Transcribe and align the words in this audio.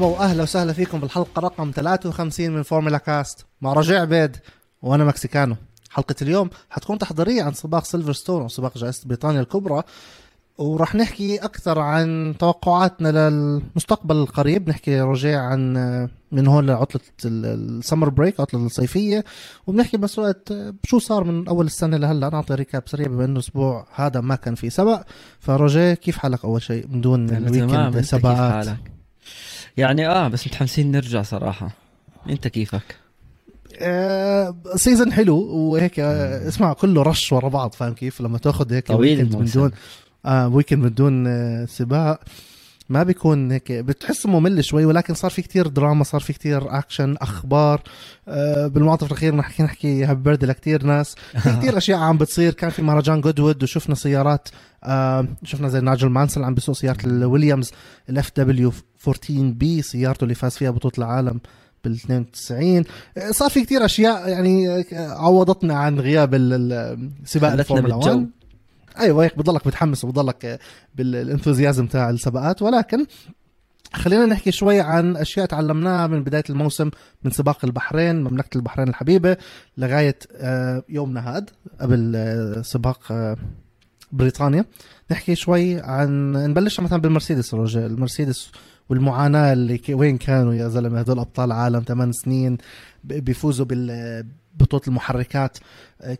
مرحبا 0.00 0.18
وأهلا 0.18 0.42
وسهلا 0.42 0.72
فيكم 0.72 1.00
بالحلقة 1.00 1.40
رقم 1.40 1.70
53 1.76 2.50
من 2.50 2.62
فورمولا 2.62 2.98
كاست. 2.98 3.46
مع 3.60 3.72
رجاء 3.72 4.00
عبيد 4.00 4.36
وأنا 4.82 5.04
مكسيكانو. 5.04 5.56
حلقة 5.90 6.14
اليوم 6.22 6.50
حتكون 6.70 6.98
تحضيرية 6.98 7.42
عن 7.42 7.52
سباق 7.52 7.84
سيلفرستون 7.84 8.42
وسباق 8.42 8.78
جائزة 8.78 9.02
بريطانيا 9.06 9.40
الكبرى. 9.40 9.82
وراح 10.58 10.94
نحكي 10.94 11.36
أكثر 11.36 11.78
عن 11.78 12.34
توقعاتنا 12.38 13.30
للمستقبل 13.30 14.16
القريب. 14.16 14.68
نحكي 14.68 15.00
رجاء 15.00 15.38
عن 15.38 15.72
من 16.32 16.46
هون 16.46 16.66
لعطلة 16.66 17.00
ال 17.24 17.36
summer 17.36 18.08
break 18.08 18.40
عطلة 18.40 18.66
الصيفية. 18.66 19.24
وبنحكي 19.66 19.96
بس 19.96 20.18
وقت 20.18 20.52
شو 20.84 20.98
صار 20.98 21.24
من 21.24 21.48
أول 21.48 21.66
السنة 21.66 21.96
لهلأ. 21.96 22.30
نعطي 22.30 22.54
recap 22.54 22.82
سريع 22.86 23.06
بما 23.06 23.24
إنه 23.24 23.32
الأسبوع 23.32 23.86
هذا 23.94 24.20
ما 24.20 24.34
كان 24.34 24.54
في 24.54 24.70
سبق. 24.70 25.02
فرجاء 25.40 25.94
كيف 25.94 26.18
حالك 26.18 26.44
أول 26.44 26.62
شيء 26.62 26.86
من 26.88 27.00
دون 27.00 27.30
ال 27.30 27.39
weekend 27.39 28.00
سباقات؟ 28.00 28.66
يعني 29.76 30.08
آه 30.08 30.28
بس 30.28 30.46
متحمسين 30.46 30.90
نرجع 30.90 31.22
صراحة. 31.22 31.70
أنت 32.30 32.48
كيفك؟ 32.48 32.96
آه 33.78 34.56
season 34.76 35.12
حلو 35.12 35.36
وهيك 35.38 36.00
آه 36.00 36.48
اسمع 36.48 36.72
كله 36.72 37.02
رش 37.02 37.32
ورا 37.32 37.48
بعض 37.48 37.74
فاهم 37.74 37.94
كيف؟ 37.94 38.20
لما 38.20 38.38
تاخذ 38.38 38.72
هيك 38.72 38.86
طويل 38.86 39.38
من 39.38 39.44
دون 39.44 39.70
آه 40.26 40.48
weekend 40.48 40.84
من 40.84 40.94
دون 40.94 41.26
آه 41.26 41.64
سباق 41.64 42.20
ما 42.88 43.02
بيكون 43.02 43.52
هيك 43.52 43.72
بتحس 43.72 44.26
ممل 44.26 44.64
شوي 44.64 44.84
ولكن 44.84 45.14
صار 45.14 45.30
في 45.30 45.42
كتير 45.42 45.66
دراما 45.66 46.04
صار 46.04 46.20
في 46.20 46.32
كتير 46.32 46.78
اكشن 46.78 47.16
أخبار 47.20 47.82
آه 48.28 48.66
بالمعطف 48.66 49.06
الأخير 49.06 49.34
نحكي 49.34 49.62
نحكي 49.62 50.04
happy 50.04 50.22
birthday 50.22 50.46
لكتير 50.46 50.84
ناس. 50.84 51.14
في 51.42 51.56
كتير 51.56 51.76
أشياء 51.78 51.98
عم 51.98 52.18
بتصير 52.18 52.52
كان 52.52 52.70
في 52.70 52.82
مهرجان 52.82 53.20
جودوود 53.20 53.62
وشفنا 53.62 53.94
سيارات 53.94 54.48
آه 54.84 55.28
شفنا 55.44 55.68
زي 55.68 55.80
نايجل 55.80 56.08
مانسل 56.08 56.44
عم 56.44 56.54
بيسوق 56.54 56.74
سيارة 56.74 57.06
الويليامز 57.06 57.70
ال 58.10 58.30
FW 58.36 58.72
14 59.08 59.50
B 59.50 59.82
سيارته 59.82 60.24
اللي 60.24 60.34
فاز 60.34 60.52
فيها 60.56 60.70
بطولة 60.70 60.94
العالم 60.98 61.40
بال 61.84 61.92
92 61.92 62.84
صار 63.30 63.50
في 63.50 63.64
كتير 63.64 63.84
أشياء 63.84 64.28
يعني 64.28 64.84
عوضتنا 64.92 65.74
عن 65.74 66.00
غياب 66.00 66.34
سباق 67.24 67.52
الفورمولا 67.52 67.94
1 67.94 68.30
أيوه 68.98 69.24
هيك 69.24 69.38
بضلك 69.38 69.66
متحمس 69.66 70.04
وبضلك 70.04 70.60
بال 70.94 71.09
enthusiasm 71.09 71.86
تاع 71.86 72.10
السباقات. 72.10 72.62
ولكن 72.62 73.06
خلينا 73.94 74.26
نحكي 74.26 74.52
شوي 74.52 74.80
عن 74.80 75.16
أشياء 75.16 75.46
تعلمناها 75.46 76.06
من 76.06 76.24
بداية 76.24 76.44
الموسم 76.50 76.90
من 77.24 77.30
سباق 77.30 77.64
البحرين 77.64 78.22
مملكة 78.24 78.58
البحرين 78.58 78.88
الحبيبة 78.88 79.36
لغاية 79.78 80.18
يومنا 80.88 81.36
هاد 81.36 81.50
قبل 81.80 82.60
سباق 82.64 83.12
بريطانيا. 84.12 84.64
نحكي 85.10 85.34
شوي 85.34 85.80
عن 85.80 86.32
نبلش 86.32 86.80
مثلا 86.80 87.00
بالمرسيدس 87.00 87.54
رجل 87.54 87.86
المرسيدس 87.86 88.50
والمعاناة 88.88 89.52
اللي 89.52 89.80
وين 89.90 90.18
كانوا 90.18 90.54
يا 90.54 90.68
زلمة 90.68 91.00
هذول 91.00 91.18
أبطال 91.18 91.52
عالم 91.52 91.80
ثمان 91.80 92.12
سنين 92.12 92.58
بيفوزوا 93.04 93.66
بال 93.66 94.26
بطولة 94.54 94.82
المحركات 94.88 95.58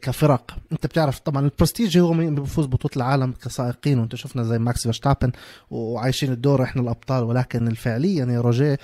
كفرق. 0.03 0.57
أنت 0.73 0.87
بتعرف 0.87 1.19
طبعا 1.19 1.45
البرستيج 1.45 1.99
هو 1.99 2.13
مين 2.13 2.35
بيفوز 2.35 2.67
بطولة 2.67 2.97
العالم 2.97 3.33
كسائقين. 3.33 3.99
وأنت 3.99 4.15
شفنا 4.15 4.43
زي 4.45 4.59
ماكس 4.59 4.83
فيرستابن 4.83 5.33
وعايشين 5.71 6.33
الدور 6.33 6.63
إحنا 6.63 6.83
الأبطال. 6.83 7.25
ولكن 7.25 7.75
فعليا 7.75 8.25
يا 8.25 8.41
رجاء 8.41 8.79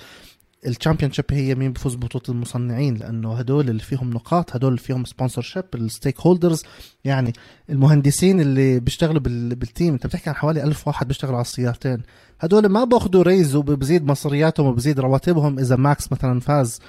ال 0.65 1.11
championship 1.11 1.25
هي 1.31 1.55
مين 1.55 1.73
بفوز 1.73 1.95
ببطولة 1.95 2.23
المصنعين 2.29 2.95
لأنه 2.95 3.33
هدول 3.33 3.69
اللي 3.69 3.81
فيهم 3.81 4.09
نقاط 4.09 4.55
هدول 4.55 4.69
اللي 4.69 4.81
فيهم 4.81 5.05
sponsorship 5.05 5.41
ال 5.41 5.65
stakeholders 5.75 6.63
يعني 7.03 7.33
المهندسين 7.69 8.41
اللي 8.41 8.79
بيشتغلوا 8.79 9.21
بال 9.21 9.45
team 9.45 9.93
أنت 9.93 10.07
بتحكي 10.07 10.29
عن 10.29 10.35
حوالي 10.35 10.63
ألف 10.63 10.87
واحد 10.87 11.07
بيشتغلوا 11.07 11.35
على 11.35 11.45
السيارتين 11.45 12.03
هدول 12.39 12.65
ما 12.65 12.83
بأخذوا 12.83 13.23
raise 13.23 13.55
وبزيد 13.55 14.05
مصرياتهم 14.05 14.67
وبزيد 14.67 14.99
رواتبهم 14.99 15.59
إذا 15.59 15.75
ماكس 15.75 16.11
مثلا 16.11 16.39
فاز 16.39 16.79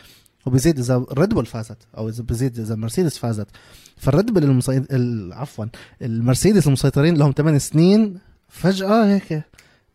وبزيد 0.46 0.78
إذا 0.78 1.04
ريد 1.12 1.28
بول 1.28 1.46
فازت 1.46 1.78
أو 1.96 2.08
إذا 2.08 2.22
بزيد 2.22 2.58
إذا 2.58 2.74
مرسيدس 2.74 3.18
فازت 3.18 3.46
فالريد 3.96 4.34
بول. 4.34 4.62
عفوا 5.32 5.64
المرسيدس 6.02 6.66
المسيطرين 6.66 7.16
لهم 7.16 7.32
8 7.36 7.58
سنين 7.58 8.18
فجأة 8.48 9.06
هيك 9.06 9.42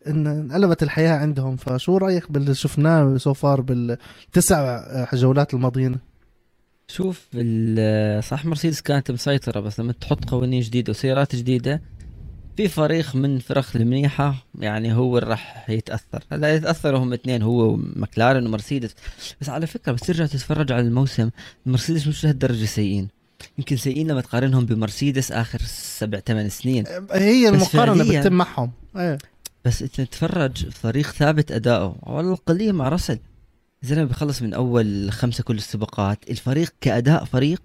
إن 0.06 0.26
انقلبت 0.26 0.82
الحياة 0.82 1.12
عندهم 1.12 1.56
فشو 1.56 1.96
رأيك 1.96 2.32
باللي 2.32 2.54
شفناه 2.54 3.16
so 3.16 3.34
far 3.34 3.60
بالتسع 3.60 4.84
جولات 5.14 5.54
الماضيين؟ 5.54 5.98
شوف 6.88 7.20
صح 8.28 8.44
مرسيدس 8.44 8.80
كانت 8.80 9.10
مسيطرة 9.10 9.60
بس 9.60 9.80
لما 9.80 9.92
تحط 9.92 10.24
قوانين 10.24 10.60
جديدة 10.60 10.90
وسيارات 10.90 11.36
جديدة 11.36 11.82
في 12.56 12.68
فريق 12.68 13.16
من 13.16 13.38
فرق 13.38 13.66
المنيحة 13.74 14.46
يعني 14.58 14.94
هو 14.94 15.18
اللي 15.18 15.30
راح 15.30 15.70
يتأثر. 15.70 16.24
هلا 16.32 16.54
يتأثروا 16.54 16.98
هم 16.98 17.12
اثنين 17.12 17.42
هو 17.42 17.72
ومكلارن 17.72 18.46
ومرسيدس. 18.46 18.94
بس 19.40 19.48
على 19.48 19.66
فكرة 19.66 19.92
بس 19.92 20.00
ترجع 20.00 20.26
تتفرج 20.26 20.72
على 20.72 20.82
الموسم 20.82 21.30
المرسيدس 21.66 22.06
مش 22.06 22.24
لهالدرجة 22.24 22.64
سيئين. 22.64 23.08
يمكن 23.58 23.76
سيئين 23.76 24.08
لما 24.08 24.20
تقارنهم 24.20 24.66
بمرسيدس 24.66 25.32
آخر 25.32 25.58
سبع 25.98 26.20
ثمان 26.20 26.48
سنين. 26.48 26.84
هي 27.12 27.48
المقارنة 27.48 28.04
بتتم 28.04 28.32
معهم. 28.32 28.72
إيه. 28.96 29.18
بس 29.64 29.82
أنت 29.82 30.00
تتفرج 30.00 30.68
فريق 30.68 31.10
ثابت 31.10 31.52
أداؤه. 31.52 31.96
على 32.02 32.28
القليل 32.28 32.72
مع 32.72 32.88
رسل 32.88 33.18
زلمه 33.82 34.04
بيخلص 34.04 34.42
من 34.42 34.54
أول 34.54 35.12
خمسة 35.12 35.44
كل 35.44 35.56
السباقات. 35.56 36.30
الفريق 36.30 36.74
كأداء 36.80 37.24
فريق 37.24 37.62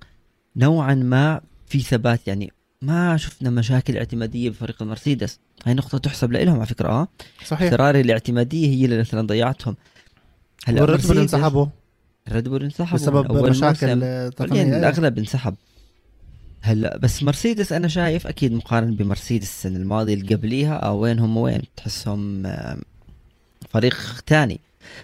نوعا 0.56 0.96
ما 0.96 1.42
في 1.68 1.80
ثبات. 1.80 2.28
يعني 2.28 2.54
ما 2.82 3.18
شفنا 3.18 3.50
مشاكل 3.50 3.98
اعتمادية 3.98 4.50
بفريق 4.50 4.82
المرسيدس. 4.82 5.40
هاي 5.66 5.74
نقطة 5.74 5.98
تحسب 5.98 6.32
لهم 6.32 6.56
على 6.56 6.66
فكرة. 6.66 6.90
آه 6.90 7.08
صحيح. 7.46 7.72
فراري 7.72 8.02
الاعتمادية 8.02 8.68
هي 8.68 8.86
اللي 8.86 9.00
مثلا 9.00 9.28
ضيعتهم. 9.28 9.76
هلا 10.66 10.84
الريد 10.84 11.08
بول 11.08 11.18
انسحبوا. 11.18 11.66
الريد 12.28 12.50
بول 12.50 12.64
انسحبوا 12.64 13.00
بسبب 13.00 13.50
مشاكل 13.50 14.00
تقنية. 14.32 14.78
الأغلب 14.78 15.18
انسحب. 15.18 15.56
هلا 16.62 16.98
بس 16.98 17.24
مرسيدس 17.24 17.74
أنا 17.74 17.88
شايف 17.88 18.28
أكيد 18.28 18.54
مقارن 18.54 18.96
بمرسيدس 18.96 19.48
السنة 19.48 19.78
الماضية 19.78 20.14
اللي 20.14 20.36
قبليها 20.36 20.74
أو 20.74 21.00
وين 21.00 21.20
هم 21.20 21.38
وين؟ 21.38 21.62
تحسهم 21.76 22.44
فريق 23.70 23.96
ثاني. 24.28 24.60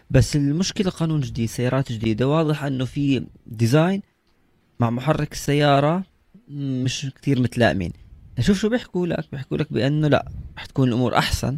بس 0.10 0.36
المشكلة 0.36 0.92
قانون 0.92 1.22
جديد 1.22 1.50
سيارات 1.50 1.92
جديدة. 1.92 2.28
واضح 2.28 2.64
إنه 2.64 2.86
في 2.86 3.26
design 3.48 4.02
مع 4.80 4.90
محرك 4.90 5.32
السيارة 5.32 6.04
مش 6.50 7.08
كثير 7.22 7.42
متلائمين. 7.42 7.94
شوف 8.40 8.60
شو 8.60 8.70
بيحكوا 8.70 9.08
لك. 9.08 9.26
بيحكوا 9.32 9.58
لك 9.58 9.74
بأنه 9.74 10.08
لا 10.08 10.32
رح 10.58 10.66
تكون 10.66 10.88
الأمور 10.88 11.18
أحسن 11.18 11.58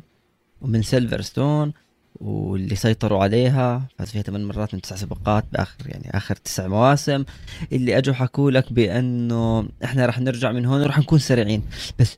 ومن 0.62 0.82
سيلفرستون 0.82 1.74
واللي 2.20 2.76
سيطروا 2.76 3.24
عليها 3.24 3.88
فاز 3.98 4.08
فيها 4.08 4.22
ثمان 4.22 4.46
مرات 4.46 4.74
من 4.74 4.82
تسع 4.82 4.96
سباقات 4.96 5.46
بآخر 5.52 5.76
يعني 5.86 6.18
آخر 6.18 6.36
تسع 6.36 6.68
مواسم. 6.68 7.24
اللي 7.72 7.98
أجوا 7.98 8.14
حكوا 8.14 8.52
لك 8.52 8.74
بأنه 8.74 9.68
إحنا 9.84 10.06
رح 10.06 10.20
نرجع 10.20 10.52
من 10.52 10.66
هون 10.66 10.82
ورح 10.82 11.00
نكون 11.00 11.20
سريعين. 11.20 11.64
بس 12.00 12.18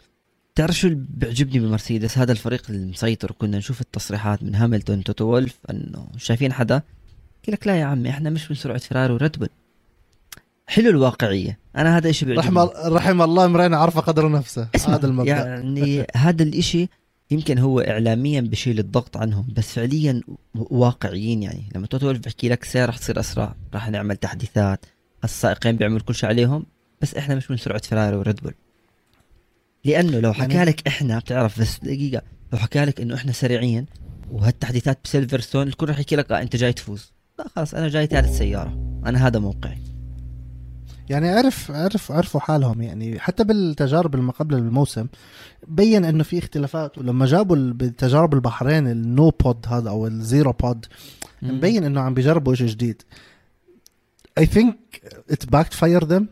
تعرف 0.56 0.76
شو 0.76 0.88
اللي 0.88 1.06
بيعجبني 1.10 1.60
بمرسيدس؟ 1.60 2.18
هذا 2.18 2.32
الفريق 2.32 2.64
المسيطر. 2.70 3.32
كنا 3.32 3.58
نشوف 3.58 3.82
التصريحات 3.82 4.44
من 4.44 4.56
هاملتون 4.56 5.04
توتو 5.04 5.26
وولف 5.26 5.58
أنه 5.70 6.08
شايفين 6.18 6.54
حدا؟ 6.54 6.82
يقول 7.44 7.54
لك 7.54 7.68
لا 7.68 7.76
يا 7.76 7.86
عمي 7.86 8.10
إحنا 8.10 8.30
مش 8.30 8.52
من 8.52 8.58
سرعة 8.58 8.78
فراري 8.78 9.14
وريد 9.14 9.40
بول. 9.40 9.50
حلو 10.68 10.90
الواقعية. 10.90 11.60
أنا 11.76 11.98
هذا 11.98 12.10
الشيء 12.10 12.28
بيعجبني؟ 12.28 12.60
رحم 12.60 12.70
رحم 12.94 13.22
الله 13.22 13.46
امرئ 13.46 13.74
عرف 13.74 13.98
قدر 13.98 14.32
نفسه. 14.32 14.68
هذا 14.88 15.08
المبدأ. 15.08 15.32
يعني 15.32 16.06
هذا 16.16 16.44
الإشي 16.44 16.90
يمكن 17.32 17.58
هو 17.58 17.80
اعلاميا 17.80 18.42
بشيل 18.42 18.80
الضغط 18.80 19.18
عنهم 19.18 19.48
بس 19.56 19.74
فعليا 19.74 20.22
واقعيين 20.56 21.44
يعني. 21.44 21.70
لما 21.76 21.88
توتو 21.88 22.14
بحكي 22.14 22.50
لك 22.50 22.64
سير 22.64 22.90
رح 22.90 22.98
تصير 22.98 23.20
أسرع 23.20 23.56
رح 23.74 23.90
نعمل 23.90 24.18
تحديثات 24.18 24.86
السائقين 25.24 25.76
بيعملوا 25.76 26.00
كل 26.00 26.16
شيء 26.16 26.30
عليهم 26.30 26.66
بس 27.02 27.16
إحنا 27.16 27.36
مش 27.36 27.52
من 27.52 27.58
سرعة 27.58 27.82
فراري 27.82 28.16
وريد 28.16 28.36
بول. 28.36 28.54
لأنه 29.86 30.20
لو 30.20 30.34
حكى 30.34 30.54
يعني... 30.54 30.70
لك 30.70 30.88
إحنا 30.88 31.20
بتعرف 31.20 31.62
بس 31.62 31.80
دقيقة 31.80 32.22
لو 32.54 32.60
حكى 32.60 32.86
لك 32.86 33.02
إنه 33.02 33.16
إحنا 33.16 33.32
سريعين 33.32 33.86
وهالتحديثات 34.32 35.00
بسيلفرستون 35.04 35.68
الكل 35.68 35.90
رح 35.90 36.00
يحكي 36.00 36.16
لك 36.16 36.32
آه 36.32 36.42
أنت 36.42 36.56
جاي 36.56 36.74
تفوز. 36.74 37.12
لا 37.40 37.48
خلاص 37.56 37.74
أنا 37.74 37.88
جاي 37.88 38.08
ثالث 38.08 38.38
سيارة 38.38 39.02
أنا 39.06 39.28
هذا 39.28 39.40
موقعي. 39.40 39.89
يعني 41.10 41.30
عرف 41.30 41.72
عرف 41.72 42.12
عرفوا 42.12 42.40
حالهم 42.40 42.82
يعني. 42.82 43.20
حتى 43.20 43.44
بالتجارب 43.44 44.16
اللي 44.16 44.32
قبل 44.32 44.56
الموسم 44.56 45.08
بين 45.68 46.06
إنه 46.06 46.24
في 46.24 46.38
اختلافات 46.38 46.98
ولما 46.98 47.26
جابوا 47.26 47.56
بتجارب 47.58 48.34
البحرين 48.34 48.88
ال 48.88 49.02
no 49.02 49.30
pod 49.30 49.66
هذا 49.68 49.90
أو 49.90 50.08
ال 50.08 50.17
zero 50.17 50.52
pod 50.52 50.86
مبين 51.42 51.84
إنه 51.84 52.02
عم 52.02 52.14
بيجربوا 52.14 52.56
شيء 52.56 52.68
جديد. 52.68 53.02
I 54.38 54.46
think 54.46 54.78
it 55.32 55.46
backfired 55.46 56.04
them 56.04 56.28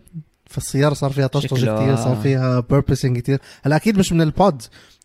فالسيارة 0.45 0.93
صار 0.93 1.11
فيها 1.11 1.27
طشطش 1.27 1.65
كثير 1.65 1.95
صار 1.95 2.15
فيها 2.15 2.59
porpoising 2.59 3.19
كثير 3.19 3.39
هلا 3.63 3.75
أكيد 3.75 3.97
مش 3.99 4.13
من 4.13 4.21
ال 4.21 4.31
pod 4.31 4.61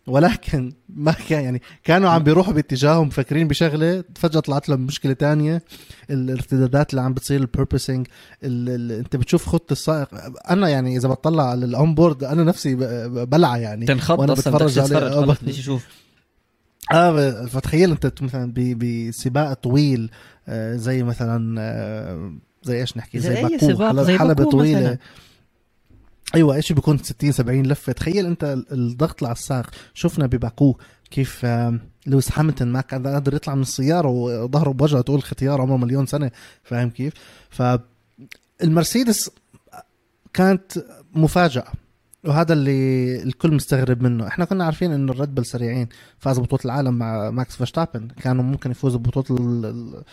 ولكن 0.07 0.73
ما 0.89 1.11
كان 1.11 1.43
يعني 1.43 1.61
كانوا 1.83 2.09
عم 2.09 2.23
بيروحوا 2.23 2.53
باتجاههم 2.53 3.07
مفكرين 3.07 3.47
بشغلة 3.47 4.03
فجأة 4.15 4.39
طلعت 4.39 4.69
لهم 4.69 4.81
مشكلة 4.81 5.13
تانية. 5.13 5.63
الارتدادات 6.09 6.89
اللي 6.89 7.01
عم 7.01 7.13
بتصير 7.13 7.39
ال 7.41 7.47
porpoising 7.47 8.07
انت 8.43 9.15
بتشوف 9.15 9.45
خط 9.49 9.71
السائق 9.71 10.07
أنا 10.49 10.69
يعني 10.69 10.97
إذا 10.97 11.07
بطلع 11.09 11.49
على 11.49 11.65
ال 11.65 11.95
onboard 11.95 12.23
أنا 12.23 12.43
نفسي 12.43 12.75
بلعى 13.25 13.61
يعني. 13.61 13.85
تنخض 13.85 14.19
وأنا 14.19 14.33
بتفرج 14.33 14.79
عليه. 14.79 15.37
أشوف. 15.47 15.85
آه 16.93 17.45
فتخيل 17.45 17.91
أنت 17.91 18.21
مثلا 18.23 18.53
ب- 18.55 18.79
بسباق 19.09 19.53
طويل 19.53 20.09
آه، 20.47 20.75
زي 20.75 21.03
مثلا 21.03 21.55
آه، 21.61 22.33
زي 22.63 22.81
إيش 22.81 22.97
نحكي 22.97 23.19
زي 23.19 23.35
زي, 23.35 23.43
باكو 23.43 23.57
سباق، 23.67 23.87
حلبة, 23.89 24.03
زي 24.03 24.17
حلبة 24.17 24.43
طويلة. 24.51 24.79
مثلاً. 24.79 24.97
أيوه 26.35 26.55
إيش 26.55 26.71
بيكون 26.71 26.97
60 26.97 27.31
70 27.31 27.63
لفة؟ 27.65 27.93
تخيل 27.93 28.25
أنت 28.25 28.43
ال- 28.43 28.65
الضغط 28.73 29.23
على 29.23 29.31
السائق. 29.33 29.69
شفنا 29.93 30.25
بباكو 30.25 30.77
كيف 31.11 31.45
لويس 32.07 32.29
هاميلتون 32.31 32.61
ما 32.61 32.81
كان 32.81 33.07
قادر 33.07 33.33
يطلع 33.33 33.55
من 33.55 33.61
السيارة 33.61 34.07
وظهره 34.07 34.69
بوجهه 34.71 35.01
تقول 35.01 35.23
ختيار 35.23 35.61
عمره 35.61 35.77
مليون 35.77 36.05
سنة. 36.05 36.31
فاهم 36.63 36.89
كيف؟ 36.89 37.13
فالمرسيدس 38.59 39.29
كانت 40.33 40.85
مفاجأة 41.15 41.65
وهذا 42.25 42.53
اللي 42.53 43.23
الكل 43.23 43.53
مستغرب 43.53 44.01
منه. 44.01 44.27
إحنا 44.27 44.45
كنا 44.45 44.65
عارفين 44.65 44.91
إنه 44.91 45.11
الريد 45.11 45.35
بول 45.35 45.45
سريعين 45.45 45.87
فاز 46.19 46.39
بطولة 46.39 46.61
العالم 46.65 46.93
مع 46.93 47.29
ماكس 47.29 47.55
فيرستابن. 47.55 48.07
كانوا 48.07 48.43
ممكن 48.43 48.71
يفوزوا 48.71 49.01
ال- 49.29 50.03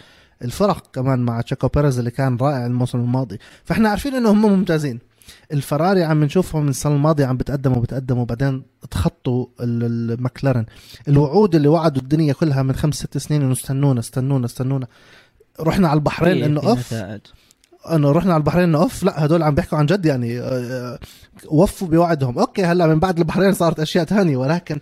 الفرق 0.45 0.91
كمان 0.95 1.19
مع 1.19 1.41
تشاكو 1.41 1.69
بيريز 1.69 1.99
اللي 1.99 2.11
كان 2.11 2.37
رائع 2.37 2.67
الموسم 2.67 2.99
الماضي. 2.99 3.39
فإحنا 3.65 3.89
عارفين 3.91 4.15
انه 4.15 4.31
هم 4.31 4.43
ممتازين. 4.43 4.99
الفراري 5.53 6.05
عم 6.05 6.25
نشوفهم 6.25 6.63
من 6.63 6.69
السنة 6.69 6.95
الماضية 6.95 7.27
عم 7.27 7.37
بتقدموا 7.37 7.83
بتقدموا 7.83 8.25
بعدين 8.25 8.63
تخطوا 8.91 9.47
ال- 9.61 10.13
المكلارن 10.13 10.67
الوعود 11.09 11.55
اللي 11.55 11.69
وعدوا 11.69 12.03
الدنيا 12.03 12.33
كلها 12.33 12.63
من 12.63 12.75
خمس 12.75 12.95
ست 12.95 13.19
سنين 13.19 13.43
إنه 13.43 13.53
استنونا 13.53 14.01
استنونا 14.01 14.47
استنونا. 14.47 14.87
رحنا 15.61 15.89
على 15.89 15.97
البحرين 15.99 16.39
في- 16.39 16.47
إنه 16.47 16.61
أوف. 16.61 16.95
إنه 17.93 18.13
رحنا 18.13 18.33
على 18.35 18.41
البحرين 18.41 18.65
إنه 18.65 18.79
أوف. 18.79 19.03
لا 19.03 19.25
هدول 19.25 19.43
عم 19.43 19.55
بيحكوا 19.55 19.79
عن 19.79 19.87
جد 19.87 20.07
يعني 20.07 20.41
آه، 20.41 20.45
آه، 20.45 20.99
وفوا 21.47 21.89
بوعدهم. 21.89 22.39
okay 22.39 22.65
هلأ 22.65 22.87
من 22.87 22.99
بعد 22.99 23.19
البحرين 23.19 23.53
صارت 23.53 23.81
أشياء 23.81 24.05
تانية 24.05 24.37
ولكن 24.37 24.79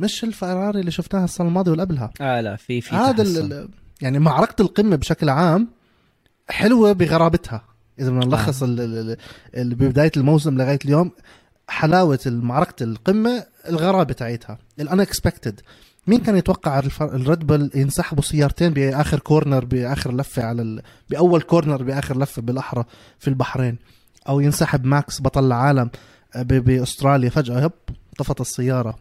مش 0.00 0.24
الفراري 0.24 0.80
اللي 0.80 0.90
شفناها 0.90 1.24
السنة 1.24 1.48
الماضية 1.48 1.70
واللي 1.70 1.84
قبلها 1.84 2.10
آه 2.20 2.40
لا 2.40 2.56
في 2.56 2.80
في 2.80 2.94
هذا 2.94 3.68
يعني 4.02 4.18
معركة 4.18 4.62
القمة 4.62 4.96
بشكل 4.96 5.28
عام 5.28 5.68
حلوة 6.48 6.92
بغرابتها. 6.92 7.64
إذا 7.98 8.10
بدنا 8.10 8.24
نلخص 8.26 8.62
آه. 8.62 8.66
ال- 8.66 8.80
ال- 8.80 9.16
ال- 9.54 9.74
ببداية 9.74 10.12
الموسم 10.16 10.58
لغاية 10.58 10.78
اليوم 10.84 11.10
حلاوة 11.68 12.18
معركة 12.26 12.82
القمة 12.82 13.44
الغرابة 13.68 14.14
تاعتها 14.14 14.58
ال 14.80 14.87
unexpected 14.87 15.60
مين 16.06 16.18
كان 16.18 16.36
يتوقع 16.36 16.78
الريد 17.00 17.46
بل 17.46 17.70
ينسحبوا 17.74 18.22
سيارتين 18.22 18.72
بآخر 18.72 19.18
corner 19.18 19.64
بآخر 19.64 20.16
لفة 20.16 20.42
على 20.44 20.62
ال... 20.62 20.82
بأول 21.10 21.42
corner 21.42 21.82
بآخر 21.82 22.18
لفة 22.18 22.42
بالأحرى 22.42 22.84
في 23.18 23.28
البحرين؟ 23.28 23.78
أو 24.28 24.40
ينسحب 24.40 24.84
ماكس 24.84 25.20
بطل 25.20 25.46
العالم 25.46 25.90
ب... 26.36 26.52
بأستراليا 26.54 27.30
فجأة 27.30 27.58
هب 27.64 27.72
طفت 28.18 28.40
السيارة. 28.40 28.98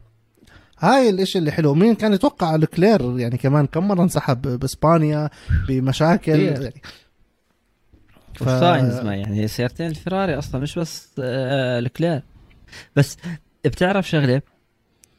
هاي 0.79 1.09
الإشي 1.09 1.37
اللي 1.39 1.51
حلو. 1.51 1.73
مين 1.73 1.95
كان 1.95 2.13
يتوقع 2.13 2.55
لكلير 2.55 3.19
يعني 3.19 3.37
كمان 3.37 3.65
كم 3.65 3.87
مرة 3.87 4.03
انسحب 4.03 4.41
بإسبانيا؟ 4.41 5.29
بمشاكل. 5.67 6.39
يعني 6.39 6.73
ف- 8.35 8.41
وساينز 8.41 8.95
ما 8.99 9.15
يعني 9.15 9.47
سيارتين 9.47 9.87
الفراري 9.87 10.37
أصلا 10.37 10.61
مش 10.61 10.79
بس 10.79 11.07
آه 11.19 11.79
الكلير 11.79 12.21
بس 12.95 13.17
بتعرف 13.65 14.09
شغلة؟ 14.09 14.41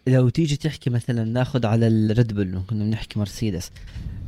لو 0.06 0.29
تيجي 0.29 0.56
تحكي 0.56 0.91
مثلا 0.91 1.25
ناخذ 1.25 1.67
على 1.67 1.87
الريد 1.88 2.32
بول 2.32 2.62
كنا 2.70 2.85
بنحكي 2.85 3.19
مرسيدس. 3.19 3.70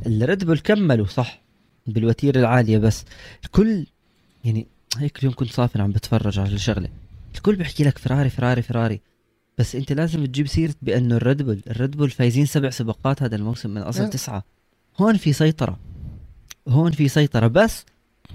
الريد 0.05 0.43
بول 0.45 0.59
كملوا 0.59 1.05
صح 1.05 1.41
بالوتيرة 1.87 2.39
العالية 2.39 2.77
بس 2.77 3.05
الكل 3.45 3.85
يعني 4.45 4.67
هيك 4.97 5.19
اليوم 5.19 5.33
كنت 5.33 5.51
صافن 5.51 5.81
عم 5.81 5.91
بتفرج 5.91 6.39
على 6.39 6.53
الشغلة. 6.53 6.89
الكل 7.35 7.55
بيحكي 7.55 7.83
لك 7.83 7.97
فراري 7.97 8.29
فراري 8.29 8.61
فراري. 8.61 9.01
بس 9.57 9.75
أنت 9.75 9.91
لازم 9.91 10.25
تجيب 10.25 10.47
سيرة 10.47 10.73
بأنه 10.81 11.15
الريد 11.15 11.41
بول 11.41 11.59
الريد 11.67 11.97
بول 11.97 12.09
فايزين 12.09 12.45
سبع 12.45 12.69
سباقات 12.69 13.23
هذا 13.23 13.35
الموسم 13.35 13.69
من 13.69 13.81
أصل 13.81 14.03
أه. 14.03 14.07
تسعة. 14.07 14.43
هون 14.99 15.17
في 15.17 15.33
سيطرة. 15.33 15.79
هون 16.67 16.91
في 16.91 17.07
سيطرة 17.07 17.47
بس 17.47 17.85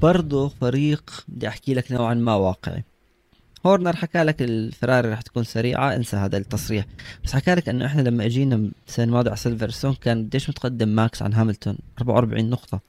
برضه 0.03 0.49
فريق 0.49 1.25
بدي 1.29 1.49
أحكي 1.49 1.75
لك 1.75 1.93
نوعا 1.93 2.15
ما 2.15 2.35
واقعي. 2.35 2.85
هورنر 3.67 3.97
حكى 3.97 4.23
لك 4.23 4.43
الفراري 4.43 5.09
رح 5.09 5.21
تكون 5.21 5.45
سريعة 5.45 5.97
انسى 5.97 6.17
هذا 6.17 6.37
التصريح. 6.37 6.85
بس 7.25 7.33
حكى 7.33 7.55
لك 7.55 7.69
إنه 7.69 7.87
إحنا 7.87 8.03
لما 8.03 8.27
اجينا 8.27 8.71
السنة 8.89 9.05
الماضيه 9.05 9.31
على 9.31 9.39
سيلفرستون 9.39 9.95
كان 9.95 10.25
قديش 10.25 10.51
متقدم 10.51 10.89
ماكس 10.89 11.23
عن 11.23 11.33
هاملتون؟ 11.35 11.79
44 12.01 12.51
نقطة. 12.51 12.81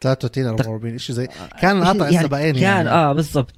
33 0.00 0.46
44 0.46 0.98
شيء 0.98 1.16
زي 1.16 1.28
كان 1.60 1.84
قاطع 1.84 2.08
يعني 2.08 2.28
كان 2.28 2.56
يعني. 2.56 2.88
آه 2.88 3.12
بالضبط. 3.12 3.54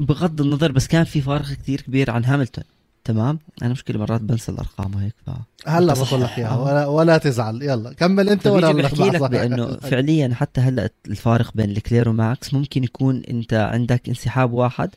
بغض 0.00 0.40
النظر 0.40 0.72
بس 0.72 0.86
كان 0.86 1.04
في 1.04 1.20
فارق 1.20 1.52
كتير 1.52 1.80
كبير 1.80 2.10
عن 2.10 2.24
هاملتون. 2.24 2.64
تمام 3.04 3.38
أنا 3.62 3.70
مشكلة 3.72 3.98
مرات 3.98 4.20
بنسى 4.20 4.52
الأرقام 4.52 4.94
وهيك 4.94 5.14
ف 5.26 5.30
هلا 5.66 5.94
بقول 5.94 6.22
لك. 6.22 6.38
اياها. 6.38 6.56
ولا, 6.56 6.86
ولا 6.86 7.18
تزعل 7.18 7.62
يلا 7.62 7.92
كمل 7.92 8.28
أنت 8.28 8.46
أقول 8.46 8.82
بحكي 8.82 9.02
لك. 9.02 9.22
بأنه 9.22 9.66
فعليا 9.76 10.34
حتى 10.34 10.60
هلأ 10.60 10.90
الفارق 11.06 11.50
بين 11.54 11.70
الكلير 11.70 12.08
وماكس 12.08 12.54
ممكن 12.54 12.84
يكون 12.84 13.22
أنت 13.30 13.54
عندك 13.54 14.08
انسحاب 14.08 14.52
واحد 14.52 14.90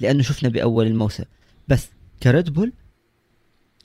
لأنه 0.00 0.22
شفنا 0.22 0.48
بأول 0.48 0.86
الموسم 0.86 1.24
بس 1.68 1.88
كريد 2.22 2.50
بول 2.50 2.72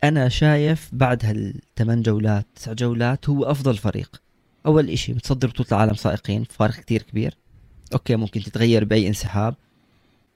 أنا 0.04 0.30
شايف 0.30 0.90
بعد 0.94 1.26
هالثمان 1.26 2.02
جولات 2.02 2.46
تسع 2.56 2.74
جولات 2.74 3.30
هو 3.30 3.44
أفضل 3.44 3.78
فريق 3.78 4.22
أول 4.66 4.90
إشي 4.90 5.14
متصدر 5.14 5.48
بطولة 5.48 5.68
العالم 5.72 5.94
سائقين 5.94 6.44
فارق 6.44 6.74
كتير 6.76 7.02
كبير 7.02 7.38
okay 7.94 8.16
ممكن 8.16 8.42
تتغير 8.44 8.84
بأي 8.86 9.08
انسحاب 9.08 9.56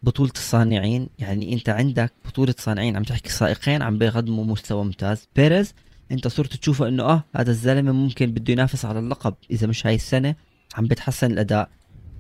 بطولة 0.03 0.31
الصانعين 0.35 1.09
يعني 1.19 1.53
أنت 1.53 1.69
عندك 1.69 2.13
بطولة 2.25 2.55
صانعين 2.57 2.95
عم 2.95 3.03
تحكي 3.03 3.29
سائقين 3.29 3.81
عم 3.81 3.97
بيقدموا 3.97 4.45
مستوى 4.45 4.83
ممتاز. 4.83 5.27
بيريز 5.35 5.73
أنت 6.11 6.27
صرت 6.27 6.55
تشوفه 6.55 6.87
إنه 6.87 7.03
آه 7.03 7.23
هذا 7.35 7.51
الزلمة 7.51 7.91
ممكن 7.91 8.31
بده 8.31 8.53
ينافس 8.53 8.85
على 8.85 8.99
اللقب 8.99 9.33
إذا 9.51 9.67
مش 9.67 9.87
هاي 9.87 9.95
السنة 9.95 10.35
عم 10.77 10.87
بتحسن 10.87 11.31
الأداء. 11.31 11.69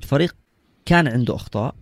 الفريق 0.01 0.35
كان 0.85 1.07
عنده 1.07 1.35
أخطاء 1.35 1.75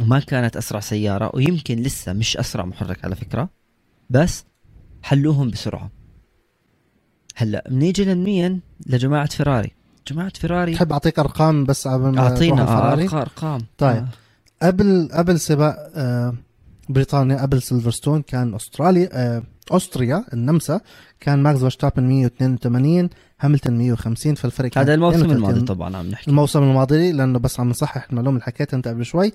وما 0.00 0.20
كانت 0.20 0.56
أسرع 0.56 0.80
سيارة 0.80 1.30
ويمكن 1.34 1.76
لسه 1.76 2.12
مش 2.12 2.36
أسرع 2.36 2.64
محرك 2.64 3.04
على 3.04 3.16
فكرة 3.16 3.48
بس 4.10 4.44
حلوهم 5.02 5.50
بسرعة. 5.50 5.90
هلأ 7.36 7.64
بنيجي 7.68 8.04
لمين 8.04 8.60
لجماعة 8.86 9.26
فيراري. 9.26 9.70
جماعة 10.08 10.32
فيراري 10.34 10.74
تحب 10.74 10.92
أعطيك 10.92 11.18
أرقام 11.18 11.64
بس 11.64 11.88
قبل 11.88 12.08
ما 12.10 12.20
أعطينا 12.20 12.92
أرقام. 12.92 13.60
طيب. 13.78 13.96
آه. 13.96 14.08
قبل 14.62 15.08
قبل 15.12 15.40
سباق 15.40 15.90
آه، 15.94 16.34
بريطانيا 16.88 17.42
قبل 17.42 17.62
سيلفرستون 17.62 18.22
كان 18.22 18.54
أستراليا 18.54 19.08
آه، 19.12 19.42
أستريا 19.70 20.24
النمسا 20.32 20.80
كان 21.20 21.42
ماكس 21.42 21.58
فيرستابن 21.58 22.02
182 22.02 23.10
هاملتون 23.40 23.78
150 23.78 24.34
فالفرق 24.34 24.78
هذا 24.78 24.94
الموسم 24.94 25.16
32. 25.16 25.50
الماضي 25.50 25.66
طبعا 25.66 25.96
عم 25.96 26.06
نحكي. 26.06 26.30
الموسم 26.30 26.62
الماضي 26.62 27.12
لأنه 27.12 27.38
بس 27.38 27.60
عم 27.60 27.68
نصحح 27.68 28.06
المعلومة 28.10 28.36
اللي 28.36 28.44
حكيتها 28.44 28.76
أنت 28.76 28.88
قبل 28.88 29.04
شوي. 29.04 29.32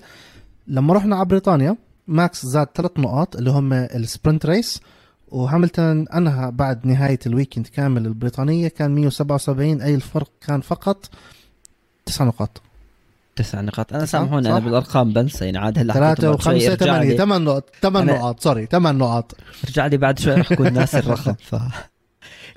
لما 0.66 0.94
رحنا 0.94 1.16
على 1.16 1.24
بريطانيا 1.24 1.76
ماكس 2.06 2.46
زاد 2.46 2.68
ثلاث 2.74 2.90
نقاط 2.98 3.36
اللي 3.36 3.50
هم 3.50 3.72
ال 3.72 3.83
sprint 3.83 4.46
race 4.46 4.80
وهاملتون 5.28 6.08
أنهى 6.08 6.50
بعد 6.50 6.86
نهاية 6.86 7.18
ال 7.26 7.31
weekend 7.31 7.66
كامل 7.66 8.06
البريطانية 8.06 8.68
كان 8.68 8.94
177 8.94 9.82
أي 9.82 9.94
الفرق 9.94 10.30
كان 10.46 10.60
فقط 10.60 11.10
تسع 12.06 12.24
نقاط. 12.24 12.62
تسع 13.38 13.60
نقاط. 13.60 13.92
أنا 13.92 14.06
سامحوني 14.06 14.48
أنا؟ 14.50 14.58
بالأرقام 14.58 15.12
بنسى 15.12 15.44
يعني 15.44 15.58
عاد 15.58 15.78
هلا 15.78 15.94
ثلاثة 15.94 16.30
وخمسة 16.30 16.76
ثمانية. 16.76 17.16
ثمان 17.16 17.44
نقاط 17.44 17.70
ثمان 17.82 18.06
نقاط 18.06 18.40
sorry 18.40 18.66
ثمان 18.66 18.98
نقاط. 18.98 19.36
ارجع 19.64 19.86
لي 19.86 19.96
بعد 19.96 20.18
شوي 20.18 20.34
رح 20.34 20.52
أكون 20.52 20.72
ناسي 20.72 20.98
الرقم. 20.98 21.34
ف 21.50 21.54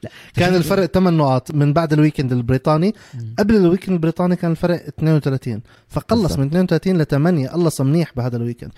لا 0.04 0.10
كان 0.36 0.56
الفرق 0.56 0.86
ثمان 0.86 1.18
نقاط 1.18 1.52
من 1.52 1.74
بعد 1.74 1.94
ال 1.94 1.99
weekend 1.99 2.32
البريطاني. 2.32 2.96
قبل 3.40 3.56
ال 3.56 3.60
weekend 3.60 3.92
البريطاني 3.92 4.36
كان 4.36 4.52
الفرق 4.52 4.88
32 4.88 5.62
فقلص. 5.90 6.38
من 6.38 6.48
32 6.48 6.98
ل 7.02 7.06
8 7.06 7.48
قلص 7.50 7.82
منيح 7.82 8.12
بهذا 8.16 8.38
ال 8.38 8.42
weekend. 8.42 8.72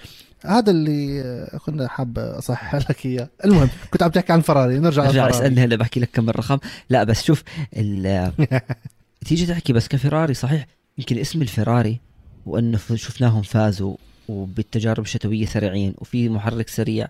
هذا 0.45 0.71
اللي 0.71 1.59
كنا 1.65 1.87
حاب 1.87 2.17
أصحح 2.19 2.75
لك 2.75 3.05
إياه. 3.05 3.29
المهم 3.45 3.69
كنت 3.91 4.03
عم 4.03 4.09
تحكي 4.09 4.33
عن 4.33 4.41
فراري 4.41 4.79
نرجع 4.79 5.05
ارجع 5.05 5.29
اسألني 5.29 5.63
هلا 5.63 5.75
بحكي 5.75 5.99
لك 5.99 6.09
كم 6.13 6.29
الرقم. 6.29 6.57
لا 6.89 7.03
بس 7.03 7.23
شوف 7.23 7.43
ال- 7.77 8.31
تيجي 9.25 9.45
تحكي 9.45 9.73
بس 9.73 9.87
كفراري 9.87 10.33
صحيح. 10.33 10.67
يمكن 10.97 11.17
اسم 11.17 11.41
الفراري 11.41 11.99
وانه 12.45 12.77
شفناهم 12.77 13.41
فازوا 13.41 13.95
وبالتجارب 14.29 15.03
الشتوية 15.03 15.45
سريعين 15.45 15.93
وفي 15.97 16.29
محرك 16.29 16.69
سريع 16.69 17.07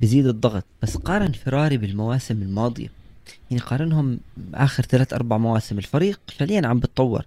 بزيد 0.00 0.26
الضغط. 0.26 0.64
بس 0.82 0.96
قارن 0.96 1.32
فراري 1.32 1.76
بالمواسم 1.76 2.42
الماضية. 2.42 2.88
يعني 3.50 3.62
قارنهم 3.62 4.20
آخر 4.54 4.82
ثلاث 4.82 5.12
أربع 5.12 5.38
مواسم 5.38 5.78
الفريق 5.78 6.20
فعليا 6.38 6.66
عم 6.66 6.78
بتطور. 6.78 7.26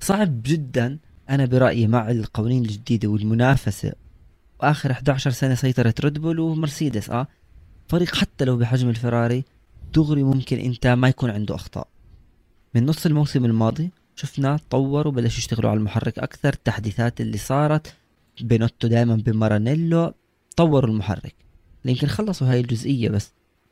صعب 0.00 0.42
جدا 0.42 0.98
أنا 1.30 1.44
برأيي 1.44 1.86
مع 1.86 2.10
القوانين 2.10 2.62
الجديدة 2.62 3.08
والمنافسة. 3.08 3.92
واخر 4.62 4.90
11 4.90 5.30
سنة 5.30 5.54
سيطرت 5.54 6.00
ريد 6.00 6.18
بول 6.18 6.40
ومرسيدس 6.40 7.10
آه. 7.10 7.26
فريق 7.88 8.14
حتى 8.14 8.44
لو 8.44 8.56
بحجم 8.56 8.88
الفراري 8.88 9.44
دغري 9.94 10.22
ممكن 10.22 10.58
إنت 10.58 10.86
ما 10.86 11.08
يكون 11.08 11.30
عنده 11.30 11.54
أخطاء. 11.54 11.88
من 12.74 12.86
نص 12.86 13.06
الموسم 13.06 13.44
الماضي 13.44 13.90
شفنا 14.16 14.58
طوروا 14.70 15.12
بلشوا 15.12 15.38
يشتغلوا 15.38 15.70
على 15.70 15.78
المحرك 15.78 16.18
أكثر 16.18 16.48
التحديثات 16.48 17.20
اللي 17.20 17.38
صارت 17.38 17.94
بنوتو 18.40 18.88
دائما 18.88 19.14
بمارانيلو 19.14 20.14
طوروا 20.56 20.90
المحرك. 20.90 21.34
يمكن 21.84 22.06
خلصوا 22.06 22.50
هاي 22.50 22.60
الجزئية 22.60 23.08
بس. 23.08 23.30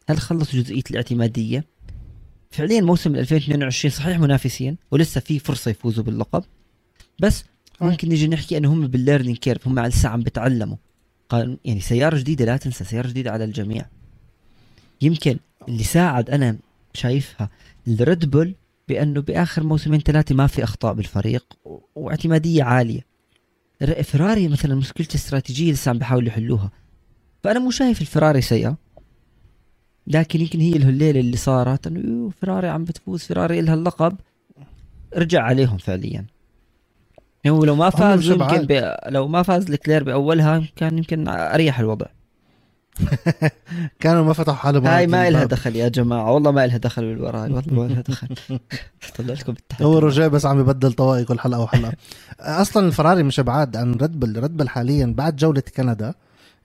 هل 0.09 0.19
خلصوا 0.19 0.61
جزئية 0.61 0.83
الاعتمادية؟ 0.91 1.65
فعليا 2.51 2.81
موسم 2.81 3.17
2022 3.17 3.93
صحيح 3.93 4.19
منافسين 4.19 4.77
ولسه 4.91 5.21
في 5.21 5.39
فرصة 5.39 5.71
يفوزوا 5.71 6.05
باللقب. 6.05 6.45
بس 7.19 7.45
ممكن 7.81 8.09
نيجي 8.09 8.29
نحكي 8.29 8.57
إنه 8.57 8.73
هم 8.73 8.87
بال 8.87 8.97
learning 8.97 9.37
curve 9.37 9.69
هم 9.69 9.81
لسه 9.81 10.09
عم 10.09 10.21
بتعلموا. 10.23 10.77
يعني 11.65 11.81
سيارة 11.81 12.19
جديدة 12.19 12.45
لا 12.45 12.57
تنسى 12.57 12.85
سيارة 12.85 13.09
جديدة 13.09 13.31
على 13.31 13.45
الجميع. 13.45 13.87
يمكن 15.03 15.39
اللي 15.69 15.85
ساعد 15.85 16.31
أنا 16.31 16.57
شايفها 16.95 17.51
الريد 17.89 18.31
بول 18.31 18.55
بأنه 18.89 19.21
بآخر 19.21 19.63
موسمين 19.63 20.01
ثلاثة 20.01 20.35
ما 20.35 20.47
في 20.47 20.65
أخطاء 20.65 20.95
بالفريق 20.95 21.45
واعتمادية 21.95 22.63
عالية. 22.63 23.01
فراري 24.03 24.49
مثلا 24.49 24.75
مشكلة 24.75 25.09
استراتيجية 25.15 25.73
لسه 25.73 25.91
عم 25.91 25.99
بيحاولوا 25.99 26.29
يحلوها. 26.29 26.71
فأنا 27.43 27.59
مو 27.59 27.71
شايف 27.71 28.01
الفراري 28.01 28.41
سيئة. 28.41 28.77
لكن 30.07 30.41
يمكن 30.41 30.61
هي 30.61 30.77
الليلة 30.77 31.21
اللي 31.21 31.37
صارت 31.37 31.87
إنه 31.87 32.31
فراري 32.31 32.69
عم 32.69 32.85
بتفوز 32.85 33.23
فراري 33.23 33.61
لها 33.61 33.75
اللقب. 33.75 34.17
رجع 35.17 35.43
عليهم 35.43 35.79
فعليا. 35.79 36.27
هو 37.47 37.65
لو 37.65 37.77
ما 37.77 37.91
فاز 37.91 38.31
يمكن 38.31 38.67
ب... 38.67 38.95
لو 39.09 39.29
ما 39.29 39.43
فاز 39.43 39.71
الكلير 39.71 40.05
بأولها 40.05 40.63
كان 40.77 40.99
يمكن 40.99 41.29
أريح 41.29 41.81
الوضع. 41.81 42.07
كانوا 44.01 44.25
ما 44.25 44.33
فتحوا 44.33 44.55
حالهم 44.57 44.87
هاي 44.87 45.07
ما 45.07 45.31
لها 45.31 45.45
دخل 45.45 45.77
يا 45.77 45.89
جماعة. 45.89 46.33
والله 46.33 46.51
ما 46.51 46.67
لها 46.67 46.77
دخل 46.77 47.03
بالوراء 47.03 47.43
والله 47.43 47.63
ما 47.71 47.89
لها 47.89 48.01
دخل. 48.01 48.29
طلع 49.19 49.35
لكم 49.35 49.55
هو 49.83 49.99
رجاء 49.99 50.29
بس 50.29 50.47
عم 50.47 50.61
يبدل 50.61 50.93
طوائي 50.93 51.25
كل 51.25 51.41
حلقه 51.41 51.61
وحلقة. 51.61 51.93
أصلا 52.41 52.87
الفراري 52.87 53.23
مش 53.23 53.41
بعاد 53.41 53.77
عن 53.77 53.95
ريد 53.95 54.21
بل 54.21 54.41
ريد 54.41 54.57
بل 54.57 54.69
حاليا 54.69 55.15
بعد 55.17 55.37
جولة 55.37 55.63
كندا 55.77 56.15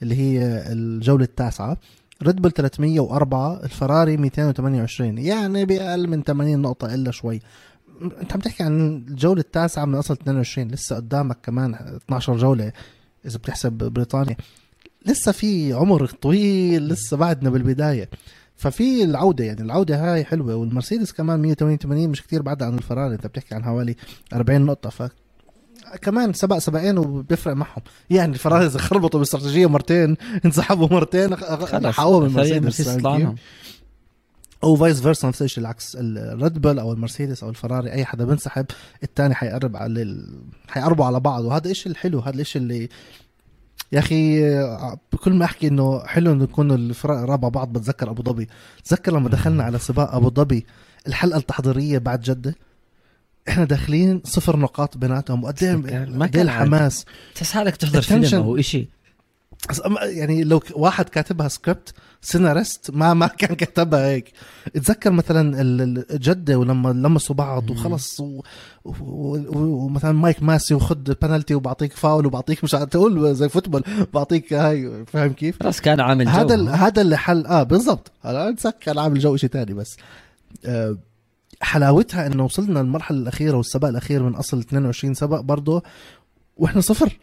اللي 0.02 0.16
هي 0.16 0.64
الجولة 0.72 1.24
التاسعة 1.24 1.78
ريد 2.24 2.42
بل 2.42 2.52
304 2.52 3.64
الفراري 3.64 4.18
228 4.18 5.18
يعني 5.18 5.66
بأقل 5.66 6.08
من 6.08 6.24
80 6.24 6.60
نقطة 6.62 6.94
إلا 6.94 7.12
شوي. 7.12 7.42
أنت 8.22 8.34
عم 8.34 8.40
تحكي 8.40 8.64
عن 8.64 9.04
الجولة 9.08 9.40
التاسعة 9.42 9.86
من 9.86 9.96
أصل 9.96 10.14
22 10.14 10.68
لسه 10.68 10.96
قدامك 10.96 11.38
كمان 11.44 11.74
12 12.06 12.38
جولة 12.38 12.72
إذا 13.26 13.38
بتحسب 13.38 13.72
بريطانيا. 13.74 14.36
لسه 15.06 15.32
في 15.32 15.74
عمر 15.74 16.06
طويل 16.06 16.88
لسه 16.88 17.18
بعدنا 17.18 17.50
بالبداية. 17.50 18.10
ففي 18.56 19.04
العودة 19.04 19.44
يعني 19.44 19.62
العودة 19.62 20.14
هاي 20.14 20.26
حلوة 20.26 20.56
والمرسيدس 20.56 21.12
كمان 21.12 21.40
188 21.40 22.10
مش 22.10 22.22
كتير 22.22 22.42
بعد 22.42 22.64
عن 22.64 22.78
الفراري 22.78 23.14
انت 23.14 23.28
بتحكي 23.28 23.56
عن 23.56 23.64
حوالي 23.64 23.96
40 24.34 24.62
نقطة 24.62 24.90
ف 24.90 25.04
كمان 26.02 26.34
سباق 26.34 26.58
سباقين 26.58 26.98
وبيفرق 26.98 27.54
معهم. 27.54 27.82
يعني 28.10 28.34
الفراري 28.34 28.66
إذا 28.66 28.80
خربطوا 28.80 29.20
باستراتيجية 29.20 29.68
مرتين 29.70 30.18
انسحبوا 30.46 30.88
مرتين 30.92 31.36
حققوا 31.36 32.20
من 32.20 32.26
المرسيدس 32.26 32.82
أو 34.64 34.76
vice 34.76 35.02
versa 35.02 35.28
نفس 35.28 35.42
الشيء 35.42 35.62
العكس. 35.62 35.98
الريد 36.00 36.62
بل 36.62 36.80
أو 36.80 36.94
المرسيدس 36.94 37.44
أو 37.44 37.50
الفراري 37.50 37.92
أي 37.92 38.06
حدا 38.06 38.26
بنسحب 38.26 38.66
الثاني 39.04 39.36
حيقرب 39.36 39.76
على 39.76 40.02
ال... 40.02 40.40
حيقربوا 40.68 41.06
على 41.06 41.20
بعض 41.20 41.44
وهذا 41.46 41.72
الشيء 41.72 41.92
الحلو 41.92 42.20
هذا 42.20 42.42
الشيء 42.42 42.62
اللي 42.62 42.90
يا 43.92 44.00
أخي 44.00 44.42
بكل 45.14 45.34
ما 45.34 45.46
أحكي 45.46 45.68
إنه 45.68 46.06
حلو 46.06 46.32
إنه 46.32 46.44
يكونوا 46.44 46.76
الفرق 46.76 47.18
رابع 47.18 47.50
بعض 47.50 47.74
بتذكر 47.74 48.10
أبو 48.10 48.24
ظبي. 48.24 48.48
تذكر 48.84 49.14
لما 49.14 49.30
دخلنا 49.30 49.64
على 49.64 49.80
سباق 49.80 50.16
أبو 50.16 50.30
ظبي 50.30 50.66
الحلقة 51.08 51.38
التحضيرية 51.38 51.98
بعد 51.98 52.22
جدة؟ 52.22 52.56
إحنا 53.50 53.66
داخلين 53.66 54.22
صفر 54.26 54.58
نقاط 54.58 54.98
بيناتهم 54.98 55.44
وقد 55.44 55.64
إيه 55.64 56.42
الحماس؟ 56.42 57.06
تحس 57.36 57.52
حالك 57.52 57.76
تحضر 57.76 58.02
فيلم 58.02 58.42
أو 58.44 58.62
شيء 58.62 58.88
يعني 60.02 60.44
لو 60.44 60.62
واحد 60.72 61.10
كاتبها 61.10 61.48
سكريبت 61.48 61.94
سيناريست 62.22 62.92
ما 62.92 63.14
ما 63.20 63.28
كان 63.28 63.56
كتبها 63.56 64.08
هيك. 64.08 64.32
اتذكر 64.76 65.12
مثلا 65.12 65.62
الجده 66.12 66.60
ولما 66.60 66.90
لمسوا 66.90 67.36
بعض 67.36 67.70
وخلص 67.70 68.22
ومثلا 68.86 70.12
مايكل 70.12 70.44
ماسي 70.44 70.74
وخد 70.74 71.18
بنالتي 71.22 71.56
وبعطيك 71.56 71.94
فاول 71.94 72.26
وبعطيك 72.26 72.64
مش 72.64 72.72
تقول 72.72 73.36
زي 73.36 73.50
football 73.50 73.84
بعطيك 74.14 74.54
هاي 74.54 75.06
فاهم 75.06 75.34
كيف؟ 75.34 75.64
بس 75.64 75.82
كان 75.82 76.00
عامل 76.00 76.26
جو 76.26 76.32
هذا 76.32 76.72
هذا 76.72 77.02
اللي 77.02 77.18
حل 77.18 77.46
آه 77.46 77.64
بالضبط. 77.64 78.12
أنا 78.26 78.56
كان 78.82 79.00
عامل 79.00 79.20
جو 79.20 79.36
شيء 79.36 79.50
ثاني 79.50 79.74
بس. 79.74 79.98
آه 80.66 80.98
حلاوتها 81.62 82.28
إنه 82.28 82.44
وصلنا 82.46 82.82
المرحله 82.82 83.18
الأخيرة 83.18 83.58
والسباق 83.58 83.90
الأخير 83.90 84.24
من 84.24 84.36
أصل 84.36 84.60
22 84.60 85.14
سباق 85.14 85.40
برضه 85.40 85.84
وإحنا 86.58 86.82
صفر. 86.82 87.18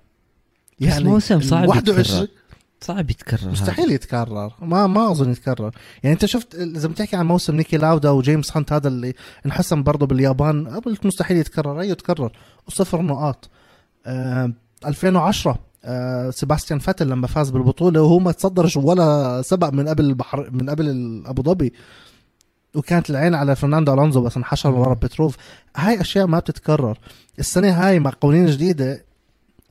يعني 0.81 1.05
موسم 1.05 1.41
صعب 1.41 1.69
21 1.69 2.29
صعب 2.81 3.11
يتكرر 3.11 3.51
مستحيل 3.51 3.93
يتكرر. 3.93 4.53
ما 4.63 4.87
ما 4.87 5.11
أظن 5.11 5.31
يتكرر. 5.31 5.71
يعني 6.03 6.15
أنت 6.15 6.25
شفت 6.25 6.55
اذا 6.55 6.89
بتحكي 6.89 7.17
عن 7.17 7.27
موسم 7.27 7.57
نيكي 7.57 7.77
لاودا 7.77 8.11
وجيمس 8.11 8.57
هانت 8.57 8.73
هذا 8.73 8.89
اللي 8.89 9.15
انحسم 9.47 9.83
برضه 9.83 10.07
باليابان 10.07 10.69
قلت 10.69 11.07
مستحيل 11.07 11.37
يتكرر. 11.37 11.81
اي 11.81 11.89
يتكرر 11.89 12.33
وصفر 12.69 13.03
نقاط. 13.03 13.51
آه 14.07 14.53
2010 14.87 15.59
آه 15.85 16.31
سيباستيان 16.31 16.79
فاتل 16.79 17.09
لما 17.09 17.27
فاز 17.27 17.51
بالبطولة 17.51 18.03
وهو 18.03 18.19
ما 18.19 18.33
تصدرش 18.33 18.77
ولا 18.77 19.43
سبق 19.43 19.69
من 19.69 19.89
قبل 19.89 20.05
البحر 20.05 20.51
من 20.51 20.71
قبل 20.71 21.23
أبو 21.27 21.43
ظبي. 21.43 21.73
وكانت 22.75 23.11
العين 23.11 23.35
على 23.35 23.57
فرناندو 23.57 23.95
ألونزو 23.95 24.21
بس 24.21 24.37
انحشر 24.37 24.71
ورا 24.71 24.95
بتروف. 24.95 25.37
هاي 25.77 26.01
أشياء 26.01 26.27
ما 26.27 26.39
بتتكرر. 26.39 26.99
السنة 27.39 27.71
هاي 27.71 27.99
مع 27.99 28.13
قوانين 28.21 28.47
جديدة 28.47 29.06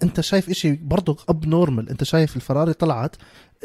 انت 0.03 0.21
شايف 0.21 0.49
إشي 0.49 0.71
برضه 0.75 1.17
abnormal 1.29 1.89
انت 1.89 2.03
شايف 2.03 2.35
الفراري 2.35 2.73
طلعت 2.73 3.15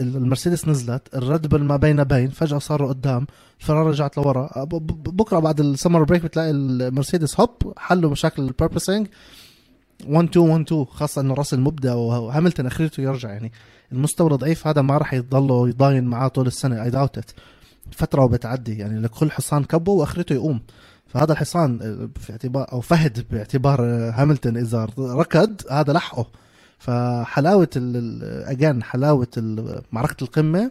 المرسيدس 0.01 0.69
نزلت 0.69 1.15
الريد 1.15 1.47
بل 1.47 1.65
ما 1.65 1.77
بين 1.77 2.05
بين 2.05 2.29
فجأة 2.29 2.59
صاروا 2.59 2.89
قدام 2.89 3.27
الفراري 3.61 3.91
رجعت 3.91 4.17
لورا. 4.17 4.65
بكرة 4.65 5.39
بعد 5.39 5.61
ال 5.61 5.67
summer 5.67 6.05
break 6.05 6.23
بتلاقي 6.23 6.51
المرسيدس 6.51 7.41
هوب 7.41 7.73
حلوا 7.77 8.11
مشاكل 8.11 8.43
ال 8.43 8.49
porpoising 8.49 9.07
1 10.09 10.29
2 10.29 10.51
1 10.51 10.61
2 10.63 10.85
خاصة 10.85 11.21
إنه 11.21 11.35
راسل 11.35 11.61
مبدع 11.61 11.95
وهاملتون 11.95 12.67
أخرته 12.67 13.01
يرجع 13.01 13.29
يعني. 13.29 13.53
المستوى 13.93 14.31
الضعيف 14.33 14.67
هذا 14.67 14.83
ما 14.83 14.99
راح 14.99 15.15
يضلوا 15.15 15.69
يضاين 15.69 16.05
معاه 16.05 16.29
طول 16.29 16.47
السنة 16.47 16.83
اي 16.83 16.91
داوت 16.91 17.21
فترة 17.93 18.25
وبتعدي 18.25 18.79
يعني 18.79 19.01
لكل 19.01 19.31
حصان 19.31 19.65
كبه 19.65 19.93
وأخرته 19.93 20.33
يقوم. 20.33 20.61
فهذا 21.13 21.33
الحصان 21.33 21.79
في 22.21 22.33
اعتبار 22.33 22.73
أو 22.73 22.81
فهد 22.81 23.27
باعتبار 23.31 23.83
هاملتون 24.15 24.57
إذا 24.57 24.89
ركض 24.99 25.61
هذا 25.71 25.93
لحقه. 25.93 26.27
فحلاوة 26.79 27.69
اجان 28.47 28.83
حلاوة 28.83 29.29
معركة 29.93 30.25
القمة 30.25 30.71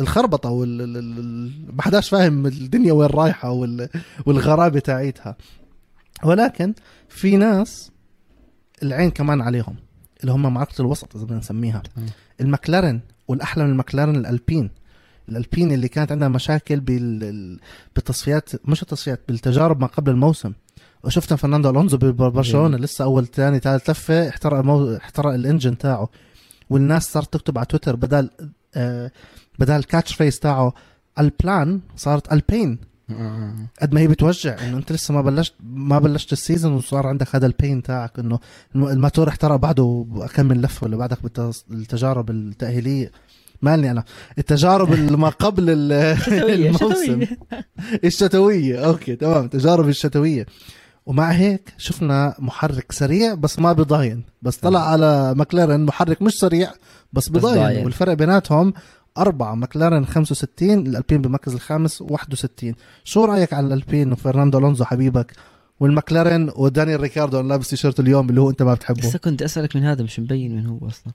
الخربطة 0.00 0.50
وال 0.50 1.52
ما 1.72 1.82
حداش 1.82 2.08
فاهم 2.08 2.46
الدنيا 2.46 2.92
وين 2.92 3.08
رايحة 3.08 3.50
والغرابة 4.26 4.78
تاعيتها. 4.78 5.36
ولكن 6.24 6.74
في 7.08 7.36
ناس 7.36 7.90
العين 8.82 9.10
كمان 9.10 9.40
عليهم 9.40 9.76
اللي 10.20 10.32
هم 10.32 10.54
معركة 10.54 10.80
الوسط 10.82 11.16
إذا 11.16 11.24
بدنا 11.24 11.38
نسميها. 11.38 11.82
المكلارن 12.40 13.00
والأحلى 13.28 13.64
من 13.64 13.70
المكلارن 13.70 14.16
الألبين. 14.16 14.70
الألبين 15.30 15.72
اللي 15.72 15.88
كانت 15.88 16.12
عندها 16.12 16.28
مشاكل 16.28 16.80
بالتصفيات 17.94 18.68
مش 18.68 18.82
التصفيات 18.82 19.20
بالتجارب 19.28 19.80
ما 19.80 19.86
قبل 19.86 20.10
الموسم. 20.10 20.52
وشفنا 21.04 21.36
فرناندو 21.36 21.70
ألونزو 21.70 21.96
ببرشلونة 21.96 22.76
لسه 22.76 23.04
أول 23.04 23.26
ثاني 23.26 23.58
ثالث 23.58 23.90
لفة 23.90 24.28
احترق 24.28 24.58
المو... 24.58 24.96
احترق 24.96 25.32
ال 25.34 25.40
engine 25.40 25.78
تاعه. 25.78 26.08
والناس 26.70 27.12
صارت 27.12 27.32
تكتب 27.32 27.58
على 27.58 27.66
تويتر 27.66 27.96
بدل 27.96 28.30
آه 28.74 29.10
بدل 29.58 29.76
ال 29.76 30.14
catchphrase 30.14 30.38
تاعه 30.38 30.74
El 31.18 31.39
Plan 31.39 31.80
صارت 31.96 32.32
El 32.32 32.45
Pain. 32.45 32.78
قد 33.82 33.94
ما 33.94 34.00
هي 34.00 34.08
بتوجع 34.08 34.56
إنه 34.66 34.76
أنت 34.76 34.92
لسه 34.92 35.14
ما 35.14 35.22
بلشت 35.22 35.54
ما 35.62 35.98
بلشت 35.98 36.32
ال 36.32 36.38
season 36.38 36.72
وصار 36.72 37.06
عندك 37.06 37.36
هذا 37.36 37.46
ال 37.46 37.53
pain 37.53 37.82
تاعك 37.82 38.18
إنه 38.18 38.38
الماتور 38.76 39.28
احترق 39.28 39.56
بعده 39.56 40.06
كم 40.34 40.46
من 40.46 40.60
لفة 40.60 40.84
ولا 40.84 40.96
بعدك 40.96 41.18
بالتجارب 41.68 42.30
التأهيلية. 42.30 43.12
مالني 43.62 43.90
أنا. 43.90 44.04
التجارب 44.38 45.12
ما 45.12 45.28
قبل 45.28 45.64
الموسم. 45.70 47.20
الشتوية. 48.04 48.86
أوكي 48.86 49.16
تمام. 49.16 49.44
التجارب 49.44 49.88
الشتوية. 49.88 50.46
ومع 51.06 51.30
هيك 51.30 51.72
شفنا 51.78 52.34
محرك 52.38 52.92
سريع 52.92 53.34
بس 53.34 53.58
ما 53.58 53.72
بضاين. 53.72 54.24
بس 54.42 54.56
طلع 54.56 54.88
على 54.90 55.34
ماكلارن 55.34 55.80
محرك 55.84 56.22
مش 56.22 56.32
سريع 56.38 56.70
بس 57.12 57.28
بضاين. 57.28 57.84
والفرق 57.84 58.12
بيناتهم 58.12 58.72
أربعة 59.18 59.54
ماكلارن 59.54 60.06
65 60.06 60.78
الألبين 60.86 61.22
بالمركز 61.22 61.54
الخامس 61.54 62.02
61 62.02 62.74
شو 63.04 63.24
رأيك 63.24 63.52
على 63.52 63.66
الألبين 63.66 64.12
وفرناندو 64.12 64.58
ألونزو 64.58 64.84
حبيبك؟ 64.84 65.32
والماكلارن 65.80 66.50
ودانيال 66.56 67.00
ريكاردو 67.00 67.40
لابس 67.40 67.68
تيشيرت 67.70 68.00
اليوم 68.00 68.30
اللي 68.30 68.40
هو 68.40 68.50
أنت 68.50 68.62
ما 68.62 68.74
بتحبه. 68.74 69.00
لسه 69.00 69.18
كنت 69.18 69.42
أسألك 69.42 69.76
من 69.76 69.82
هذا 69.84 70.02
مش 70.02 70.20
مبين 70.20 70.56
من 70.56 70.66
هو 70.66 70.78
أصلا. 70.88 71.12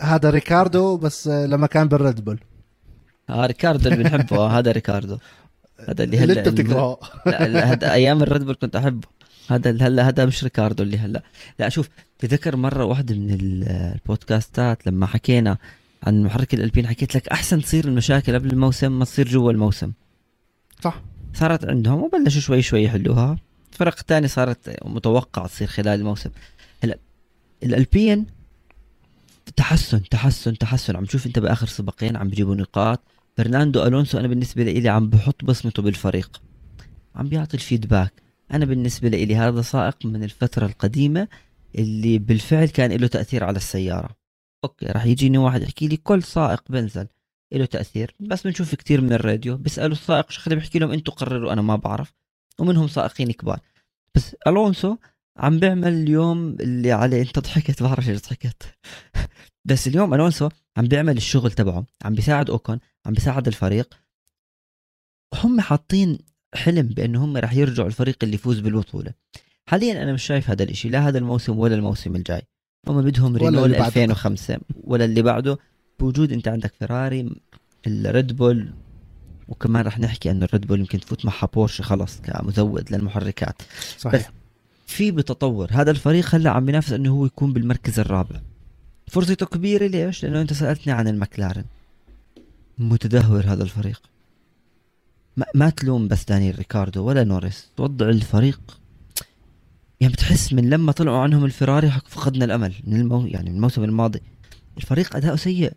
هذا 0.00 0.30
ريكاردو 0.30 0.96
بس 0.96 1.28
لما 1.28 1.66
كان 1.66 1.88
بالريد 1.88 2.24
بول. 2.24 2.40
آه 3.30 3.46
ريكاردو 3.46 3.88
اللي 3.88 4.04
بنحبه. 4.04 4.36
آه 4.36 4.58
هذا 4.58 4.72
ريكاردو. 4.72 5.18
هذا 5.88 6.04
اللي 6.04 6.18
هلا 6.18 6.24
اللي 6.24 6.40
انت 6.40 6.48
بتكرهه. 6.48 6.98
لا 7.26 7.72
هذا 7.72 7.92
أيام 7.92 8.22
الريد 8.22 8.42
بول 8.42 8.54
كنت 8.54 8.76
أحبه. 8.76 9.08
هذا 9.50 9.70
هلا 9.70 10.08
هذا 10.08 10.26
مش 10.26 10.44
ريكاردو 10.44 10.82
اللي 10.82 10.98
هلا. 10.98 11.22
لا 11.58 11.68
شوف 11.68 11.88
تذكر 12.18 12.56
مرة 12.56 12.84
واحدة 12.84 13.14
من 13.14 13.38
البودكاستات 13.40 14.86
لما 14.86 15.06
حكينا 15.06 15.58
عن 16.02 16.22
محرك 16.22 16.54
الألبين 16.54 16.86
حكيت 16.86 17.14
لك 17.14 17.28
أحسن 17.28 17.62
تصير 17.62 17.84
المشاكل 17.84 18.34
قبل 18.34 18.50
الموسم 18.50 18.98
ما 18.98 19.04
تصير 19.04 19.28
جوا 19.28 19.52
الموسم. 19.52 19.92
صح. 20.80 21.02
صارت 21.34 21.64
عندهم 21.64 22.02
وبلشوا 22.02 22.40
شوي 22.40 22.62
شوي 22.62 22.82
يحلوها. 22.84 23.36
فرق 23.70 23.94
تاني 23.94 24.28
صارت 24.28 24.84
متوقع 24.84 25.46
تصير 25.46 25.68
خلال 25.68 26.00
الموسم. 26.00 26.30
هلا 26.84 26.98
الألبين 27.62 28.26
تحسن 29.56 30.02
تحسن 30.02 30.58
تحسن. 30.58 30.96
عم 30.96 31.04
تشوف 31.04 31.26
انت 31.26 31.38
بآخر 31.38 31.66
سباقين 31.66 32.16
عم 32.16 32.28
بيجيبوا 32.28 32.54
نقاط. 32.54 33.00
فرناندو 33.36 33.82
ألونسو 33.82 34.18
أنا 34.18 34.28
بالنسبة 34.28 34.62
لي 34.62 34.88
عم 34.88 35.10
بحط 35.10 35.44
بصمته 35.44 35.82
بالفريق. 35.82 36.42
عم 37.14 37.28
بيعطي 37.28 37.56
ال 37.56 37.63
feedback. 37.63 38.22
أنا 38.52 38.64
بالنسبة 38.64 39.08
لي 39.08 39.36
هذا 39.36 39.62
سائق 39.62 40.06
من 40.06 40.24
الفترة 40.24 40.66
القديمة 40.66 41.28
اللي 41.74 42.18
بالفعل 42.18 42.66
كان 42.66 42.92
له 42.92 43.06
تأثير 43.06 43.44
على 43.44 43.56
السيارة. 43.56 44.16
أوكي 44.64 44.86
راح 44.86 45.06
يجيني 45.06 45.38
واحد 45.38 45.62
يحكي 45.62 45.88
لي 45.88 45.96
كل 45.96 46.22
سائق 46.22 46.62
بنزل 46.68 47.06
له 47.52 47.64
تأثير. 47.64 48.14
بس 48.20 48.46
بنشوف 48.46 48.74
كثير 48.74 49.00
من 49.00 49.12
الراديو. 49.12 49.56
بيسألوا 49.56 49.96
السائق 49.96 50.30
خلي 50.30 50.54
بيحكي 50.54 50.78
لهم؟ 50.78 50.90
أنتم 50.90 51.12
قرروا 51.12 51.52
أنا 51.52 51.62
ما 51.62 51.76
بعرف. 51.76 52.12
ومنهم 52.58 52.88
سائقين 52.88 53.32
كبار. 53.32 53.60
بس 54.14 54.36
ألونسو 54.46 54.96
عم 55.36 55.58
بيعمل 55.58 55.92
اليوم 55.92 56.56
اللي 56.60 56.92
عليه. 56.92 57.22
انت 57.22 57.38
ضحكت 57.38 57.82
بعرف 57.82 58.08
ليش 58.08 58.20
ضحكت. 58.20 58.62
بس 59.64 59.86
اليوم 59.86 60.14
الونسو 60.14 60.48
عم 60.76 60.84
بيعمل 60.84 61.16
الشغل 61.16 61.52
تبعه. 61.52 61.84
عم 62.04 62.14
بيساعد 62.14 62.50
أوكون 62.50 62.78
عم 63.06 63.12
بيساعد 63.12 63.46
الفريق. 63.46 63.94
هم 65.34 65.60
حاطين 65.60 66.18
حلم 66.54 66.86
بأنه 66.86 67.24
هم 67.24 67.36
راح 67.36 67.54
يرجعوا 67.54 67.88
الفريق 67.88 68.16
اللي 68.22 68.34
يفوز 68.34 68.60
بالبطولة. 68.60 69.12
حاليا 69.66 70.02
أنا 70.02 70.12
مش 70.12 70.22
شايف 70.22 70.50
هذا 70.50 70.62
الإشي 70.62 70.88
لا 70.88 71.08
هذا 71.08 71.18
الموسم 71.18 71.58
ولا 71.58 71.74
الموسم 71.74 72.16
الجاي. 72.16 72.42
هم 72.88 73.02
بدهم 73.02 73.36
رينو 73.36 73.74
2005 73.74 74.58
ولا 74.84 75.04
اللي 75.04 75.22
بعده. 75.22 75.58
بوجود 75.98 76.32
أنت 76.32 76.48
عندك 76.48 76.74
فيراري 76.78 77.40
الريد 77.86 78.36
بول 78.36 78.72
وكمان 79.48 79.86
رح 79.86 79.98
نحكي 79.98 80.30
إنه 80.30 80.44
الريد 80.44 80.66
بول 80.66 80.80
يمكن 80.80 81.00
تفوت 81.00 81.24
معها 81.24 81.46
بورش 81.46 81.80
خلص 81.80 82.20
كمزود 82.20 82.92
للمحركات. 82.92 83.62
صحيح. 83.98 84.32
في 84.86 85.10
بتطور. 85.10 85.68
هذا 85.70 85.90
الفريق 85.90 86.34
هلأ 86.34 86.50
عم 86.50 86.66
بينافس 86.66 86.92
إنه 86.92 87.10
هو 87.10 87.26
يكون 87.26 87.52
بالمركز 87.52 88.00
الرابع. 88.00 88.40
فرصته 89.06 89.46
كبيرة 89.46 89.86
ليش؟ 89.86 90.24
لأنه 90.24 90.40
أنت 90.40 90.52
سألتني 90.52 90.92
عن 90.92 91.08
المكلارن. 91.08 91.64
متدهور 92.78 93.44
هذا 93.46 93.62
الفريق. 93.62 94.02
ما, 95.36 95.46
ما 95.54 95.70
تلوم 95.70 96.08
بس 96.08 96.24
دانيال 96.24 96.58
ريكاردو 96.58 97.04
ولا 97.04 97.24
نوريس. 97.24 97.70
وضع 97.78 98.08
الفريق. 98.08 98.60
يعني 100.00 100.12
بتحس 100.12 100.52
من 100.52 100.70
لما 100.70 100.92
طلعوا 100.92 101.18
عنهم 101.18 101.44
الفراري 101.44 101.90
فقدنا 102.06 102.44
الأمل. 102.44 102.74
من 102.84 103.00
المو... 103.00 103.26
يعني 103.26 103.50
من 103.50 103.56
الموسم 103.56 103.84
الماضي. 103.84 104.20
الفريق 104.76 105.16
اداؤه 105.16 105.36
سيء. 105.36 105.72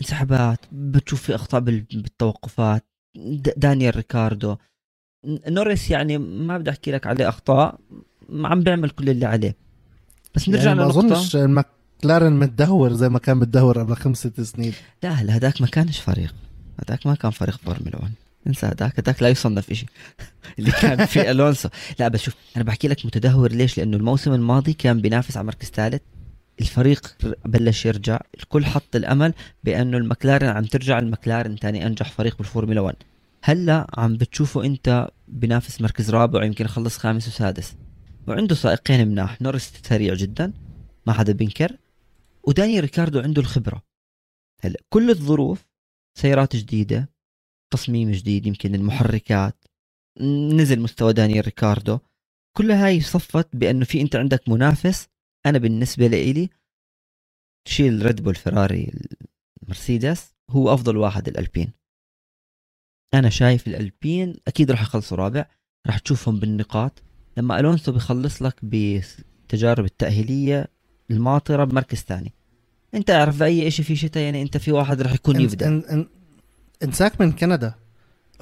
انسحابات. 0.00 0.58
بتشوف 0.72 1.22
في 1.22 1.34
أخطاء 1.34 1.60
بالتوقفات. 1.60 2.84
دانيال 3.56 3.96
ريكاردو. 3.96 4.56
نوريس 5.26 5.90
يعني 5.90 6.18
ما 6.18 6.58
بدي 6.58 6.70
أحكي 6.70 6.92
لك 6.92 7.06
عليه 7.06 7.28
أخطاء. 7.28 7.78
عم 8.32 8.60
بيعمل 8.60 8.90
كل 8.90 9.10
اللي 9.10 9.26
عليه. 9.26 9.56
بس 10.34 10.48
نرجع 10.48 10.64
يعني 10.64 10.78
ما 10.78 10.86
أظنش 10.86 11.36
ماكلارن 11.36 12.32
متدهور 12.32 12.92
زي 12.92 13.08
ما 13.08 13.18
كان 13.18 13.36
متدهور 13.36 13.78
قبل 13.78 13.96
خمس 13.96 14.18
ست 14.18 14.40
سنين. 14.40 14.72
لا 15.02 15.10
هلا 15.10 15.36
هذاك 15.36 15.60
ما 15.60 15.66
كانش 15.66 16.00
فريق. 16.00 16.34
هذاك 16.88 17.06
ما 17.06 17.14
كان 17.14 17.30
فريق 17.30 17.56
فورمولا 17.56 17.96
1 17.96 18.12
انسى 18.46 18.66
هذاك 18.66 19.00
هذاك 19.00 19.22
لا 19.22 19.28
يصنف 19.28 19.72
شيء 19.72 19.88
اللي 20.58 20.70
كان 20.70 21.04
في 21.06 21.20
ألونسو. 21.30 21.68
لا 21.98 22.08
بس 22.08 22.20
شوف 22.20 22.34
أنا 22.56 22.64
بحكي 22.64 22.88
لك 22.88 23.06
متدهور 23.06 23.52
ليش؟ 23.52 23.78
لأنه 23.78 23.96
الموسم 23.96 24.32
الماضي 24.32 24.72
كان 24.72 25.00
بينافس 25.00 25.36
على 25.36 25.46
مركز 25.46 25.68
ثالث 25.68 26.02
الفريق 26.60 27.16
بلش 27.44 27.86
يرجع. 27.86 28.20
الكل 28.40 28.64
حط 28.64 28.96
الأمل 28.96 29.34
بأنه 29.64 29.96
المكلارن 29.96 30.48
عم 30.48 30.64
ترجع 30.64 30.98
المكلارن 30.98 31.56
ثاني 31.56 31.86
أنجح 31.86 32.10
فريق 32.10 32.38
بالفورمولا 32.38 32.80
1 32.80 32.96
هلأ 33.42 33.86
عم 33.94 34.16
بتشوفه 34.16 34.64
أنت 34.64 35.08
بنافس 35.28 35.80
مركز 35.80 36.10
رابع 36.10 36.40
ويمكن 36.40 36.64
يخلص 36.64 36.98
خامس 36.98 37.28
وسادس. 37.28 37.74
وعنده 38.28 38.54
سائقين 38.54 39.08
مناح. 39.08 39.42
نورس 39.42 39.72
سريع 39.82 40.14
جدا. 40.14 40.52
ما 41.06 41.12
حدا 41.12 41.32
بينكر. 41.32 41.78
وداني 42.44 42.80
ريكاردو 42.80 43.20
عنده 43.20 43.42
الخبرة. 43.42 43.82
هلا 44.60 44.80
كل 44.88 45.10
الظروف 45.10 45.66
سيارات 46.18 46.56
جديدة 46.56 47.08
تصميم 47.72 48.10
جديد 48.10 48.46
يمكن 48.46 48.74
المحركات. 48.74 49.64
نزل 50.52 50.80
مستوى 50.80 51.12
دانيال 51.12 51.44
ريكاردو. 51.44 51.98
كل 52.56 52.70
هاي 52.70 53.00
صفت 53.00 53.56
بأنه 53.56 53.84
في 53.84 54.00
أنت 54.00 54.16
عندك 54.16 54.48
منافس. 54.48 55.08
أنا 55.46 55.58
بالنسبة 55.58 56.06
لي 56.06 56.48
تشيل 57.68 58.06
ريد 58.06 58.20
بول 58.20 58.34
فيراري 58.34 58.92
مرسيدس 59.68 60.34
هو 60.50 60.74
أفضل 60.74 60.96
واحد 60.96 61.28
الألبين. 61.28 61.72
أنا 63.14 63.30
شايف 63.30 63.68
الألبين 63.68 64.36
أكيد 64.48 64.70
راح 64.70 64.82
يخلصوا 64.82 65.16
رابع. 65.16 65.46
راح 65.86 65.98
تشوفهم 65.98 66.40
بالنقاط. 66.40 67.02
لما 67.36 67.60
ألونسو 67.60 67.92
بيخلص 67.92 68.42
لك 68.42 68.54
بالتجارب 68.62 69.84
التأهيلية 69.84 70.66
الماطرة 71.10 71.64
بمركز 71.64 71.98
ثاني. 71.98 72.32
أنت 72.94 73.10
أعرف 73.10 73.42
اي 73.42 73.70
شيء 73.70 73.84
في 73.84 73.96
شتاء 73.96 74.22
يعني 74.22 74.42
أنت 74.42 74.56
في 74.56 74.72
واحد 74.72 75.02
راح 75.02 75.12
يكون 75.12 75.40
يبدأ. 75.40 75.82
إنساك 76.82 77.20
من 77.20 77.32
كندا. 77.32 77.74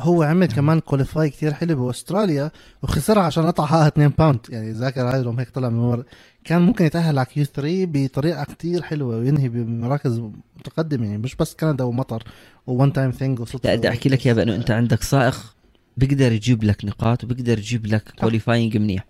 هو 0.01 0.23
عمل 0.23 0.47
نعم. 0.47 0.57
كمان 0.57 0.81
qualify 0.81 1.31
كثير 1.31 1.53
حلو 1.55 1.87
بأستراليا 1.87 2.51
وخسرها 2.83 3.23
عشان 3.23 3.47
قطعة 3.47 3.88
2 3.89 4.09
pound 4.19 4.38
يعني 4.49 4.73
ذاكر 4.73 5.01
هاي 5.01 5.35
هيك 5.39 5.51
طلع 5.51 5.69
من 5.69 5.79
ورا. 5.79 6.05
كان 6.45 6.63
ممكن 6.63 6.85
يتأهل 6.85 7.19
على 7.19 7.27
Q 7.27 7.45
3 7.45 7.87
بطريقة 7.87 8.45
كثير 8.45 8.83
حلوة 8.83 9.17
وينهي 9.17 9.49
بمراكز 9.49 10.23
متقدمة 10.57 11.07
يعني 11.07 11.19
مش 11.19 11.37
بس 11.37 11.55
كندا 11.55 11.85
ومطر 11.85 12.23
one 12.67 12.93
time 12.93 13.11
thing 13.11 13.41
لا 13.65 13.75
بدي 13.75 13.89
أحكي 13.89 14.09
لك 14.09 14.27
يا 14.27 14.33
بأنه 14.33 14.55
أنت 14.55 14.71
عندك 14.71 15.03
سائق 15.03 15.55
بيقدر 15.97 16.33
يجيب 16.33 16.65
لك 16.65 16.85
نقاط 16.85 17.25
وبيقدر 17.25 17.59
يجيب 17.59 17.87
لك 17.87 18.13
qualifying 18.21 18.77
منيح. 18.77 19.05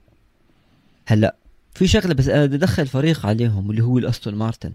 هلا 1.07 1.37
في 1.75 1.87
شغلة 1.87 2.15
بس 2.15 2.29
أنا 2.29 2.47
بدي 2.47 2.57
أدخل 2.57 2.87
فريق 2.87 3.27
عليهم 3.27 3.71
اللي 3.71 3.83
هو 3.83 3.99
الأستون 3.99 4.35
مارتن. 4.35 4.73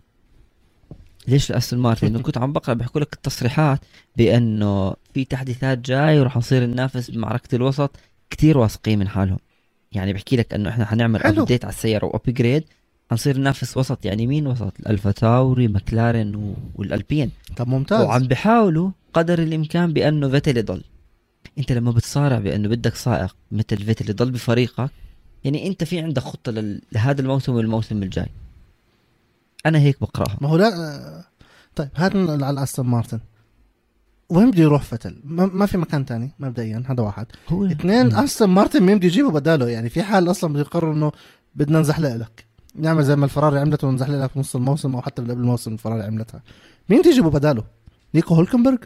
ليش 1.28 1.52
الأستون 1.52 1.80
مارتن؟ 1.80 2.08
لأنه 2.08 2.22
كنت 2.28 2.38
عم 2.38 2.54
بقرأ 2.54 2.74
بيحكوا 2.74 3.02
لك 3.02 3.14
التصريحات 3.14 3.80
بأنه 4.18 4.94
في 5.14 5.26
تحديثات 5.26 5.78
جاي 5.78 6.20
وراح 6.20 6.38
نصير 6.38 6.66
ننافس 6.66 7.12
بمعركة 7.12 7.56
الوسط 7.56 7.96
كثير 8.30 8.58
واثقين 8.58 9.00
من 9.00 9.08
حالهم. 9.08 9.40
يعني 9.92 10.14
بحكي 10.14 10.36
لك 10.36 10.54
إنه 10.54 10.70
إحنا 10.70 10.86
حنعمل 10.86 11.24
update 11.24 11.66
على 11.66 11.74
السيارة 11.74 12.06
و 12.06 12.13
upgrade 12.13 12.64
حنصير 13.12 13.38
ننافس 13.38 13.78
وسط. 13.78 14.06
يعني 14.06 14.28
مين 14.28 14.48
وسط؟ 14.48 14.74
الألفا 14.80 15.12
تاوري 15.12 15.68
مكلارن 15.68 16.56
والألبين. 16.76 17.32
طب 17.58 17.68
ممتاز. 17.68 18.02
وعم 18.02 18.24
بحاولوا 18.24 18.92
قدر 19.14 19.40
الإمكان 19.40 19.94
بأنه 19.94 20.30
فيتل 20.30 20.58
يضل 20.58 20.84
انت 21.58 21.72
لما 21.72 21.92
بتصارع 21.92 22.40
بانه 22.40 22.70
بدك 22.70 22.96
سائق 22.96 23.36
مثل 23.52 23.78
فيتل 23.78 24.10
يضل 24.10 24.32
بفريقك 24.32 24.90
يعني 25.44 25.68
انت 25.68 25.84
في 25.84 26.00
عندك 26.00 26.22
خطة 26.22 26.52
لهذا 26.92 27.22
الموسم 27.22 27.54
والموسم 27.54 28.04
الجاي. 28.04 28.28
أنا 29.66 29.80
هيك 29.80 30.02
بقراها. 30.02 30.38
ما 30.42 30.50
هو 30.50 30.58
لا 30.58 31.24
طيب 31.76 31.90
هات 31.96 32.16
على 32.16 32.50
الاستون 32.50 32.86
مارتن. 32.86 33.20
وين 34.30 34.52
بده 34.52 34.62
يروح 34.62 34.84
فيتل؟ 34.84 35.22
ما 35.26 35.66
في 35.66 35.78
مكان 35.78 36.06
تاني 36.06 36.32
مبدئيا 36.40 36.84
هذا 36.88 37.04
واحد. 37.04 37.26
هو 37.50 37.66
اثنين 37.66 38.16
أستون 38.16 38.50
مارتن 38.50 38.84
مين 38.84 38.98
بده 38.98 39.08
يجيبه 39.08 39.32
بداله؟ 39.32 39.70
يعني 39.70 39.90
في 39.90 40.04
حال 40.04 40.32
أصلا 40.32 40.54
بده 40.54 40.62
يقرر 40.62 40.94
إنه 40.94 41.12
بدنا 41.56 41.80
نزحلق 41.80 42.16
لك. 42.16 42.46
نعمل 42.76 43.04
زي 43.04 43.16
ما 43.16 43.26
الفراري 43.26 43.60
عملته 43.60 43.88
ونزحلق 43.88 44.24
لك 44.24 44.38
نص 44.38 44.56
الموسم 44.56 44.96
أو 44.96 45.02
حتى 45.02 45.22
قبل 45.22 45.32
الموسم 45.32 45.74
الفراري 45.74 46.04
عملتها. 46.04 46.42
مين 46.90 47.02
تجيبه 47.02 47.30
بداله؟ 47.30 47.64
نيكو 48.16 48.36
هولكنبرغ؟ 48.36 48.78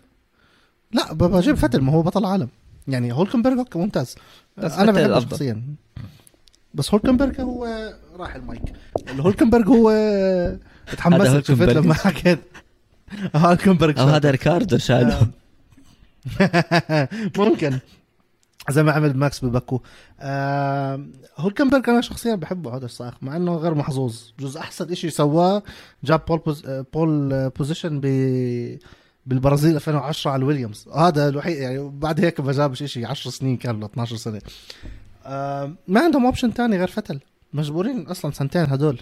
لا 0.94 1.14
بجيب 1.14 1.56
فتل 1.56 1.82
ما 1.82 1.92
هو 1.92 2.02
بطل 2.02 2.26
عالم. 2.26 2.50
يعني 2.88 3.14
هولكنبرغ 3.14 3.60
أوكي 3.60 3.80
ممتاز. 3.80 4.16
أنا 4.58 4.92
بحبه 4.92 5.20
شخصيا. 5.20 5.64
بس 6.74 6.92
هولكنبرغ 6.92 7.42
هو 7.42 7.94
راح 8.18 8.36
المايك. 8.36 8.74
هولكنبرغ 9.20 9.68
هو 9.68 9.92
تحمست 10.98 11.46
شفت 11.46 11.70
لما 11.70 11.94
حكيت. 11.94 12.40
هولكنبرغ 13.36 14.02
أو 14.02 14.08
هذا 14.08 14.32
ريكاردو 14.32 14.78
شاله 14.78 15.28
ممكن. 17.38 17.80
زي 18.70 18.84
ما 18.84 18.92
عمل 18.92 19.18
ماكس 19.18 19.46
بباكو. 19.46 19.82
آه 20.20 21.06
هولكنبرغ 21.38 21.82
أنا 21.88 22.02
شخصيا 22.02 22.36
بحبه 22.36 22.78
هذا 22.78 22.86
السائق 22.86 23.14
مع 23.22 23.36
إنه 23.36 23.56
غير 23.56 23.74
محظوظ. 23.74 24.22
جزء 24.40 24.60
أحسن 24.60 24.96
شيء 24.96 25.10
سواه 25.10 25.64
جاب 26.04 26.22
pole 26.28 26.40
بوز 26.40 26.64
pole 26.94 27.50
position 27.50 28.00
ب 28.04 28.06
بالبرازيل 29.26 29.76
2010 29.76 30.32
على 30.32 30.40
الويليامز 30.40 30.88
هذا 30.96 31.30
الوحيد 31.30 31.58
يعني 31.58 31.92
بعد 31.94 32.26
هيك 32.26 32.40
ما 32.40 32.52
جابش 32.52 32.84
شيء 32.84 33.08
10 33.08 33.32
سنين 33.32 33.58
كان 33.58 33.76
ولا 33.76 33.86
12 33.86 34.16
سنة. 34.16 34.42
آه 35.26 35.74
ما 35.88 36.00
عندهم 36.02 36.26
option 36.26 36.54
تاني 36.54 36.78
غير 36.78 36.88
فتل. 36.88 37.20
مجبورين 37.54 38.08
أصلا 38.08 38.32
سنتين 38.32 38.66
هدول. 38.70 39.02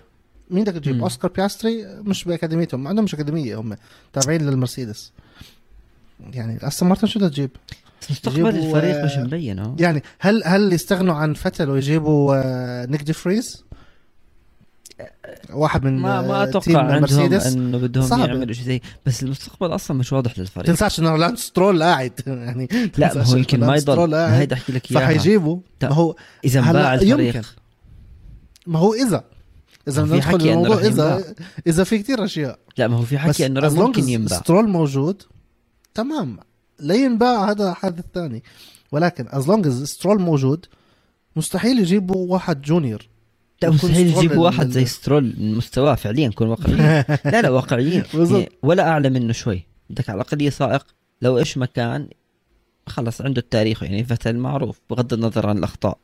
مين 0.49 0.63
بدك 0.63 0.73
تجيب؟ 0.73 1.01
أوسكار 1.03 1.31
بياستري؟ 1.31 1.85
مش 1.85 2.23
بأكاديميتهم. 2.23 2.83
ما 2.83 2.89
عندهم 2.89 3.05
مش 3.05 3.13
أكاديمية 3.13 3.59
هم. 3.59 3.75
تابعين 4.13 4.49
للمرسيدس. 4.49 5.11
يعني 6.33 6.67
أستون 6.67 6.89
مارتن 6.89 7.07
شو 7.07 7.19
بدها 7.19 7.29
تجيب؟ 7.29 7.49
مستقبل 8.09 8.47
الفريق 8.47 9.05
مش 9.05 9.17
مبين 9.17 9.59
آه. 9.59 9.75
يعني 9.79 10.03
هل 10.19 10.43
هل 10.45 10.73
يستغنوا 10.73 11.15
عن 11.15 11.33
فتل 11.33 11.69
ويجيبوا 11.69 12.35
آه 12.35 12.85
نيك 12.85 13.01
دي 13.03 13.13
فريز؟ 13.13 13.63
واحد 15.49 15.83
من 15.83 15.97
ما 15.97 16.21
ما 16.21 16.41
آه، 16.41 16.43
أتوقع 16.43 16.79
عندهم 16.79 17.01
مرسيدس. 17.01 17.47
إنه 17.47 17.77
بدهم 17.77 18.03
صعبة. 18.03 18.25
يعملوا 18.25 18.53
شيء 18.53 18.65
زي 18.65 18.81
بس 19.05 19.23
المستقبل 19.23 19.75
أصلا 19.75 19.97
مش 19.97 20.13
واضح 20.13 20.39
للفريق. 20.39 20.67
تنساش 20.67 20.99
إنه 20.99 21.15
لانس 21.15 21.39
سترول 21.39 21.83
قاعد. 21.83 22.11
يعني 22.27 22.67
لا 22.97 23.07
تنساش 23.07 23.29
هو 23.29 23.37
يمكن 23.37 23.59
ما 23.59 23.75
يضل. 23.75 24.09
ما 24.09 24.39
هيدا 24.39 24.55
أحكي 24.55 24.71
لك 24.71 24.91
إياها. 24.91 25.01
فحيجيبوا 25.01 25.59
لا. 25.81 25.89
ما 25.89 25.95
هو 25.95 26.15
إذا 26.45 26.59
انباع 26.59 26.93
الفريق. 26.93 27.35
يمكن. 27.35 27.47
ما 28.67 28.79
هو 28.79 28.93
إذا. 28.93 29.23
إذا 29.87 30.03
في 30.03 30.09
بدنا 30.09 30.17
ندخل 30.17 30.39
حكي 30.39 30.53
رح 30.53 30.77
إذا. 30.77 31.23
إذا 31.67 31.83
في 31.83 31.99
كتير 31.99 32.25
أشياء. 32.25 32.59
لا 32.77 32.87
ما 32.87 32.97
هو 32.97 33.01
في 33.01 33.17
حكي 33.17 33.45
إنه 33.45 33.69
long 33.69 33.73
ممكن 33.73 34.09
ينباع. 34.09 34.39
سترول 34.39 34.69
موجود 34.69 35.21
تمام. 35.93 36.39
لا 36.79 36.95
ينباع 36.95 37.51
هذا 37.51 37.73
حدث 37.73 38.03
ثاني. 38.13 38.43
ولكن 38.91 39.25
as 39.29 39.47
long 39.47 39.67
as 39.67 39.83
سترول 39.83 40.21
موجود 40.21 40.65
مستحيل 41.35 41.79
يجيبوا 41.79 42.31
واحد 42.33 42.61
junior 42.61 43.08
لا 43.61 43.69
مستحيل 43.69 44.07
ال- 44.31 44.37
واحد 44.37 44.69
زي 44.69 44.85
سترول 44.85 45.35
من 45.37 45.55
مستواه 45.55 45.95
فعليا 45.95 46.27
نكون 46.27 46.47
واقعيين 46.47 46.77
لا 47.33 47.41
لا 47.41 47.49
واقعيين. 47.49 48.03
يعني 48.13 48.49
ولا 48.63 48.89
اعلى 48.89 49.09
منه 49.09 49.33
شوي. 49.33 49.63
بدك 49.89 50.09
على 50.09 50.21
الأقل 50.21 50.51
سائق 50.51 50.85
لو 51.21 51.37
إيش 51.37 51.57
ما 51.57 51.65
كان 51.65 52.07
خلص 52.87 53.21
عنده 53.21 53.41
التاريخ 53.41 53.83
يعني 53.83 54.03
فتل 54.03 54.37
معروف 54.37 54.79
بغض 54.89 55.13
النظر 55.13 55.47
عن 55.47 55.57
الأخطاء. 55.57 55.97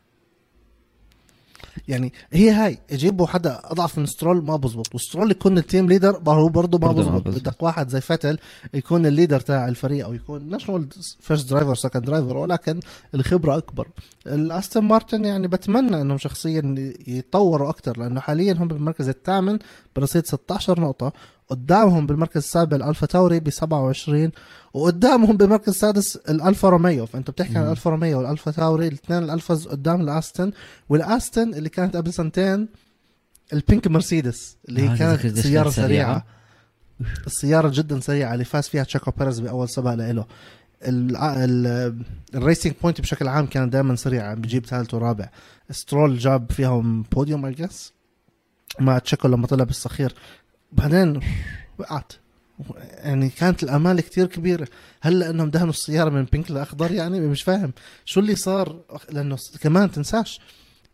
يعني 1.87 2.13
هي 2.31 2.49
هاي. 2.49 2.77
يجيبوا 2.91 3.27
حدا 3.27 3.61
اضعف 3.63 3.97
من 3.97 4.05
سترول 4.05 4.45
ما 4.45 4.55
بزبط. 4.55 4.95
وسترول 4.95 5.31
يكون 5.31 5.57
ال 5.57 5.63
team 5.63 5.87
leader 5.87 6.21
هو 6.27 6.49
برضه 6.49 6.87
ما 6.87 6.91
بزبط. 6.91 7.27
بزبط. 7.27 7.41
بدك 7.41 7.63
واحد 7.63 7.89
زي 7.89 8.01
فتل 8.01 8.37
يكون 8.73 9.05
ال 9.05 9.10
leader 9.10 9.39
تاع 9.39 9.67
الفريق 9.67 10.05
أو 10.05 10.13
يكون 10.13 10.49
ناشونال 10.49 10.87
first 11.19 11.49
driver 11.49 11.75
second 11.75 12.05
driver 12.05 12.37
ولكن 12.37 12.79
الخبرة 13.15 13.57
أكبر. 13.57 13.87
الأستون 14.27 14.83
مارتن 14.83 15.25
يعني 15.25 15.47
بتمنى 15.47 16.01
إنهم 16.01 16.17
شخصيا 16.17 16.75
يتطوروا 17.07 17.69
أكثر 17.69 17.99
لأنه 17.99 18.19
حاليا 18.19 18.53
هم 18.53 18.67
بالمركز 18.67 19.09
الثامن 19.09 19.59
برصيد 19.95 20.25
16 20.25 20.79
نقطة. 20.81 21.13
قدامهم 21.49 22.07
بالمركز 22.07 22.37
السابع 22.37 22.77
الألفا 22.77 23.05
تاوري 23.05 23.39
ب 23.39 23.49
27 23.49 24.31
وقدامهم 24.73 25.37
بالمركز 25.37 25.69
السادس 25.69 26.15
الألفا 26.15 26.69
روميو. 26.69 27.05
فأنت 27.05 27.31
بتحكي 27.31 27.57
عن. 27.57 27.63
الألفا 27.65 27.89
روميو 27.89 28.17
والألفا 28.19 28.51
تاوري 28.51 28.87
الاثنين 28.87 29.23
الالفاز 29.23 29.67
قدام 29.67 30.01
الاستون 30.01 30.51
والاستون 30.89 31.53
اللي 31.53 31.69
كانت 31.69 31.95
قبل 31.95 32.13
سنتين 32.13 32.67
البينك 33.53 33.87
مرسيدس 33.87 34.57
اللي 34.69 34.81
هي 34.81 34.93
آه، 34.93 34.95
كانت 34.95 35.39
سيارة 35.39 35.69
سريعة. 35.69 36.25
السيارة 37.27 37.69
جدا 37.73 37.99
سريعة 37.99 38.33
اللي 38.33 38.45
فاز 38.45 38.67
فيها 38.67 38.83
تشاكو 38.83 39.11
بيريز 39.11 39.39
بأول 39.39 39.69
سباق 39.69 39.93
له. 39.95 40.25
ال- 40.83 41.15
ال- 41.17 42.01
الريسنج 42.35 42.73
بوينت 42.81 43.01
بشكل 43.01 43.27
عام 43.27 43.45
كانت 43.45 43.73
دائما 43.73 43.95
سريعه 43.95 44.33
بيجيب 44.33 44.65
ثالث 44.65 44.93
ورابع. 44.93 45.29
سترول 45.71 46.17
جاب 46.17 46.51
فيهم 46.51 47.01
podium 47.11 47.45
I 47.45 47.51
guess 47.51 47.93
مع 48.79 48.97
تشاكو 48.99 49.27
لما 49.27 49.47
طلع 49.47 49.63
بالصخير 49.63 50.13
بعدين 50.71 51.19
وقعت. 51.77 52.13
يعني 52.97 53.29
كانت 53.29 53.63
الأمال 53.63 54.01
كتير 54.01 54.25
كبيرة. 54.25 54.67
هل 55.01 55.19
لانهم 55.19 55.49
دهنوا 55.49 55.69
السيارة 55.69 56.09
من 56.09 56.23
pink 56.23 56.51
لأخضر 56.51 56.91
يعني 56.91 57.19
مش 57.19 57.43
فاهم. 57.43 57.73
شو 58.05 58.19
اللي 58.19 58.35
صار؟ 58.35 58.79
لأنه 59.11 59.37
كمان 59.61 59.91
تنساش. 59.91 60.39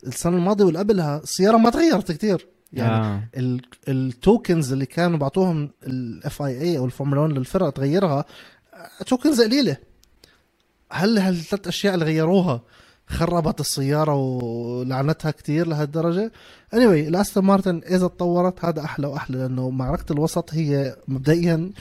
السنة 0.07 0.37
الماضية 0.37 0.65
واللي 0.65 0.79
قبلها 0.79 1.17
السيارة 1.23 1.57
ما 1.57 1.69
تغيرت 1.69 2.11
كتير. 2.11 2.47
يعني 2.73 3.05
آه. 3.05 3.29
ال- 3.37 3.61
ال 3.87 3.99
tokens 3.99 4.71
اللي 4.73 4.85
كانوا 4.85 5.17
بعطوهم 5.17 5.69
الاف 5.83 6.41
اي 6.41 6.61
اي 6.61 6.77
أو 6.77 6.85
الفورمولا 6.85 7.21
1 7.21 7.33
للفرق 7.33 7.69
تغيرها 7.69 8.25
tokens 9.07 9.41
قليلة. 9.41 9.77
هل 10.91 11.17
هالثلاث 11.17 11.67
أشياء 11.67 11.93
اللي 11.93 12.05
غيروها 12.05 12.61
خربت 13.11 13.59
السيارة 13.59 14.15
ولعنتها 14.15 15.31
كتير 15.31 15.67
لهالدرجة. 15.67 16.31
Anyway 16.75 17.07
الأستون 17.07 17.43
مارتن 17.43 17.81
إذا 17.85 18.07
تطورت 18.07 18.65
هذا 18.65 18.83
أحلى 18.83 19.07
وأحلى 19.07 19.37
لأنه 19.37 19.69
معركة 19.69 20.13
الوسط 20.13 20.53
هي 20.53 20.95
مبدئيا 21.07 21.71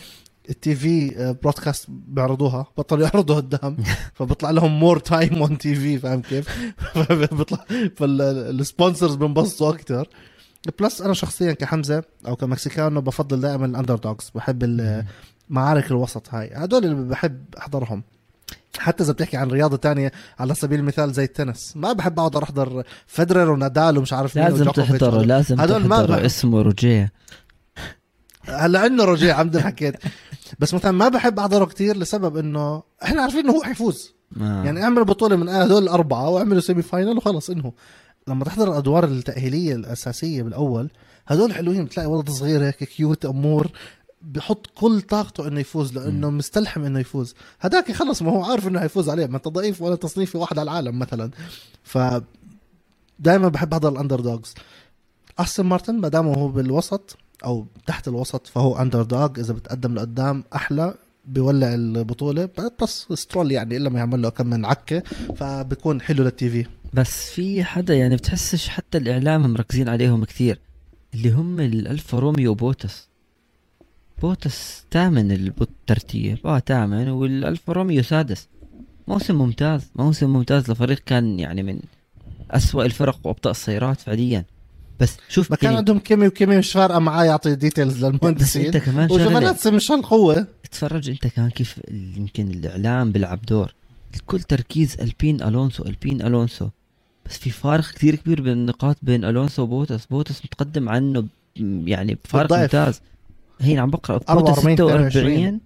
التي 0.51 0.75
في 0.75 1.15
broadcast 1.43 1.87
بيعرضوها 1.89 2.67
بطلوا 2.79 3.05
يعرضوا 3.05 3.37
قدام 3.37 3.77
فبيطلع 4.15 4.51
لهم 4.51 4.81
more 4.81 4.99
time 4.99 5.43
on 5.43 5.59
TV 5.59 5.99
فاهم 5.99 6.23
كيف؟ 6.23 6.49
فبيطلع 6.95 7.65
فال 7.97 8.20
sponsors 8.20 9.15
بنبسطوا 9.15 9.71
أكثر 9.71 10.09
plus 10.81 11.03
أنا 11.03 11.15
شخصيا 11.15 11.53
كحمزة 11.53 12.03
أو 12.27 12.37
كمكسيكانو 12.37 13.01
بفضل 13.01 13.41
دائما 13.41 13.67
ال 13.67 13.97
underdogs 13.97 14.31
بحب 14.35 14.65
معارك 15.49 15.91
الوسط 15.91 16.35
هاي. 16.35 16.51
هدول 16.55 16.85
اللي 16.85 17.09
بحب 17.09 17.45
أحضرهم. 17.59 18.03
حتى 18.81 19.05
إذا 19.05 19.13
بتحكي 19.13 19.37
عن 19.37 19.51
رياضة 19.51 19.77
تانية 19.77 20.13
على 20.39 20.55
سبيل 20.55 20.81
المثال 20.81 21.13
زي 21.13 21.25
التنس. 21.25 21.73
ما 21.77 21.93
بحب 21.93 22.19
أقعد 22.19 22.37
أحضر 22.37 22.83
فيدرر 23.17 23.37
ونادال 23.37 23.99
ومش 23.99 24.13
عارف 24.13 24.37
مين 24.37 24.49
لازم. 24.49 24.71
تحضره 24.71 25.23
لازم 25.23 25.61
هدول 25.61 25.87
ما 25.87 26.03
بحب. 26.03 26.25
اسمه 26.25 26.63
روجيه. 26.63 27.13
هلا 28.45 28.81
عندنا 28.81 29.05
رجيع 29.05 29.39
عمدا 29.39 29.63
حكيت 29.63 29.95
بس 30.59 30.75
مثلا 30.75 30.91
ما 30.91 31.09
بحب 31.09 31.39
أحضره 31.39 31.65
كتير 31.65 31.97
لسبب 31.97 32.37
إنه 32.37 32.83
إحنا 33.03 33.23
عارفين 33.23 33.41
إنه 33.41 33.53
هو 33.53 33.63
حيفوز. 33.63 34.15
آه. 34.41 34.65
يعني 34.65 34.83
أعمل 34.83 35.05
بطولة 35.05 35.37
من 35.37 35.49
هدول 35.49 35.83
الأربعة 35.83 36.29
وأعملوا 36.29 36.61
semi 36.61 36.83
final 36.83 37.17
وخلص 37.17 37.51
انهوا 37.51 37.73
لما 38.29 38.45
تحضر 38.45 38.69
الأدوار 38.73 39.05
التأهيلية 39.05 39.75
الأساسية 39.75 40.43
بالأول 40.43 40.91
هدول 41.27 41.55
حلوين 41.55 41.85
بتلاقي 41.85 42.07
ولد 42.07 42.31
صغير 42.31 42.65
هيك 42.65 42.85
cute 42.85 43.25
أمور. 43.25 43.71
بحط 44.23 44.67
كل 44.75 45.01
طاقته 45.01 45.49
إنه 45.49 45.61
يفوز 45.61 45.99
لأنه 45.99 46.31
مستلحم 46.31 46.85
إنه 46.85 46.99
يفوز. 46.99 47.35
هداك 47.61 47.91
يخلص 47.91 48.23
ما 48.23 48.31
هو 48.31 48.45
عارف 48.45 48.69
إنه 48.69 48.81
هيفوز 48.81 49.09
عليه 49.09 49.27
ما 49.27 49.37
أنت 49.37 49.49
ضعيف 49.49 49.83
ولا 49.83 49.95
تصنيفي 49.95 50.39
واحد 50.39 50.59
على 50.59 50.71
العالم 50.71 50.99
مثلا. 50.99 51.31
ف 51.83 51.99
دائما 53.19 53.49
بحب 53.49 53.73
احضر 53.73 53.89
ال 53.89 54.21
underdogs 54.21 54.55
أستون 55.39 55.67
مارتن 55.67 55.95
ما 55.95 56.09
دام 56.09 56.27
هو 56.27 56.49
بالوسط 56.49 57.17
أو 57.45 57.67
تحت 57.87 58.09
الوسط 58.09 58.47
فهو 58.47 58.77
underdog 58.77 59.39
إذا 59.39 59.55
بتقدم 59.55 59.95
لقدام 59.95 60.45
أحلى 60.55 60.95
بيولع 61.25 61.75
البطولة. 61.75 62.49
بس 62.83 63.07
سترول 63.15 63.53
يعني 63.53 63.77
إلا 63.77 63.91
ما 63.91 63.99
يعمل 63.99 64.23
له 64.23 64.29
كم 64.29 64.47
من 64.47 64.65
عكة 64.65 65.03
فبكون 65.37 66.01
حلو 66.01 66.25
لل 66.25 66.51
TV. 66.51 66.67
بس 66.95 67.31
في 67.31 67.65
حدا 67.65 67.95
يعني 67.95 68.17
بتحسش 68.17 68.69
حتى 68.69 68.99
الإعلام 68.99 69.53
مركزين 69.53 69.89
عليهم 69.89 70.25
كثير 70.25 70.59
اللي 71.15 71.31
هم 71.31 71.61
الألفا 71.61 72.19
روميو 72.19 72.55
بوتس 72.55 73.10
بوتس 74.23 74.85
ثامن 74.91 75.33
الترتيب. 75.33 76.39
آه 76.45 76.59
ثامن. 76.59 77.09
والالفا 77.09 77.73
روميو 77.73 78.03
سادس. 78.03 78.49
موسم 79.09 79.35
ممتاز. 79.35 79.91
موسم 79.97 80.31
ممتاز 80.31 80.71
لفريق 80.71 80.99
كان 81.07 81.41
يعني 81.41 81.63
من 81.63 81.81
أسوأ 82.51 82.85
الفرق 82.85 83.19
وأبطأ 83.25 83.51
السيارات 83.51 84.01
فعليا. 84.01 84.45
بس 85.01 85.17
شوف 85.29 85.51
ما 85.51 85.57
كان 85.57 85.65
يعني 85.65 85.77
عندهم 85.77 85.99
كيمي 85.99 86.27
وكيمي 86.27 86.57
مش 86.57 86.73
فارقة 86.73 86.99
معاه 86.99 87.25
يعطي 87.25 87.55
details 87.55 88.05
للمهندسين. 88.05 88.67
أنت 88.67 88.77
كمان 88.77 89.09
شغلة. 89.09 89.27
وجوفينازي 89.27 89.71
مش 89.71 89.91
هالقوه 89.93 90.47
تفرج 90.71 91.11
أنت 91.11 91.27
كمان 91.27 91.51
كيف 91.51 91.81
يمكن 91.91 92.51
الإعلام 92.51 93.13
بيلعب 93.13 93.43
دور. 93.43 93.75
الكل 94.15 94.41
تركيز 94.41 94.97
ألبين 95.01 95.43
ألونسو 95.43 95.85
ألبين 95.85 96.23
ألونسو. 96.23 96.69
بس 97.27 97.39
في 97.39 97.51
فارق 97.51 97.85
كثير 97.85 98.15
كبير 98.15 98.43
بين 98.43 98.53
النقاط 98.53 98.97
بين 99.03 99.25
ألونسو 99.25 99.63
وبوتس. 99.63 100.07
بوتس 100.07 100.45
متقدم 100.45 100.89
عنه 100.89 101.27
يعني 101.57 102.19
بفارق. 102.25 102.53
ممتاز. 102.53 103.01
هين 103.61 103.79
عم 103.79 103.91
بقرأ 103.91 104.21
44 104.29 104.77
46 104.77 105.61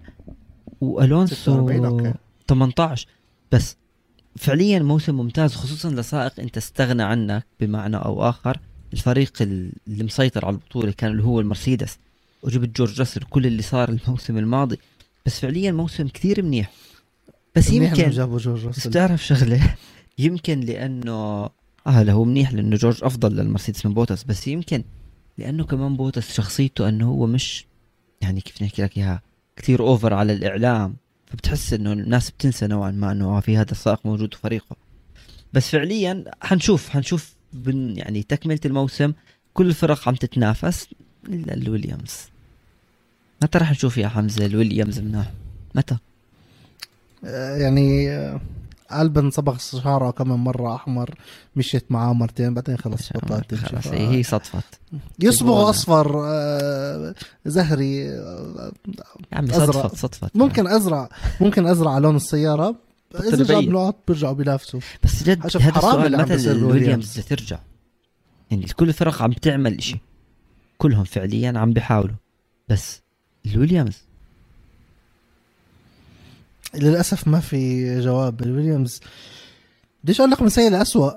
والونسو 0.81 1.35
46 1.35 1.85
أوكي. 1.85 2.15
18 2.49 3.07
بس 3.53 3.77
فعليا 4.37 4.79
موسم 4.79 5.15
ممتاز 5.15 5.55
خصوصا 5.55 5.91
لسائق 5.91 6.41
أنت 6.41 6.57
استغنى 6.57 7.03
عنك 7.03 7.47
بمعنى 7.61 7.97
أو 7.97 8.29
آخر. 8.29 8.59
الفريق 8.93 9.33
ال- 9.41 9.73
اللي 9.89 10.05
مسيطر 10.05 10.45
على 10.47 10.55
البطولة 10.55 10.93
كان 10.93 11.11
اللي 11.11 11.23
هو 11.25 11.41
المرسيدس. 11.41 11.99
وجبت 12.43 12.77
جورج 12.77 12.99
راسل 13.01 13.21
كل 13.23 13.47
اللي 13.47 13.63
صار 13.63 13.89
الموسم 13.89 14.39
الماضي. 14.39 14.79
بس 15.27 15.41
فعليا 15.41 15.73
موسم 15.73 16.09
كثير 16.09 16.43
منيح. 16.43 16.71
بس 17.57 17.71
يمكن 17.71 18.11
جابوا 18.11 18.39
جورج 18.39 18.67
راسل. 18.67 18.91
بتعرف 18.91 19.27
شغلة؟ 19.27 19.75
يمكن 20.19 20.61
لأنه 20.61 21.13
آه 21.13 21.51
هو 21.87 22.25
منيح 22.25 22.53
لأنه 22.53 22.77
جورج 22.77 23.05
أفضل 23.05 23.37
للمرسيدس 23.37 23.87
من 23.87 23.95
بوتس. 23.95 24.23
بس 24.25 24.49
يمكن 24.49 24.85
لأنه 25.39 25.65
كمان 25.65 25.97
بوتس 25.97 26.35
شخصيته 26.35 26.89
أنه 26.89 27.09
هو 27.09 27.27
مش 27.27 27.67
يعني 28.25 28.41
كيف 28.41 28.63
نحكي 28.63 28.83
لك 28.83 28.99
إياها 28.99 29.23
كثير 29.57 29.81
اوفر 29.81 30.15
على 30.15 30.33
الإعلام 30.33 30.97
فبتحس 31.27 31.73
إنه 31.73 31.93
الناس 31.93 32.31
بتنسى 32.31 32.67
نوعا 32.67 32.91
ما 32.91 33.13
إنه 33.13 33.37
آه 33.37 33.41
في 33.41 33.57
هذا 33.57 33.71
السائق 33.71 34.01
موجود 34.05 34.35
في 34.35 34.41
فريقه 34.41 34.77
بس 35.53 35.71
فعليا 35.71 36.25
حنشوف 36.43 36.89
حنشوف 36.89 37.35
يعني 37.67 38.23
تكملة 38.23 38.61
الموسم 38.65 39.13
كل 39.55 39.67
الفرق 39.67 40.09
عم 40.09 40.15
تتنافس 40.15 40.89
إلا 41.29 41.55
الويليامز. 41.55 42.29
متى 43.43 43.59
رح 43.59 43.71
نشوف 43.71 43.99
يا 43.99 44.09
حمزة 44.09 44.47
الويليامز 44.47 44.99
مناح؟ 44.99 45.31
متى؟ 45.75 45.97
آه، 47.25 47.57
يعني 47.57 48.11
آه، 48.11 48.41
ألبن 49.03 49.31
صبغ 49.31 49.59
شعره 49.59 50.11
كمان 50.11 50.39
مرة 50.39 50.75
أحمر 50.75 51.15
مشيت 51.57 51.93
معاه 51.93 52.13
مرتين 52.13 52.55
بعدين 52.55 52.77
خلص 52.77 53.13
بطلت 53.13 53.55
تمشي 53.55 53.89
ف- 53.89 53.95
هي 53.95 54.09
هي 54.09 54.23
صدفت 54.23 54.81
يصبغ. 55.19 55.71
أصفر 55.71 56.23
آه، 56.27 57.15
زهري 57.47 58.11
آه،. 58.11 58.73
صدفت 59.51 59.97
صدفت 59.97 60.37
ممكن 60.37 60.67
أزرع 60.67 61.09
ممكن 61.41 61.67
أزرع 61.67 61.99
لون 61.99 62.17
السيارة 62.17 62.77
إذا 63.15 63.45
جاب. 63.45 63.63
نقط 63.69 63.97
بيرجعوا 64.09 64.35
بينافسوا 64.35 64.81
بس 65.03 65.23
جد 65.23 65.39
هذا 65.39 65.79
السؤال 65.79 66.13
متى. 66.19 66.57
بدها 66.57 67.23
ترجع 67.29 67.59
يعني 68.51 68.67
كل 68.67 68.89
الفرق 68.89 69.23
عم 69.23 69.33
تعمل 69.33 69.79
إشي 69.79 69.99
كلهم 70.79 71.05
فعليا 71.05 71.53
عم 71.59 71.73
بيحاولوا 71.73 72.15
بس 72.69 73.03
الويليامز 73.47 74.03
للأسف 76.77 77.29
ما 77.29 77.41
في 77.41 78.01
جواب. 78.01 78.43
الويليامز 78.43 79.01
بديش 80.05 80.21
أقول 80.21 80.31
لك 80.31 80.43
من 80.43 80.49
سيء 80.49 80.71
لاسوء 80.71 81.17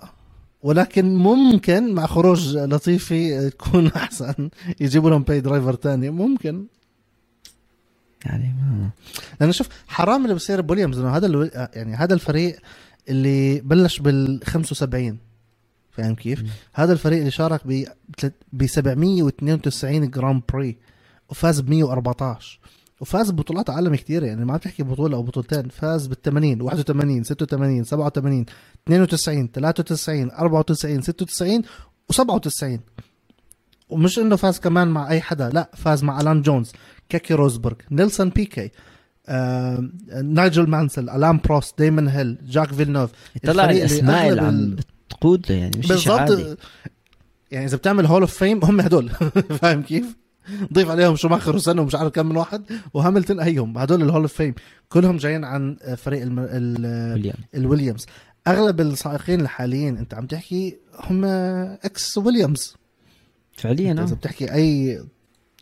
ولكن 0.61 1.15
ممكن 1.15 1.93
مع 1.93 2.05
خروج 2.05 2.57
لطيفي 2.57 3.49
تكون 3.49 3.87
أحسن 3.95 4.49
يجيبوا 4.79 5.09
لهم 5.09 5.23
pay 5.23 5.41
driver 5.41 5.73
تاني. 5.73 6.09
ممكن. 6.09 6.65
يعني 8.25 8.53
ما 8.53 8.89
لأنه 9.39 9.51
شوف 9.51 9.69
حرام 9.87 10.23
اللي 10.23 10.35
بصير 10.35 10.61
بويليامز 10.61 10.99
إنه 10.99 11.17
هذا 11.17 11.25
ألو... 11.25 11.49
يعني 11.53 11.95
هذا 11.95 12.13
الفريق 12.13 12.59
اللي 13.09 13.61
بلش 13.61 13.99
بال 13.99 14.39
75 14.43 15.17
فاهم 15.91 16.15
كيف؟ 16.15 16.41
مم. 16.41 16.49
هذا 16.73 16.93
الفريق 16.93 17.19
اللي 17.19 17.31
شارك 17.31 17.61
ب 17.67 17.83
ب 18.53 18.65
792 18.65 20.09
Grand 20.09 20.41
Prix 20.53 20.77
وفاز 21.29 21.59
ب 21.59 21.69
114 21.69 22.59
وفاز 23.01 23.31
ببطولات 23.31 23.69
عالم 23.69 23.95
كثيرة 23.95 24.25
يعني 24.25 24.45
ما 24.45 24.53
عم 24.53 24.59
تحكي 24.59 24.83
بطولة 24.83 25.17
أو 25.17 25.23
بطولتين 25.23 25.69
فاز 25.69 26.07
بال 26.07 26.21
80 26.21 26.61
81 26.61 27.23
86 27.23 27.83
87 27.83 28.45
92 28.87 29.51
93 29.51 30.31
94 30.31 31.01
96 31.01 31.61
و97 32.13 32.79
ومش 33.89 34.19
إنه 34.19 34.35
فاز 34.35 34.59
كمان 34.59 34.87
مع 34.87 35.09
أي 35.09 35.21
حدا 35.21 35.49
لا 35.49 35.71
فاز 35.73 36.03
مع 36.03 36.21
ألان 36.21 36.41
جونز 36.41 36.71
كيكي 37.09 37.33
روزبرغ 37.33 37.75
نيلسون 37.91 38.29
بيكيه 38.29 38.71
آه، 39.29 39.89
نايجل 40.23 40.69
مانسل 40.69 41.09
ألان 41.09 41.39
بروست 41.45 41.81
ديمون 41.81 42.07
هيل 42.07 42.37
جاك 42.43 42.73
فيلنوف. 42.73 43.11
طلع 43.45 43.69
الاسماء 43.69 44.29
اللي 44.29 44.41
عم 44.41 44.75
بتقود 45.09 45.49
يعني 45.49 45.77
مش 45.77 45.87
بالضبط. 45.87 46.57
يعني 47.51 47.65
إذا 47.65 47.77
بتعمل 47.77 48.05
Hall 48.05 48.21
of 48.21 48.33
Fame 48.33 48.65
هم 48.65 48.81
هدول. 48.81 49.09
فاهم 49.61 49.83
كيف؟ 49.83 50.15
ضيف 50.73 50.89
عليهم 50.89 51.15
شوماخر 51.15 51.55
وسينا 51.55 51.81
ومش 51.81 51.95
عارف 51.95 52.11
كم 52.11 52.25
من 52.25 52.37
واحد 52.37 52.63
وهاملتون 52.93 53.39
هيهم 53.39 53.77
هدول 53.77 54.01
ال 54.01 54.05
Hall 54.05 54.21
of 54.21 54.33
Fame. 54.33 54.53
كلهم 54.89 55.17
جايين 55.17 55.43
عن 55.43 55.77
فريق 55.97 56.21
الم... 56.21 56.39
ال... 56.39 57.13
ويليام 57.13 57.37
الويليامز. 57.55 58.05
أغلب 58.47 58.81
السائقين 58.81 59.41
الحاليين 59.41 59.97
أنت 59.97 60.13
عم 60.13 60.25
تحكي 60.25 60.77
هم 60.99 61.25
ex 61.25 62.17
ويليامز 62.17 62.75
فعليا 63.57 63.91
اذا 63.91 64.01
آه. 64.01 64.15
بتحكي 64.15 64.53
اي 64.53 65.01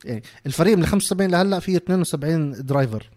يعني 0.06 0.24
الفريق 0.46 0.78
من 0.78 0.86
75 0.86 1.32
لهلأ 1.32 1.60
فيه 1.60 1.78
72 1.78 2.66
driver 2.66 3.10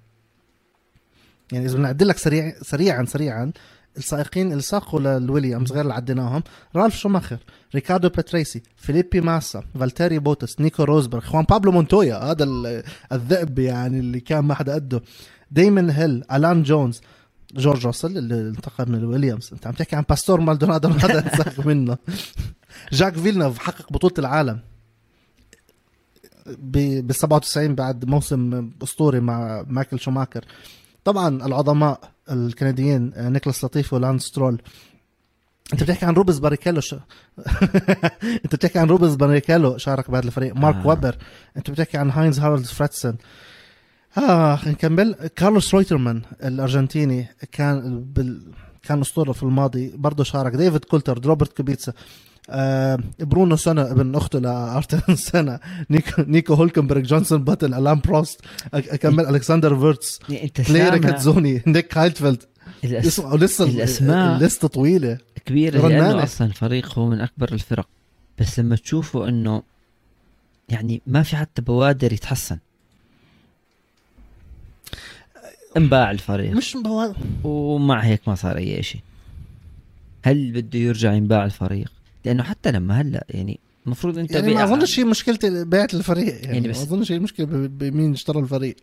يعني 1.52 1.66
إذا 1.66 1.92
بدنا 1.92 2.10
لك 2.10 2.18
سريع 2.18 2.54
سريعا 2.62 3.04
سريعا 3.04 3.52
السائقين 3.98 4.50
اللي 4.52 4.62
ساقوا 4.62 5.00
للويليامز 5.00 5.72
غير 5.72 5.82
اللي 5.82 5.94
عديناهم 5.94 6.42
رالف 6.76 6.96
شوماخر 6.96 7.38
ريكاردو 7.74 8.08
باتريسي 8.08 8.62
فيليبي 8.76 9.20
ماسا 9.20 9.62
فالتيري 9.80 10.18
بوتس 10.18 10.60
نيكو 10.60 10.84
روزبرغ 10.84 11.20
خوان 11.20 11.44
بابلو 11.44 11.72
مونتويا 11.72 12.16
هذا 12.16 12.44
ال- 12.44 12.82
الذئب 13.12 13.58
يعني 13.58 13.98
اللي 13.98 14.20
كان 14.20 14.44
ما 14.44 14.54
حدا 14.54 14.74
قده 14.74 15.02
ديمون 15.50 15.90
هيل 15.90 16.24
ألان 16.32 16.62
جونز 16.62 17.00
جورج 17.54 17.86
راسل 17.86 18.18
اللي 18.18 18.34
انتقل 18.48 18.88
من 18.92 18.94
الويليامز 18.98 19.50
انت 19.52 19.66
عم 19.66 19.72
تحكي 19.72 19.96
عن 19.96 20.04
باستور 20.08 20.40
مالدونادو 20.40 20.88
هذا 20.88 21.18
انساق 21.32 21.60
منه. 21.66 21.98
جاك 22.92 23.14
فيلنوف 23.14 23.58
حقق 23.58 23.92
بطولة 23.92 24.14
العالم. 24.18 24.60
ب 26.58 27.12
97 27.12 27.74
بعد 27.74 28.04
موسم 28.04 28.70
أسطوري 28.82 29.20
مع 29.20 29.64
مايكل 29.68 29.98
شوماكر 30.00 30.44
طبعا 31.08 31.46
العظماء 31.46 32.00
الكنديين 32.30 33.12
آه، 33.14 33.28
نيكلاس 33.28 33.64
لطيفي 33.64 33.94
ولانس 33.94 34.22
سترول. 34.22 34.62
انت 35.72 35.82
بتحكي 35.82 36.06
عن 36.06 36.14
روبنز 36.14 36.38
باريكيلو 36.38 36.80
ش... 36.80 36.94
انت 38.44 38.54
بتحكي 38.54 38.78
عن 38.78 38.86
روبنز 38.86 39.14
باريكيلو 39.14 39.78
شارك 39.78 40.10
بهذا 40.10 40.26
الفريق. 40.26 40.56
مارك 40.56 40.76
آه. 40.76 40.86
ويبر. 40.86 41.16
انت 41.56 41.70
بتحكي 41.70 41.98
عن 41.98 42.10
هاينز 42.10 42.38
هارولد 42.40 42.64
فرينتزن 42.64 43.16
آه 44.18 44.68
نكمل. 44.68 45.14
كارلوس 45.36 45.74
رويترمان 45.74 46.22
الأرجنتيني 46.44 47.26
كان 47.52 48.00
بال... 48.04 48.52
كان 48.82 49.00
أسطورة 49.00 49.32
في 49.32 49.42
الماضي 49.42 49.92
برضه 49.96 50.24
شارك. 50.24 50.52
ديفيد 50.52 50.84
كولتارد 50.84 51.26
روبرت 51.26 51.56
كوبيتسا. 51.56 51.92
برونو 53.20 53.56
سينا 53.56 53.82
ابن 53.90 54.14
أخته 54.14 54.38
لأيرتون 54.38 55.16
سينا 55.32 55.60
نيكو 55.90 56.22
نيكو 56.22 56.54
هولكنبرغ 56.54 57.00
جنسون 57.00 57.44
باتون 57.44 57.74
ألان 57.74 58.00
بروست 58.00 58.40
أكمل 58.74 59.26
ألكسندر 59.26 59.80
فيرتس 59.80 60.20
يعني 60.28 60.44
أنت 60.44 60.56
كلي 60.60 60.78
سامع. 60.78 60.88
ريغازوني 60.94 61.62
نيك 61.66 61.98
هايدفيلد 61.98 62.42
الأس... 62.84 63.20
لسه 63.20 63.64
ال- 63.64 63.70
الأسماء. 63.70 64.36
ال 64.36 64.43
list 64.43 64.68
طويلة. 64.68 65.18
كبيرة 65.46 65.80
رنانة. 65.80 66.08
لأنه 66.08 66.22
أصلا 66.22 66.52
فريق 66.52 66.98
هو 66.98 67.06
من 67.08 67.20
أكبر 67.20 67.52
الفرق. 67.52 67.88
بس 68.38 68.58
لما 68.60 68.76
تشوفوا 68.76 69.28
إنه 69.28 69.62
يعني 70.68 71.00
ما 71.06 71.22
في 71.22 71.36
حتى 71.36 71.62
بوادر 71.62 72.12
يتحسن. 72.12 72.58
انباع 75.76 76.10
الفريق. 76.10 76.52
مش 76.52 76.76
بوا... 76.84 77.12
ومع 77.44 78.00
هيك 78.00 78.20
ما 78.28 78.34
صار 78.34 78.56
أي 78.56 78.82
شيء 78.82 79.00
هل 80.22 80.52
بده 80.52 80.78
يرجع 80.78 81.12
ينباع 81.12 81.44
الفريق؟ 81.44 81.92
لأنه 82.28 82.42
حتى 82.42 82.72
لما 82.72 83.00
هلأ 83.00 83.26
يعني 83.30 83.60
المفروض 83.86 84.18
أنت 84.18 84.30
يعني 84.30 84.54
ما 84.54 84.64
أظنش 84.64 85.00
هي 85.00 85.04
مشكلة 85.04 85.64
بيعة 85.64 85.88
الفريق 85.94 86.34
يعني, 86.34 86.46
يعني 86.56 86.68
بس- 86.68 86.76
ما 86.76 86.82
أظنش 86.82 87.12
هي 87.12 87.16
المشكلة 87.16 87.46
ب- 87.46 87.78
بمين 87.78 88.12
اشترى 88.12 88.38
الفريق. 88.40 88.76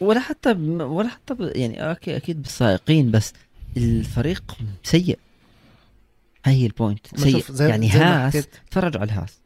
ولا 0.00 0.20
حتى 0.20 0.54
ب- 0.54 0.80
ولا 0.80 1.08
حتى 1.08 1.34
ب- 1.34 1.52
يعني 1.54 1.82
أوكي 1.90 2.16
أكيد 2.16 2.42
بالسائقين 2.42 3.10
بس 3.10 3.32
الفريق 3.76 4.56
سيء. 4.84 5.18
هاي 6.46 6.54
هي 6.54 6.66
ال 6.66 6.73
point 6.73 7.06
سيء. 7.16 7.44
زي- 7.50 7.68
يعني 7.68 7.88
زي 7.90 7.98
هاس 7.98 8.36
حكيت. 8.36 8.48
تفرج 8.70 8.96
على 8.96 9.04
الهاس. 9.04 9.38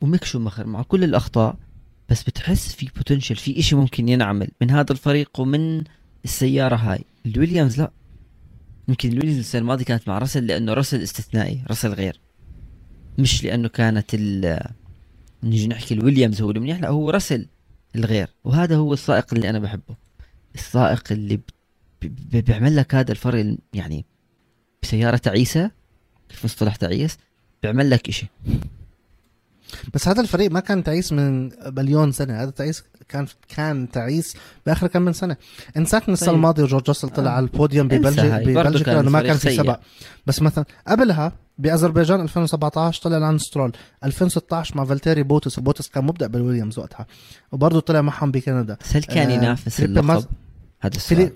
وميك 0.00 0.24
شوماخر 0.24 0.66
مع 0.66 0.82
كل 0.82 1.04
الأخطاء 1.04 1.56
بس 2.08 2.22
بتحس 2.22 2.72
في 2.72 2.88
potential 2.96 3.36
في 3.36 3.58
إشي 3.58 3.76
ممكن 3.76 4.08
ينعمل 4.08 4.48
من 4.60 4.70
هذا 4.70 4.92
الفريق 4.92 5.40
ومن 5.40 5.84
السيارة 6.24 6.76
هاي. 6.76 7.04
الويليامز 7.26 7.78
لا. 7.80 7.90
يمكن 8.88 9.08
الويليامز 9.12 9.38
السنة 9.38 9.60
الماضيه 9.60 9.84
كانت 9.84 10.08
مع 10.08 10.18
راسل 10.18 10.46
لأنه 10.46 10.72
راسل 10.74 11.02
استثنائي 11.02 11.62
راسل 11.68 11.92
غير. 11.92 12.20
مش 13.18 13.44
لأنه 13.44 13.68
كانت 13.68 14.14
ال 14.14 14.60
نيجي 15.42 15.68
نحكي 15.68 15.94
الويليامز 15.94 16.42
هو 16.42 16.50
المنيح 16.50 16.80
لا 16.80 16.88
هو 16.88 17.10
راسل 17.10 17.46
الغير 17.96 18.28
وهذا 18.44 18.76
هو 18.76 18.92
السائق 18.92 19.34
اللي 19.34 19.50
أنا 19.50 19.58
بحبه. 19.58 19.96
السائق 20.54 21.02
اللي 21.10 21.40
بيعمل 22.32 22.76
لك 22.76 22.94
هذا 22.94 23.10
الفرق 23.12 23.40
ال- 23.40 23.58
يعني 23.74 24.04
بسيارة 24.82 25.16
تعيسة 25.16 25.70
كيف 26.28 26.44
مصطلح 26.44 26.76
تعيس؟ 26.76 27.18
بيعمل 27.62 27.90
لك 27.90 28.08
إشي. 28.08 28.26
بس 29.94 30.08
هذا 30.08 30.20
الفريق 30.20 30.50
ما 30.50 30.60
كان 30.60 30.84
تعيس 30.84 31.12
من 31.12 31.50
مليون 31.74 32.12
سنة 32.12 32.42
هذا 32.42 32.50
تعيس 32.50 32.84
كان 33.08 33.26
كان 33.48 33.90
تعيس 33.90 34.36
بآخر 34.66 34.86
كم 34.86 35.02
من 35.02 35.12
سنة. 35.12 35.36
انساك 35.76 36.08
من 36.08 36.12
السنة 36.12 36.28
طيب. 36.28 36.36
الماضية 36.36 36.62
وجورج 36.62 36.88
راسل 36.88 37.08
طلع 37.08 37.30
آه. 37.30 37.34
على 37.34 37.44
البوديوم 37.44 37.88
ببلجيكا 37.88 38.38
ببلجيكا 38.38 38.90
لأنه 38.90 39.10
ما 39.10 39.22
كان 39.22 39.36
في. 39.36 39.56
سبق 39.56 39.80
بس 40.26 40.42
مثلا 40.42 40.64
قبلها 40.88 41.32
بأذربيجان 41.58 42.20
2017 42.20 43.02
طلع 43.02 43.18
لانس 43.18 43.42
سترول. 43.42 43.72
2016 44.04 44.76
مع 44.76 44.84
فالتيري 44.84 45.22
بوتس. 45.22 45.58
وبوتس 45.58 45.88
كان 45.88 46.04
مبدع 46.04 46.26
بالويليامز 46.26 46.78
وقتها. 46.78 47.06
وبرضه 47.52 47.80
طلع 47.80 48.00
معهم 48.00 48.30
بكندا. 48.30 48.76
بس 48.80 48.96
هل 48.96 49.02
كان 49.02 49.30
آه، 49.30 49.34
ينافس 49.34 49.76
في 49.76 49.98
اللقب 49.98 50.24
هذا 50.80 50.96
السؤال. 50.96 51.32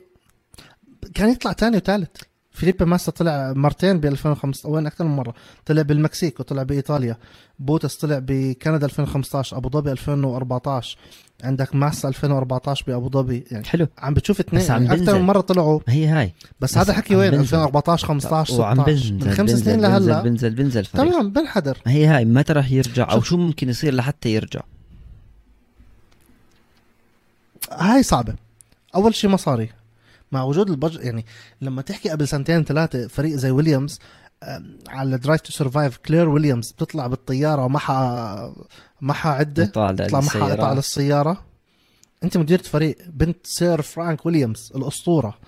كان 1.14 1.28
يطلع 1.28 1.52
ثاني 1.52 1.76
وثالث 1.76 2.08
فيليب 2.52 2.82
ماسا 2.82 3.12
طلع 3.12 3.52
مرتين 3.52 4.00
ب 4.00 4.06
2005 4.06 4.68
وين 4.68 4.86
أكثر 4.86 5.04
من 5.04 5.16
مرة. 5.16 5.34
طلع 5.66 5.82
بالمكسيك 5.82 6.40
وطلع 6.40 6.62
بإيطاليا. 6.62 7.16
بوتس 7.58 7.96
طلع 7.96 8.18
بكندا 8.22 8.86
2015 8.86 9.56
أبو 9.56 9.70
ظبي 9.70 9.92
2014 9.92 10.98
عندك 11.44 11.74
ماسا 11.74 12.08
2014 12.08 12.84
بأبو 12.86 13.10
ظبي 13.10 13.44
يعني 13.50 13.64
حلو. 13.64 13.86
عم 13.98 14.14
بتشوف 14.14 14.40
اثنين 14.40 14.62
يعني 14.62 14.92
أكثر. 14.92 15.18
من 15.18 15.24
مرة 15.24 15.40
طلعوا. 15.40 15.80
هي 15.88 16.06
هاي. 16.06 16.34
بس, 16.60 16.70
بس 16.72 16.78
هذا 16.78 16.92
حكي 16.92 17.16
وين؟ 17.16 17.30
بنزل. 17.30 17.42
2014 17.42 18.06
15 18.06 18.60
وعم 18.60 18.74
16 18.74 18.86
بنزل 18.92 19.26
من 19.26 19.34
خمس 19.34 19.50
سنين 19.50 19.80
لهلا. 19.80 20.22
بنزل 20.22 20.50
بنزل 20.54 20.86
تمام 20.86 21.30
بنحدر 21.30 21.78
هي 21.86 22.06
هاي 22.06 22.24
متى 22.24 22.52
راح 22.52 22.72
يرجع 22.72 23.12
أو. 23.12 23.20
شو 23.20 23.36
ممكن 23.36 23.68
يصير 23.68 23.94
لحتى 23.94 24.34
يرجع؟ 24.34 24.60
هاي 27.72 28.02
صعبة. 28.02 28.34
أول 28.94 29.14
شيء 29.14 29.30
مصاري. 29.30 29.68
مع 30.32 30.42
وجود 30.42 30.70
البج 30.70 30.98
يعني 31.00 31.26
لما 31.60 31.82
تحكي 31.82 32.10
قبل 32.10 32.28
سنتين 32.28 32.64
ثلاثة 32.64 33.08
فريق 33.08 33.36
زي 33.36 33.50
ويليامز 33.50 33.98
على 34.88 35.18
Drive 35.18 35.40
to 35.40 35.52
Survive 35.52 35.96
كلير 35.96 36.28
ويليامز 36.28 36.72
بتطلع 36.72 37.06
بالطيارة 37.06 37.64
ومعها 37.64 38.54
معها 39.00 39.28
عدة 39.28 39.66
طالع 39.66 40.06
تطلع 40.06 40.20
معها 40.20 40.52
قطع 40.52 40.66
على 40.66 40.78
السيارة 40.78 41.52
أنت 42.24 42.36
مديرة 42.36 42.62
فريق 42.62 42.96
بنت 43.08 43.36
سير 43.44 43.82
فرانك 43.82 44.26
ويليامز 44.26 44.72
الأسطورة. 44.76 45.38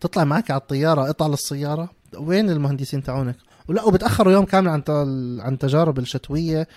تطلع 0.00 0.24
معك 0.24 0.50
على 0.50 0.60
الطيارة 0.60 1.02
قطع 1.02 1.26
للسيارة. 1.26 1.90
وين 2.18 2.50
المهندسين 2.50 3.02
تاعونك؟ 3.02 3.36
ولا 3.68 3.82
وبتأخروا 3.82 4.32
يوم 4.32 4.44
كامل 4.44 4.68
عن 4.68 4.82
عن 5.40 5.58
تجارب 5.58 5.98
الشتوية 5.98 6.68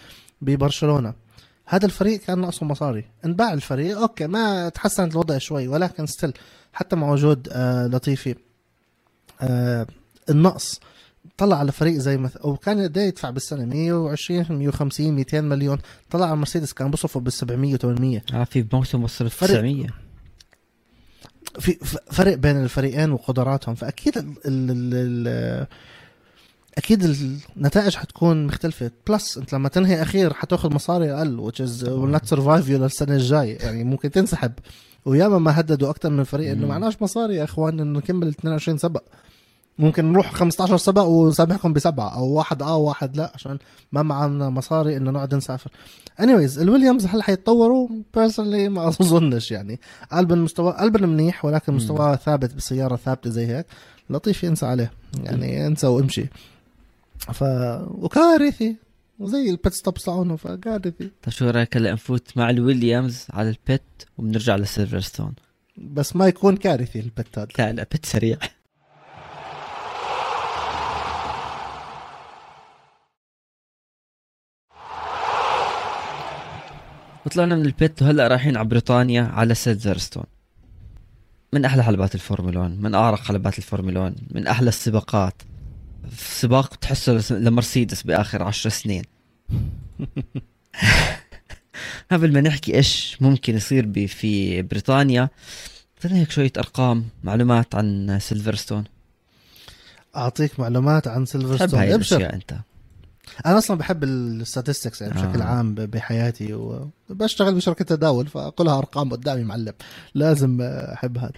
ببرشلونة. 0.41 1.13
هذا 1.69 1.85
الفريق 1.85 2.19
كان 2.19 2.39
ناقصه 2.41 2.65
مصاري. 2.65 3.05
انباع 3.25 3.53
الفريق 3.53 3.97
okay 3.97 4.27
ما 4.27 4.69
تحسنت 4.69 5.11
الوضع 5.11 5.37
شوي 5.37 5.67
ولكن 5.67 6.05
still 6.05 6.33
حتى 6.73 6.95
مع 6.95 7.11
وجود 7.11 7.47
آه 7.51 7.87
لطيفي 7.87 8.35
آه 9.41 9.87
النقص 10.29 10.79
طلع 11.37 11.57
على 11.59 11.71
فريق 11.71 11.97
زي 11.97 12.17
مثلا 12.17 12.45
وكان 12.45 12.83
قد 12.83 12.97
يدفع 12.97 13.29
بالسنة 13.29 13.65
120 13.65 14.45
150 14.49 15.11
200 15.11 15.41
مليون. 15.41 15.77
طلع 16.09 16.25
على 16.25 16.35
مرسيدس 16.35 16.73
كان 16.73 16.91
بصفه 16.91 17.19
بال 17.19 17.33
700 17.33 17.77
و800 17.77 18.33
آه 18.33 18.43
في 18.43 18.65
موسم 18.73 19.03
وصل 19.03 19.29
فرق. 19.29 19.49
900 19.49 19.87
في 21.59 21.73
فرق 22.11 22.35
بين 22.35 22.63
الفريقين 22.63 23.11
وقدراتهم. 23.11 23.75
فأكيد 23.75 24.17
ال 24.17 24.35
ال 24.45 24.93
ال 24.93 25.67
أكيد 26.77 27.03
النتائج 27.57 27.95
حتكون 27.95 28.45
مختلفة. 28.45 28.91
plus 29.07 29.37
أنت 29.37 29.53
لما 29.53 29.69
تنهي 29.69 30.01
أخير 30.01 30.33
حتأخذ 30.33 30.73
مصاري 30.73 31.13
أقل 31.13 31.51
which 31.51 31.55
is 31.55 31.83
will 31.83 32.15
not 32.19 32.29
survive 32.37 32.67
you 32.67 32.71
للسنة 32.71 33.15
الجاية. 33.15 33.57
يعني 33.57 33.83
ممكن 33.83 34.11
تنسحب. 34.11 34.51
وياما 35.05 35.37
ما 35.37 35.59
هددوا 35.59 35.89
أكثر 35.89 36.09
من 36.09 36.23
فريق 36.23 36.51
إنه. 36.51 36.67
معناش 36.67 37.01
مصاري 37.01 37.35
يا 37.35 37.43
إخوان 37.43 37.79
إنه 37.79 37.99
نكمل 37.99 38.27
22 38.27 38.77
سبق. 38.77 39.03
ممكن 39.79 40.11
نروح 40.11 40.31
15 40.33 40.77
سبق 40.77 41.03
وسامحكم 41.03 41.73
بسبعة 41.73 42.15
أو 42.15 42.25
واحد 42.29 42.61
آه 42.61 42.77
وواحد 42.77 43.17
لا 43.17 43.31
عشان 43.35 43.57
ما 43.91 44.03
معنا 44.03 44.49
مصاري 44.49 44.97
إنه 44.97 45.11
نقعد 45.11 45.35
نسافر. 45.35 45.71
Anyways 46.21 46.59
الويليامز 46.59 47.05
هل 47.05 47.23
حيتطوروا؟ 47.23 47.87
personally 48.15 48.69
ما 48.69 48.87
أظنش 48.87 49.51
يعني. 49.51 49.79
ألبن 50.13 50.37
مستوى 50.37 50.75
ألبن 50.81 51.09
منيح 51.09 51.45
ولكن. 51.45 51.73
مستواه 51.73 52.15
ثابت 52.15 52.53
بسيارة 52.53 52.95
ثابتة 52.95 53.29
زي 53.29 53.45
هيك. 53.47 53.65
لطيف 54.09 54.43
ينسى 54.43 54.65
عليه. 54.65 54.91
يعني 55.23 55.67
انسى 55.67 55.87
وامشي. 55.87 56.25
ف 57.19 57.43
وكارثي 57.87 58.75
زي 59.21 59.49
ال 59.49 59.55
pit 59.55 59.73
stop 59.73 59.93
تاعونه 59.93 60.35
فكارثي. 60.35 61.11
طيب 61.23 61.29
شو 61.29 61.49
رأيك 61.49 61.77
هلا 61.77 61.91
نفوت 61.91 62.37
مع 62.37 62.49
الويليامز 62.49 63.25
على 63.29 63.49
ال 63.49 63.63
pit 63.63 64.03
وبنرجع 64.17 64.55
لسيلفرستون 64.55 65.33
بس 65.77 66.15
ما 66.15 66.27
يكون 66.27 66.57
كارثي 66.57 66.99
ال 66.99 67.09
pit 67.09 67.39
هذا. 67.39 67.47
لا 67.59 67.71
لا 67.71 67.87
pit 67.91 68.05
سريع. 68.05 68.37
وطلعنا 77.25 77.55
من 77.55 77.65
ال 77.65 77.74
pit 77.74 78.01
وهلا 78.01 78.27
رايحين 78.27 78.57
على 78.57 78.67
بريطانيا 78.67 79.23
على 79.23 79.55
سيلفرستون 79.55 80.23
من 81.53 81.65
أحلى 81.65 81.83
حلبات 81.83 82.15
الفورمولا 82.15 82.59
1 82.59 82.81
من 82.81 82.95
أعرق 82.95 83.19
حلبات 83.19 83.57
الفورمولا 83.57 83.99
1 83.99 84.15
من 84.31 84.47
أحلى 84.47 84.69
السباقات. 84.69 85.33
سباق 86.17 86.75
تحسه 86.75 87.13
لس- 87.13 87.31
لمرسيدس 87.31 88.03
بآخر 88.03 88.43
عشر 88.43 88.69
سنين. 88.69 89.03
قبل 92.11 92.33
ما 92.33 92.41
نحكي 92.41 92.75
إيش 92.75 93.17
ممكن 93.21 93.55
يصير 93.55 94.07
في 94.07 94.61
بريطانيا 94.61 95.29
بدنا 96.03 96.19
هيك 96.19 96.31
شوية 96.31 96.51
أرقام 96.57 97.05
معلومات 97.23 97.75
عن 97.75 98.17
سيلفرستون. 98.21 98.83
أعطيك 100.15 100.59
معلومات 100.59 101.07
عن 101.07 101.25
سيلفرستون. 101.25 101.79
هاي 101.79 101.95
الأشياء 101.95 102.35
أنت. 102.35 102.55
أنا 103.45 103.57
أصلا 103.57 103.77
بحب 103.77 104.03
ال 104.03 104.12
statistics 104.12 105.01
يعني 105.01 105.13
بشكل 105.13 105.41
آه. 105.41 105.45
عام 105.45 105.75
بحياتي 105.75 106.53
وبشتغل 106.53 107.55
بشركة 107.55 107.85
تداول 107.85 108.27
فكلها 108.27 108.77
أرقام 108.77 109.09
قدامي 109.09 109.43
معلم. 109.43 109.73
لازم 110.15 110.57
أحب 110.61 111.17
هذا. 111.17 111.31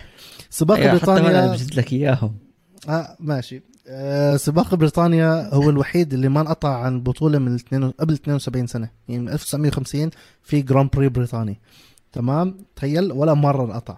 سباق 0.50 0.78
أيوة، 0.78 1.00
حتى 1.00 1.12
أنا 1.12 1.20
بريطانيا 1.22 1.56
لك 1.78 1.94
إياهم. 1.94 2.36
آه 2.90 3.16
ماشي. 3.20 3.62
سباق 4.36 4.76
بريطانيا 4.76 5.54
هو 5.54 5.70
الوحيد 5.70 6.14
اللي 6.14 6.30
ما 6.30 6.42
انقطع 6.42 6.78
عن 6.78 7.02
بطولة 7.02 7.40
من 7.40 7.48
الاثنين 7.48 7.92
قبل 7.92 8.14
72 8.14 8.68
سنة 8.68 8.90
يعني 9.08 9.22
من 9.22 9.30
1950 9.30 10.10
في 10.44 10.62
Grand 10.62 10.90
Prix 10.90 11.10
بريطاني. 11.10 11.60
تمام؟ 12.14 12.58
تخيل 12.76 13.12
ولا 13.12 13.34
مرة 13.34 13.66
انقطع. 13.66 13.98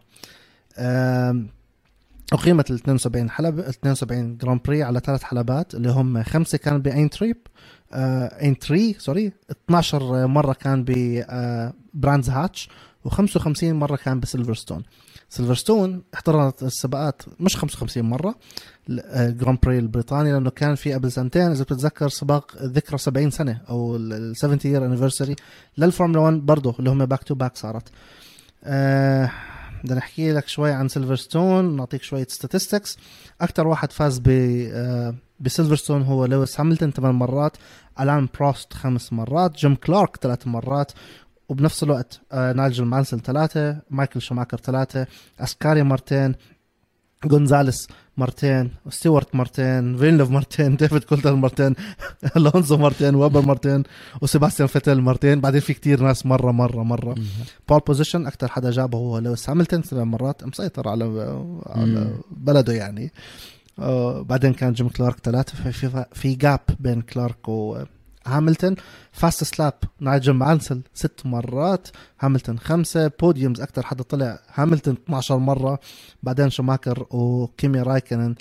أقيمت 2.33 2.71
ال 2.71 2.75
72 2.75 3.29
حلبة 3.29 3.61
ال 3.61 3.67
72 3.67 4.37
Grand 4.37 4.61
Prix 4.65 4.83
على 4.83 4.99
ثلاث 4.99 5.23
حلبات 5.23 5.75
اللي 5.75 5.89
هم 5.89 6.23
خمسة 6.23 6.57
كان 6.57 6.81
بأينتري 6.81 7.37
آه 7.93 8.41
أينتري 8.41 8.95
sorry 8.99 9.31
12 9.51 10.27
مرة 10.27 10.53
كان 10.53 10.85
ببراندز 10.87 12.29
هاتش 12.29 12.69
و55 13.07 13.63
مرة 13.63 13.95
كان 13.95 14.19
بسيلفرستون 14.19 14.83
سيلفرستون 15.31 16.03
احتضنت 16.13 16.63
السباقات 16.63 17.21
مش 17.39 17.57
55 17.57 18.03
مرة. 18.03 18.35
Grand 19.09 19.59
Prix 19.63 19.79
البريطاني 19.79 20.31
لأنه 20.31 20.49
كان 20.49 20.75
في 20.75 20.93
قبل 20.93 21.11
سنتين 21.11 21.51
إذا 21.51 21.63
بتتذكر 21.63 22.09
سباق 22.09 22.51
ذكرى 22.63 22.97
70 22.97 23.29
سنة 23.29 23.61
أو 23.69 23.95
ال 23.95 24.37
70 24.37 24.59
year 24.65 24.85
anniversary 24.85 25.35
للفورمولا 25.77 26.19
1 26.19 26.33
برضه 26.45 26.75
اللي 26.79 26.89
هم 26.89 27.05
back 27.05 27.23
to 27.23 27.35
back 27.35 27.57
صارت. 27.57 27.89
آه 28.63 29.31
بدنا 29.83 29.95
نحكي 29.97 30.31
لك 30.31 30.47
شوي 30.47 30.71
عن 30.71 30.87
سيلفرستون 30.87 31.75
نعطيك 31.75 32.03
شوية 32.03 32.27
statistics. 32.27 32.97
أكثر 33.41 33.67
واحد 33.67 33.91
فاز 33.91 34.19
ب 34.19 34.27
آه، 34.29 35.15
بسيلفرستون 35.39 36.01
هو 36.01 36.25
لويس 36.25 36.59
هاملتون 36.59 36.91
ثمان 36.91 37.15
مرات 37.15 37.57
آلان 37.99 38.27
بروست 38.39 38.73
خمس 38.73 39.13
مرات 39.13 39.57
جيم 39.57 39.75
كلارك 39.75 40.17
ثلاث 40.17 40.47
مرات 40.47 40.91
وبنفس 41.51 41.83
الوقت 41.83 42.21
آه، 42.31 42.53
نايجل 42.53 42.85
مانسل 42.85 43.19
ثلاثة 43.19 43.81
مايكل 43.89 44.21
شوماكر 44.21 44.57
ثلاثة 44.57 45.07
أسكاري 45.39 45.83
مرتين 45.83 46.35
جونزاليس 47.25 47.87
مرتين 48.17 48.71
ستيوارت 48.89 49.35
مرتين 49.35 49.97
فيلنوف 49.97 50.29
مرتين 50.31 50.75
ديفيد 50.77 51.03
كولتارد 51.03 51.35
مرتين 51.35 51.75
ألونزو 52.37 52.77
مرتين 52.77 53.15
ويبر 53.15 53.41
مرتين 53.41 53.83
وسيباستيان 54.21 54.67
فيتل 54.67 55.01
مرتين. 55.01 55.41
بعدين 55.41 55.59
في 55.61 55.73
كتير 55.73 56.01
ناس 56.03 56.25
مرة 56.25 56.51
مرة 56.51 56.83
مرة. 56.83 57.15
pole 57.69 57.79
position 57.79 58.27
أكثر 58.27 58.47
حدا 58.47 58.71
جابه 58.71 58.97
هو 58.97 59.17
لويس 59.17 59.49
هاملتون 59.49 59.81
ثلاث 59.81 60.03
مرات 60.03 60.43
مسيطر 60.43 60.89
على 60.89 61.03
على. 61.65 62.13
بلده 62.31 62.73
يعني. 62.73 63.11
آه 63.79 64.21
بعدين 64.21 64.53
كان 64.53 64.73
جيم 64.73 64.89
كلارك 64.89 65.19
ثلاثة 65.19 65.71
في, 65.71 65.71
في, 65.71 66.05
في 66.13 66.35
gap 66.35 66.59
بين 66.79 67.01
كلارك 67.01 67.49
وهاملتون 68.25 68.75
fastest 69.11 69.43
lap 69.43 69.73
نايجل 69.99 70.33
مانسل 70.33 70.81
ست 70.93 71.21
مرات 71.25 71.87
هاملتون 72.19 72.59
خمسة 72.59 73.11
podiums 73.19 73.61
أكثر 73.61 73.85
حدا 73.85 74.03
طلع 74.03 74.39
هاملتون 74.53 74.97
12 75.05 75.37
مرة 75.37 75.79
بعدين 76.23 76.49
شوماكر 76.49 77.05
وكيمي 77.09 77.81
رايكنن 77.81 78.35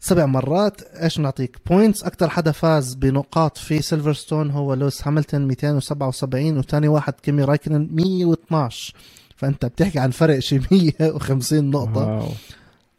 سبع 0.00 0.26
مرات. 0.26 0.82
إيش 0.82 1.18
نعطيك؟ 1.18 1.56
points 1.66 2.04
أكثر 2.04 2.30
حدا 2.30 2.52
فاز 2.52 2.94
بنقاط 2.94 3.58
في 3.58 3.82
سيلفرستون 3.82 4.50
هو 4.50 4.74
لويس 4.74 5.06
هاملتون 5.06 5.46
277 5.46 6.58
وثاني 6.58 6.88
واحد 6.88 7.12
كيمي 7.12 7.44
رايكنن 7.44 7.88
112 7.92 8.94
فأنت 9.36 9.66
بتحكي 9.66 9.98
عن 9.98 10.10
فرق 10.10 10.38
شي 10.38 10.60
150 10.70 11.70
نقطة. 11.70 12.28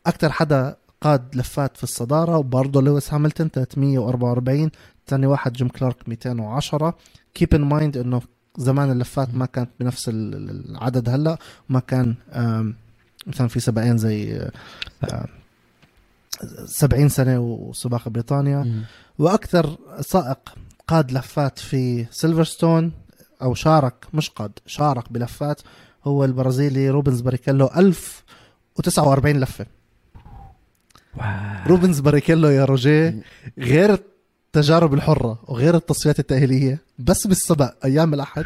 أكثر 0.06 0.32
حدا 0.32 0.76
قاد 1.02 1.36
لفات 1.36 1.78
في 1.78 1.84
الصدارة 1.84 2.38
وبرضه 2.38 2.82
لويس 2.82 3.14
هاملتون 3.14 3.50
344 3.50 4.72
ثاني 5.08 5.26
واحد 5.28 5.54
جيم 5.54 5.68
كلارك 5.68 6.10
210 6.10 6.96
keep 7.34 7.54
in 7.54 7.62
mind 7.62 7.98
إنه 7.98 8.22
زمان 8.58 8.92
اللفات 8.92 9.34
ما 9.36 9.46
كانت 9.46 9.70
بنفس 9.80 10.10
ال- 10.10 10.36
ال- 10.36 10.70
العدد 10.72 11.10
هلأ. 11.10 11.38
وما 11.70 11.80
كان 11.80 12.16
مثلا 13.28 13.48
في 13.48 13.60
سباقين 13.60 13.98
زي 13.98 14.34
آه، 14.38 14.52
آه، 15.04 15.28
70 16.66 17.10
سنة 17.10 17.40
وسباق 17.40 18.10
بريطانيا. 18.10 18.84
وأكثر 19.20 19.78
سائق 20.00 20.40
قاد 20.88 21.12
لفات 21.12 21.60
في 21.60 22.06
سيلفرستون 22.12 22.92
أو 23.42 23.54
شارك 23.54 24.06
مش 24.14 24.30
قاد 24.30 24.52
شارك 24.66 25.14
بلفات 25.14 25.62
هو 26.06 26.26
البرازيلي 26.26 26.90
روبنز 26.90 27.22
باريكيلو. 27.22 27.70
1049 27.78 29.40
لفة. 29.40 29.66
wow. 31.18 31.68
روبنز 31.68 32.00
باريكيلو 32.00 32.48
يا 32.50 32.66
روجيه 32.66 33.22
غير 33.58 34.04
التجارب 34.56 34.94
الحرة 34.94 35.40
وغير 35.48 35.76
التصفيات 35.76 36.20
التأهيلية 36.20 36.82
بس 37.00 37.28
بالسبق 37.28 37.74
أيام 37.86 38.14
الأحد 38.14 38.46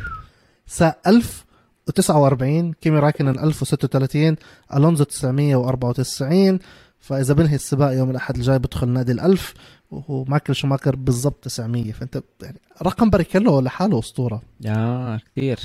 ساق 0.68 0.98
1049 1.08 2.74
كيمي 2.74 3.00
رايكنن 3.00 3.40
1036 3.40 4.36
ألونزو 4.76 5.04
994 5.04 6.60
فإذا 7.00 7.34
بنهي 7.34 7.56
السباق 7.56 7.92
يوم 7.92 8.10
الأحد 8.10 8.36
الجاي 8.36 8.60
بدخل 8.60 8.88
نادي 8.88 9.12
الألف 9.12 9.54
ومايكل 9.92 10.56
شوماكر 10.56 10.96
بالضبط 10.96 11.44
900 11.44 11.92
فأنت 11.92 12.24
يعني 12.42 12.60
رقم 12.84 13.10
باريكيلو 13.10 13.60
لحاله 13.60 14.00
أسطورة. 14.00 14.42
يا 14.62 15.20
كثير. 15.36 15.60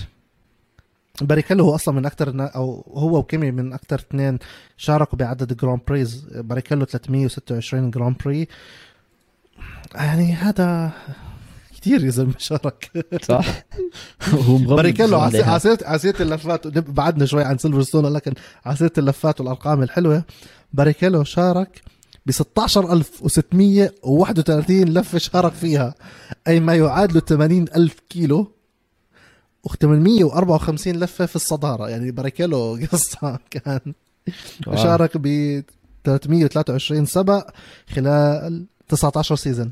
باريكيلو 1.23 1.65
هو 1.65 1.75
أصلا 1.75 1.95
من 1.95 2.07
أكثر 2.07 2.51
أو 2.57 2.85
هو 2.95 3.19
وكيمي 3.19 3.51
من 3.51 3.73
أكثر 3.73 3.99
اثنين 3.99 4.39
شاركوا 4.77 5.19
بعدد 5.19 5.57
Grand 5.57 5.81
Prix 5.89 6.27
باريكيلو 6.35 6.85
326 6.85 7.91
Grand 7.91 8.17
Prix 8.25 8.49
يعني 9.95 10.33
هذا 10.35 10.91
كثير 11.81 12.05
يا 12.05 12.11
زلمة 12.11 12.35
شارك. 12.39 13.07
صح. 13.23 13.47
هو 14.35 14.59
مغمض 14.59 14.77
باريكيلو 14.77 15.21
ع 15.21 15.25
سي- 15.25 15.37
عليها. 15.37 15.53
ع 15.55 15.59
سيرة 15.59 15.79
ع 15.85 15.92
سيرة 15.92 16.23
اللفات 16.23 16.67
بعدنا 16.79 17.27
شوي 17.27 17.45
عن 17.45 17.59
سيلفرستون 17.59 18.07
لكن 18.07 18.33
ع 18.65 18.70
سيرة 18.70 18.93
اللفات 18.99 19.41
والأرقام 19.41 19.83
الحلوة. 19.83 20.25
باريكيلو 20.73 21.25
شارك 21.25 21.81
ب 22.27 22.31
16631 22.31 24.85
لفة 24.85 25.19
شارك 25.19 25.53
فيها. 25.53 25.95
أي 26.49 26.61
ما 26.61 26.75
يعادل 26.75 27.21
80000 27.21 27.95
كيلو. 28.11 28.53
و854 29.69 30.87
لفة 30.89 31.27
في 31.27 31.37
الصدارة. 31.37 31.89
يعني 31.89 32.11
باريكيلو 32.11 32.79
قصة 32.93 33.39
كان. 33.51 33.81
شارك 34.75 35.11
ب 35.17 35.27
323 36.05 37.07
سبق 37.07 37.51
خلال 37.95 38.67
19 38.89 39.37
season 39.37 39.71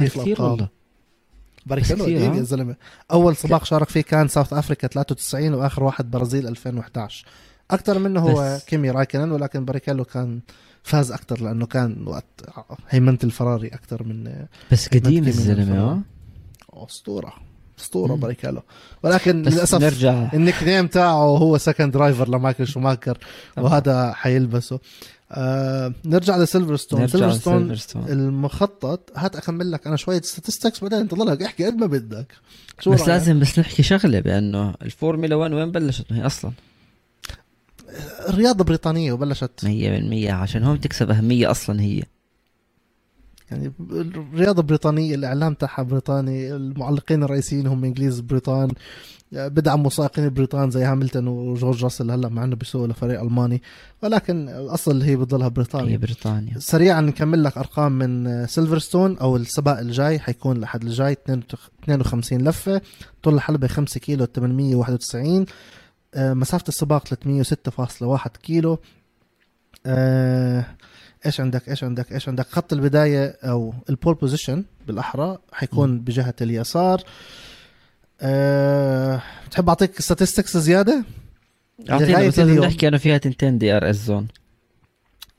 كيف 0.00 0.18
كثير؟ 0.20 0.42
والله 0.42 0.68
قديم 2.16 2.32
ها؟ 2.32 2.36
يا 2.36 2.42
زلمة 2.42 2.76
أول 3.12 3.36
سباق 3.36 3.64
شارك 3.64 3.88
فيه 3.88 4.00
كان 4.00 4.28
South 4.28 4.52
Africa 4.52 4.88
93 4.88 5.54
وآخر 5.54 5.84
واحد 5.84 6.10
برازيل 6.10 6.46
2011 6.48 7.24
أكثر 7.70 7.98
منه 7.98 8.20
هو 8.20 8.54
بس- 8.56 8.64
كيمي 8.64 8.90
رايكنن 8.90 9.30
ولكن 9.32 9.64
باريكيلو 9.64 10.04
كان 10.04 10.40
فاز 10.82 11.12
أكثر 11.12 11.40
لأنه 11.42 11.66
كان 11.66 12.04
وقت 12.06 12.24
هيمنة 12.90 13.18
الفراري 13.24 13.68
أكثر 13.68 14.02
من 14.02 14.44
بس 14.72 14.88
قديم 14.88 15.26
الزلمة. 15.26 15.78
آه 16.72 16.86
أسطورة 16.86 17.32
أسطورة 17.78 18.14
مم. 18.14 18.20
بريكالو 18.20 18.62
ولكن 19.02 19.42
للأسف 19.42 19.80
نرجع 19.82 20.28
ال 20.34 20.62
nickname 20.62 20.86
تاعه 20.86 21.14
هو 21.38 21.58
second 21.58 21.92
driver 21.92 22.28
لمايكل 22.28 22.66
شوماكر. 22.66 23.18
وهذا 23.56 24.12
حيلبسه 24.12 24.78
آه 25.32 25.92
نرجع 26.04 26.36
لسيلفرستون. 26.36 27.06
سيلفرستون 27.06 27.76
المخطط 28.08 29.10
هات 29.16 29.36
اكمل 29.36 29.72
لك 29.72 29.86
أنا 29.86 29.96
شوية 29.96 30.20
statistics 30.20 30.80
بعدين 30.82 30.98
انت 30.98 31.14
ضلك 31.14 31.42
احكي 31.42 31.66
قد 31.66 31.74
ما 31.74 31.86
بدك. 31.86 32.32
شو 32.80 32.90
بس 32.90 32.98
رأيك؟ 32.98 33.08
لازم 33.08 33.40
بس 33.40 33.58
نحكي 33.58 33.82
شغلة 33.82 34.20
بأنه 34.20 34.74
الفورمولا 34.82 35.36
1 35.36 35.52
وين 35.52 35.72
بلشت؟ 35.72 36.12
هي 36.12 36.26
أصلا. 36.26 36.52
الرياضة 38.28 38.64
بريطانية 38.64 39.12
وبلشت. 39.12 39.50
100% 39.64 39.66
عشان 40.30 40.64
هم 40.64 40.76
تكسب 40.76 41.10
أهمية 41.10 41.50
أصلا 41.50 41.80
هي. 41.80 42.02
يعني 43.52 43.72
الرياضة 43.90 44.62
بريطانية 44.62 45.14
الإعلام 45.14 45.54
تاعها 45.54 45.82
بريطاني 45.82 46.54
المعلقين 46.54 47.22
الرئيسيين 47.22 47.66
هم 47.66 47.84
إنجليز 47.84 48.20
بريطان 48.20 48.68
بدعموا 49.32 49.90
سائقين 49.90 50.28
بريطان 50.28 50.70
زي 50.70 50.84
هاملتون 50.84 51.28
وجورج 51.28 51.84
راسل 51.84 52.10
هلا 52.10 52.28
مع 52.28 52.44
إنه 52.44 52.56
بيسوقوا 52.56 52.86
لفريق 52.86 53.20
ألماني. 53.20 53.62
ولكن 54.02 54.48
الأصل 54.48 55.02
هي 55.02 55.16
بتضلها 55.16 55.46
هي 55.46 55.50
بريطانيا. 55.50 55.96
بريطانيا 55.96 56.58
سريعا 56.58 57.00
نكمل 57.00 57.44
لك 57.44 57.58
أرقام 57.58 57.92
من 57.92 58.46
سيلفرستون. 58.46 59.18
أو 59.18 59.36
السباق 59.36 59.78
الجاي 59.78 60.18
حيكون 60.18 60.60
لحد 60.60 60.82
الجاي 60.82 61.12
52 61.12 62.48
لفة. 62.48 62.80
طول 63.22 63.34
الحلبة 63.34 63.66
5 63.66 64.00
كيلو 64.00 64.24
891 64.24 65.46
آه، 66.14 66.34
مسافة 66.34 66.64
السباق 66.68 67.08
306.1 67.08 68.36
كيلو. 68.42 68.78
آه، 69.86 70.66
إيش 71.26 71.40
عندك 71.40 71.68
إيش 71.68 71.84
عندك 71.84 72.12
إيش 72.12 72.28
عندك؟ 72.28 72.46
خط 72.46 72.72
البداية 72.72 73.36
أو 73.44 73.74
ال 73.90 73.95
pole 73.95 74.14
position 74.14 74.64
بالأحرى 74.86 75.38
حيكون 75.52 76.00
بجهة 76.00 76.34
اليسار. 76.40 77.02
أه 78.20 79.22
بتحب 79.46 79.68
أعطيك 79.68 80.02
statistics 80.02 80.56
زيادة؟ 80.56 81.04
أعطينا 81.90 82.28
بس 82.28 82.38
لازم. 82.38 82.64
نحكي 82.64 82.88
أنه 82.88 82.98
فيها 82.98 83.18
تنتين 83.18 83.58
دي 83.58 83.72
ار 83.76 83.90
اس 83.90 83.96
زون 83.96 84.28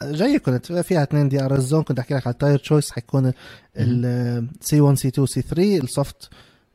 جاي 0.04 0.40
كنت 0.40 0.72
فيها 0.72 1.04
اثنين 1.04 1.30
DRS 1.30 1.62
zone 1.64 1.84
كنت 1.84 2.00
أحكي 2.00 2.14
لك 2.14 2.28
على 2.28 2.34
ال 2.34 2.39
tire 2.39 2.60
choice 2.60 2.92
حيكون 2.92 3.34
ال 3.78 4.30
C 4.30 4.82
1 4.82 4.98
C 4.98 5.08
2 5.08 5.28
C 5.28 5.42
3 5.42 5.78
ال 5.78 5.88
soft 5.88 6.30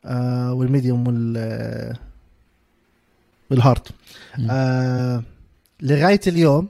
آه 0.05 0.53
وال 0.53 0.66
medium 0.66 1.07
وال 1.07 1.35
آه، 1.37 1.97
وال 3.51 3.63
hard 3.63 3.87
آه 4.51 5.23
لغاية 5.83 6.21
اليوم 6.27 6.69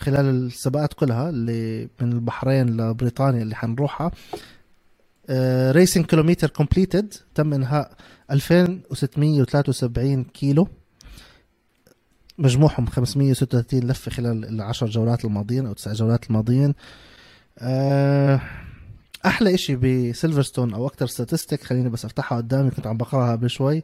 خلال 0.00 0.46
السباقات 0.46 0.94
كلها 0.94 1.28
اللي 1.28 1.88
من 2.00 2.12
البحرين 2.12 2.76
لبريطانيا 2.76 3.42
اللي 3.42 3.54
حنروحها 3.54 4.10
racing 5.70 6.06
كيلومتر 6.06 6.50
completed 6.50 7.14
تم 7.34 7.52
إنهاء 7.52 7.92
2673 8.30 10.24
كيلو. 10.24 10.68
مجموعهم 12.38 12.86
536 12.86 13.80
لفة 13.80 14.10
خلال 14.10 14.44
العشر 14.44 14.86
جولات 14.86 15.24
الماضيين 15.24 15.66
أو 15.66 15.72
تسع 15.72 15.92
جولات 15.92 16.26
الماضيين. 16.26 16.74
آه 17.58 18.40
أحلى 19.26 19.54
إشي 19.54 19.76
بسيلفرستون 19.76 20.74
أو 20.74 20.86
أكثر 20.86 21.06
statistic 21.06 21.64
خليني 21.64 21.88
بس 21.88 22.04
أفتحها 22.04 22.38
قدامي 22.38 22.70
كنت 22.70 22.86
عم 22.86 22.96
بقراها 22.96 23.32
قبل 23.32 23.50
شوي. 23.50 23.82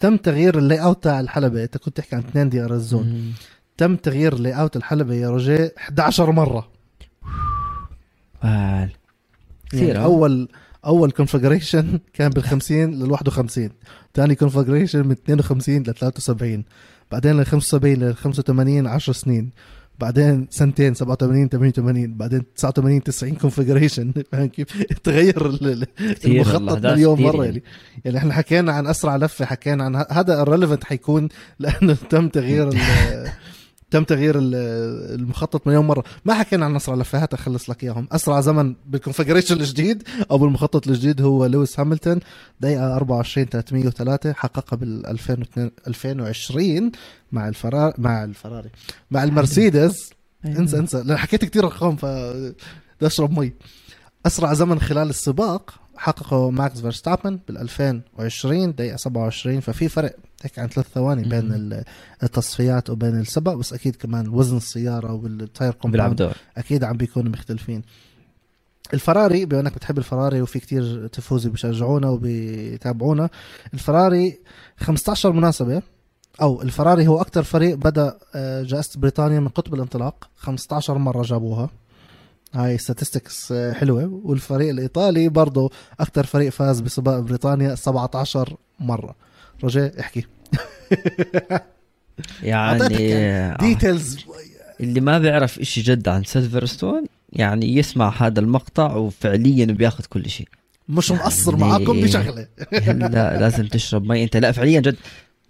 تم 0.00 0.16
تغيير 0.16 0.58
ال 0.58 0.82
layout 0.82 1.04
تاع 1.04 1.20
الحلبة 1.20 1.64
انت 1.64 1.76
كنت 1.76 1.96
تحكي 1.96 2.16
عن 2.16 2.22
اثنين 2.22 2.48
DR 2.48 2.78
zone. 2.78 3.06
مم. 3.06 3.32
تم 3.76 3.96
تغيير 3.96 4.32
ال 4.32 4.52
layout 4.52 4.76
الحلبة 4.76 5.14
يا 5.14 5.30
روجيه 5.30 5.74
11 5.78 6.32
مرة. 6.32 6.68
فعال 8.42 8.90
كثير 9.72 9.88
يعني؟ 9.88 10.04
اول 10.04 10.48
أول 10.86 11.10
configuration 11.10 12.00
كان 12.12 12.30
بال 12.30 12.44
50 12.44 12.76
لل 12.78 13.12
51 13.12 13.70
ثاني 14.14 14.34
configuration 14.34 15.06
من 15.06 15.12
52 15.12 15.82
ل 15.82 15.94
73 15.94 16.64
بعدين 17.12 17.40
ل 17.40 17.46
75 17.46 17.94
ل 17.94 18.14
85 18.14 18.86
10 18.86 19.12
سنين. 19.12 19.50
بعدين 19.98 20.46
سنتين 20.50 20.94
87 20.94 21.48
88 21.48 22.14
بعدين 22.14 22.42
89 22.56 23.02
90 23.02 23.34
configuration 23.34 24.12
فاهم 24.32 24.46
كيف؟ 24.46 24.82
تغير 25.04 25.58
المخطط 26.24 26.86
مليون 26.86 27.22
مرة 27.22 27.44
يعني. 27.44 27.46
يعني. 27.46 27.62
يعني 28.04 28.18
إحنا 28.18 28.34
حكينا 28.34 28.72
عن 28.72 28.86
أسرع 28.86 29.16
لفة 29.16 29.44
حكينا 29.44 29.84
عن 29.84 30.04
هذا 30.10 30.42
ال 30.42 30.47
relevant 30.47 30.84
حيكون 30.84 31.28
لأنه 31.58 31.96
تم 32.10 32.28
تغيير 32.28 32.70
تم 33.94 34.04
تغيير 34.04 34.38
ال- 34.38 34.54
المخطط 35.20 35.66
مليون 35.66 35.86
مرة. 35.86 36.04
ما 36.24 36.34
حكينا 36.34 36.64
عن 36.64 36.76
اسرع 36.76 36.94
لفه 36.94 37.22
هات 37.22 37.34
أخلص 37.34 37.70
لك 37.70 37.84
إياهم. 37.84 38.08
أسرع 38.12 38.40
زمن 38.40 38.74
بال 38.86 38.95
configuration 38.95 39.56
الجديد 39.60 40.02
أو 40.30 40.38
بالمخطط 40.38 40.88
الجديد 40.88 41.22
هو 41.22 41.46
لويس 41.46 41.80
هاميلتون 41.80 42.18
دقيقة 42.60 42.96
24 42.96 43.46
303 43.46 44.32
حققها 44.32 44.76
بال 44.76 45.06
2002 45.06 45.70
2020 45.86 46.92
مع 47.32 47.48
الفرار 47.48 47.94
مع 47.98 48.24
الفراري. 48.24 48.70
مع 49.10 49.24
المرسيدس. 49.24 50.10
أيوة. 50.44 50.58
انسى 50.58 50.78
انسى. 50.78 51.02
لأن 51.02 51.16
حكيت 51.16 51.44
كتير 51.44 51.64
أرقام 51.64 51.96
ف 51.96 52.04
أشرب 53.02 53.38
مي. 53.38 53.52
أسرع 54.26 54.54
زمن 54.54 54.80
خلال 54.80 55.08
السباق 55.10 55.74
حققه 55.96 56.50
ماكس 56.50 56.80
فيرستابن 56.80 57.38
بال 57.48 57.58
2020 57.58 58.74
دقيقة 58.74 58.96
27 58.96 59.60
ففي 59.60 59.88
فرق 59.88 60.16
هيك 60.42 60.58
عن 60.58 60.68
ثلاث 60.68 60.86
ثواني 60.94 61.22
بين 61.22 61.82
التصفيات 62.22 62.90
وبين 62.90 63.20
السباق 63.20 63.54
بس 63.54 63.72
أكيد 63.72 63.96
كمان 63.96 64.28
وزن 64.28 64.56
السيارة 64.56 65.12
وال 65.12 65.32
tire 65.32 65.72
compound 65.72 66.32
أكيد 66.56 66.84
عم 66.84 66.96
بيكونوا 66.96 67.32
مختلفين. 67.32 67.82
الفراري 68.94 69.44
بما 69.44 69.60
إنك 69.60 69.74
بتحب 69.74 69.98
الفراري 69.98 70.42
وفي 70.42 70.58
كتير 70.60 71.06
تيفوزي 71.06 71.50
بيشجعونا 71.50 72.08
وبيتابعونا 72.08 73.28
الفراري 73.74 74.38
15 74.76 75.32
مناسبة 75.32 75.82
أو 76.42 76.62
الفراري 76.62 77.06
هو 77.06 77.20
أكثر 77.20 77.42
فريق 77.42 77.74
بدأ 77.74 78.18
آه، 78.34 78.62
جائزة 78.62 79.00
بريطانيا 79.00 79.40
من 79.40 79.48
قطب 79.48 79.74
الانطلاق 79.74 80.28
15 80.36 80.98
مرة 80.98 81.22
جابوها. 81.22 81.70
هاي 82.54 82.78
آه، 83.52 83.72
حلوة. 83.72 84.20
والفريق 84.24 84.68
الإيطالي 84.70 85.28
برضه 85.28 85.70
أكثر 86.00 86.26
فريق 86.26 86.48
فاز 86.48 86.80
بسباق 86.80 87.18
بريطانيا 87.18 87.74
17 87.74 88.56
مرة. 88.80 89.14
رجاء 89.64 90.00
احكي. 90.00 90.26
يعني 92.42 92.94
يعني 93.10 93.56
details 93.68 94.18
اللي 94.80 95.00
ما 95.00 95.18
بيعرف 95.18 95.58
إشي 95.58 95.80
جد 95.80 96.08
عن 96.08 96.24
سيلفرستون 96.24 97.04
يعني 97.32 97.76
يسمع 97.76 98.14
هذا 98.26 98.40
المقطع 98.40 98.96
وفعليا 98.96 99.64
بياخذ 99.66 100.04
كل 100.04 100.30
شيء 100.30 100.48
مش 100.88 101.10
مقصر 101.12 101.52
يعني- 101.52 101.64
معاكم 101.64 102.00
بشغلة. 102.00 102.46
لا 103.12 103.40
لازم 103.40 103.66
تشرب 103.66 104.04
مي. 104.04 104.24
أنت 104.24 104.36
لا 104.36 104.52
فعليا 104.52 104.80
جد 104.80 104.96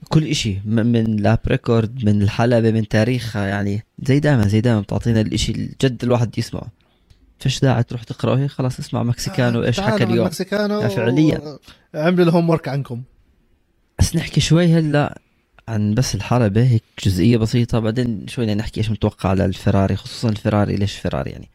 كل 0.09 0.25
إشي. 0.27 0.53
م- 0.55 0.87
من 0.87 1.17
lap 1.17 1.39
record 1.47 2.05
من 2.05 2.23
الحلبة 2.23 2.71
من 2.71 2.89
تاريخها 2.89 3.47
يعني 3.47 3.85
زي 4.03 4.21
دائما 4.21 4.49
زي 4.49 4.61
دائما 4.61 4.81
بتعطينا 4.81 5.21
الإشي 5.21 5.53
اللي 5.53 5.69
جد 5.83 6.05
الواحد 6.05 6.39
يسمعه. 6.39 6.67
فيش 7.45 7.61
داعي 7.61 7.83
تروح 7.83 8.03
تقرا 8.03 8.39
هيك 8.39 8.51
خلاص 8.51 8.79
اسمع 8.79 9.03
مكسيكانو 9.03 9.65
إيش 9.65 9.81
حكى 9.81 10.05
اليوم. 10.05 10.27
مكسيكانو 10.27 10.89
فعلياً. 10.89 11.59
عملوا 11.95 12.25
ال 12.25 12.51
homework 12.51 12.69
عنكم. 12.69 13.03
بس 13.99 14.17
نحكي 14.17 14.41
شوي 14.41 14.67
هلا 14.67 15.21
عن 15.69 15.95
بس 15.95 16.15
الحلبة 16.15 16.63
هيك 16.63 16.83
جزئية 17.05 17.37
بسيطة 17.37 17.79
بعدين 17.79 18.29
شوي 18.29 18.55
نحكي 18.55 18.81
إيش 18.81 18.91
متوقع 18.91 19.31
على 19.31 19.45
الفراري 19.45 19.97
خصوصا 19.97 20.29
الفراري 20.29 20.77
ليش 20.77 20.97
فراري 20.97 21.31
يعني. 21.31 21.51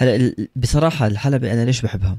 هلا 0.00 0.34
بصراحة 0.56 1.06
الحلبة 1.06 1.52
أنا 1.52 1.64
ليش 1.64 1.82
بحبها؟ 1.82 2.18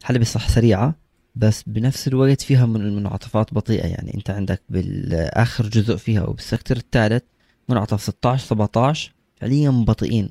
الحلبة 0.00 0.24
صح 0.24 0.48
سريعة 0.48 0.94
بس 1.34 1.62
بنفس 1.66 2.08
الوقت 2.08 2.40
فيها 2.40 2.66
من 2.66 2.96
منعطفات 2.96 3.54
بطيئة 3.54 3.86
يعني. 3.86 4.14
أنت 4.14 4.30
عندك 4.30 4.62
بالآخر 4.68 5.66
جزء 5.66 5.96
فيها 5.96 6.22
وبالسكتر 6.22 6.76
الثالث 6.76 7.22
منعطف 7.68 8.02
16 8.02 8.46
17 8.46 9.12
فعليا 9.40 9.70
بطيئين 9.70 10.30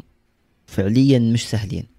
فعليا 0.67 1.19
مش 1.19 1.49
سهلين. 1.49 1.94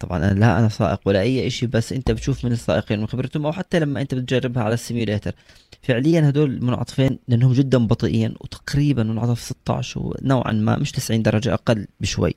طبعا 0.00 0.18
أنا 0.18 0.40
لا 0.40 0.58
أنا 0.58 0.68
سائق 0.68 1.00
ولا 1.04 1.20
أي 1.20 1.46
إشي 1.46 1.66
بس 1.66 1.92
أنت 1.92 2.10
بتشوف 2.10 2.44
من 2.44 2.52
السائقين 2.52 3.00
من 3.00 3.06
خبرتهم 3.06 3.46
أو 3.46 3.52
حتى 3.52 3.78
لما 3.78 4.00
أنت 4.00 4.14
بتجربها 4.14 4.62
على 4.62 4.74
السيميوليتر 4.74 5.32
فعليا 5.82 6.28
هدول 6.28 6.50
المنعطفين 6.50 7.18
لأنهم 7.28 7.52
جدا 7.52 7.78
بطيئين 7.86 8.34
وتقريبا 8.40 9.02
منعطف 9.02 9.40
16 9.40 10.00
ونوعا 10.00 10.52
ما 10.52 10.76
مش 10.78 10.92
90 10.92 11.22
درجة 11.22 11.54
أقل 11.54 11.86
بشوي. 12.00 12.34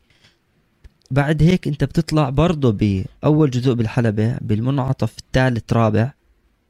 بعد 1.12 1.44
هيك 1.44 1.68
أنت 1.68 1.84
بتطلع 1.84 2.30
برضه 2.30 2.72
بأول 2.72 3.50
جزء 3.52 3.74
بالحلبة 3.74 4.38
بالمنعطف 4.42 5.18
الثالث 5.18 5.74
رابع 5.74 6.12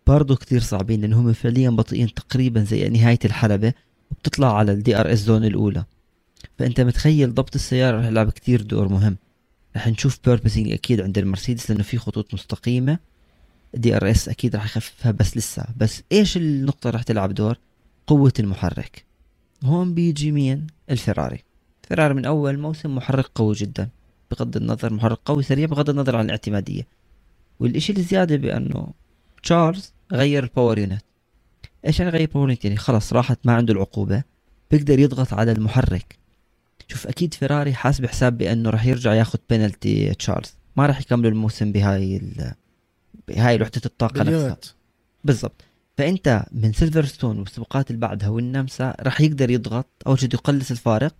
برضه 0.07 0.35
كتير 0.35 0.59
صعبين 0.61 1.01
لانهم 1.01 1.33
فعليا 1.33 1.69
بطيئين 1.69 2.13
تقريبا 2.13 2.63
زي 2.63 2.89
نهاية 2.89 3.19
الحلبة 3.25 3.73
وبتطلع 4.11 4.57
على 4.57 4.71
ال 4.71 4.99
DRS 4.99 5.19
zone 5.19 5.45
الأولى. 5.45 5.85
فأنت 6.59 6.81
متخيل 6.81 7.33
ضبط 7.33 7.55
السيارة 7.55 7.99
رح 7.99 8.05
يلعب 8.05 8.29
كتير 8.29 8.61
دور 8.61 8.87
مهم. 8.89 9.17
رح 9.75 9.87
نشوف 9.87 10.19
porpoising 10.25 10.71
أكيد 10.71 11.01
عند 11.01 11.17
المرسيدس 11.17 11.71
لأنه 11.71 11.83
في 11.83 11.97
خطوط 11.97 12.33
مستقيمة. 12.33 12.99
DRS 13.73 14.29
أكيد 14.29 14.55
رح 14.55 14.65
يخففها 14.65 15.11
بس 15.11 15.37
لسه. 15.37 15.65
بس 15.77 16.03
إيش 16.11 16.37
النقطة 16.37 16.89
رح 16.89 17.03
تلعب 17.03 17.33
دور؟ 17.33 17.57
قوة 18.07 18.33
المحرك. 18.39 19.05
هون 19.63 19.93
بيجي 19.93 20.31
مين؟ 20.31 20.67
الفراري. 20.89 21.43
فيراري 21.87 22.13
من 22.13 22.25
أول 22.25 22.59
موسم 22.59 22.95
محرك 22.95 23.25
قوي 23.35 23.53
جدا 23.53 23.89
بغض 24.31 24.57
النظر 24.57 24.93
محرك 24.93 25.19
قوي 25.25 25.43
سريع 25.43 25.65
بغض 25.65 25.89
النظر 25.89 26.15
عن 26.15 26.25
الاعتمادية. 26.25 26.87
والشيء 27.59 27.97
الزيادة 27.97 28.35
بأنه 28.35 28.87
تشارلز 29.43 29.93
غير 30.11 30.43
ال 30.43 30.49
power 30.49 30.79
unit 30.79 31.01
إيش 31.85 31.99
يعني 31.99 32.11
غير 32.11 32.21
ال 32.21 32.26
power 32.26 32.49
unit 32.49 32.65
يعني 32.65 32.77
خلص 32.77 33.13
راحت 33.13 33.39
ما 33.43 33.53
عنده 33.53 33.73
العقوبة. 33.73 34.23
بيقدر 34.71 34.99
يضغط 34.99 35.33
على 35.33 35.51
المحرك. 35.51 36.22
شوف 36.93 37.07
أكيد 37.07 37.33
فيراري 37.33 37.73
حاسب 37.73 38.05
حساب 38.05 38.37
بأنه 38.37 38.69
راح 38.69 38.85
يرجع 38.85 39.13
ياخذ 39.13 39.39
بينالتي 39.49 40.13
تشارلز. 40.13 40.55
ما 40.77 40.85
راح 40.85 41.01
يكملوا 41.01 41.31
الموسم 41.31 41.71
بهاي 41.71 42.17
ال... 42.17 42.53
بهاي 43.27 43.61
وحده 43.61 43.81
الطاقة 43.85 44.23
نفسها. 44.23 44.57
بالضبط. 45.23 45.61
فأنت 45.97 46.45
من 46.51 46.73
سيلفرستون 46.73 47.39
والسباقات 47.39 47.91
اللي 47.91 47.99
بعدها 47.99 48.29
والنمسا 48.29 48.95
راح 48.99 49.21
يقدر 49.21 49.49
يضغط 49.49 49.87
اول 50.07 50.19
شيء 50.19 50.33
يقلص 50.33 50.71
الفارق 50.71 51.15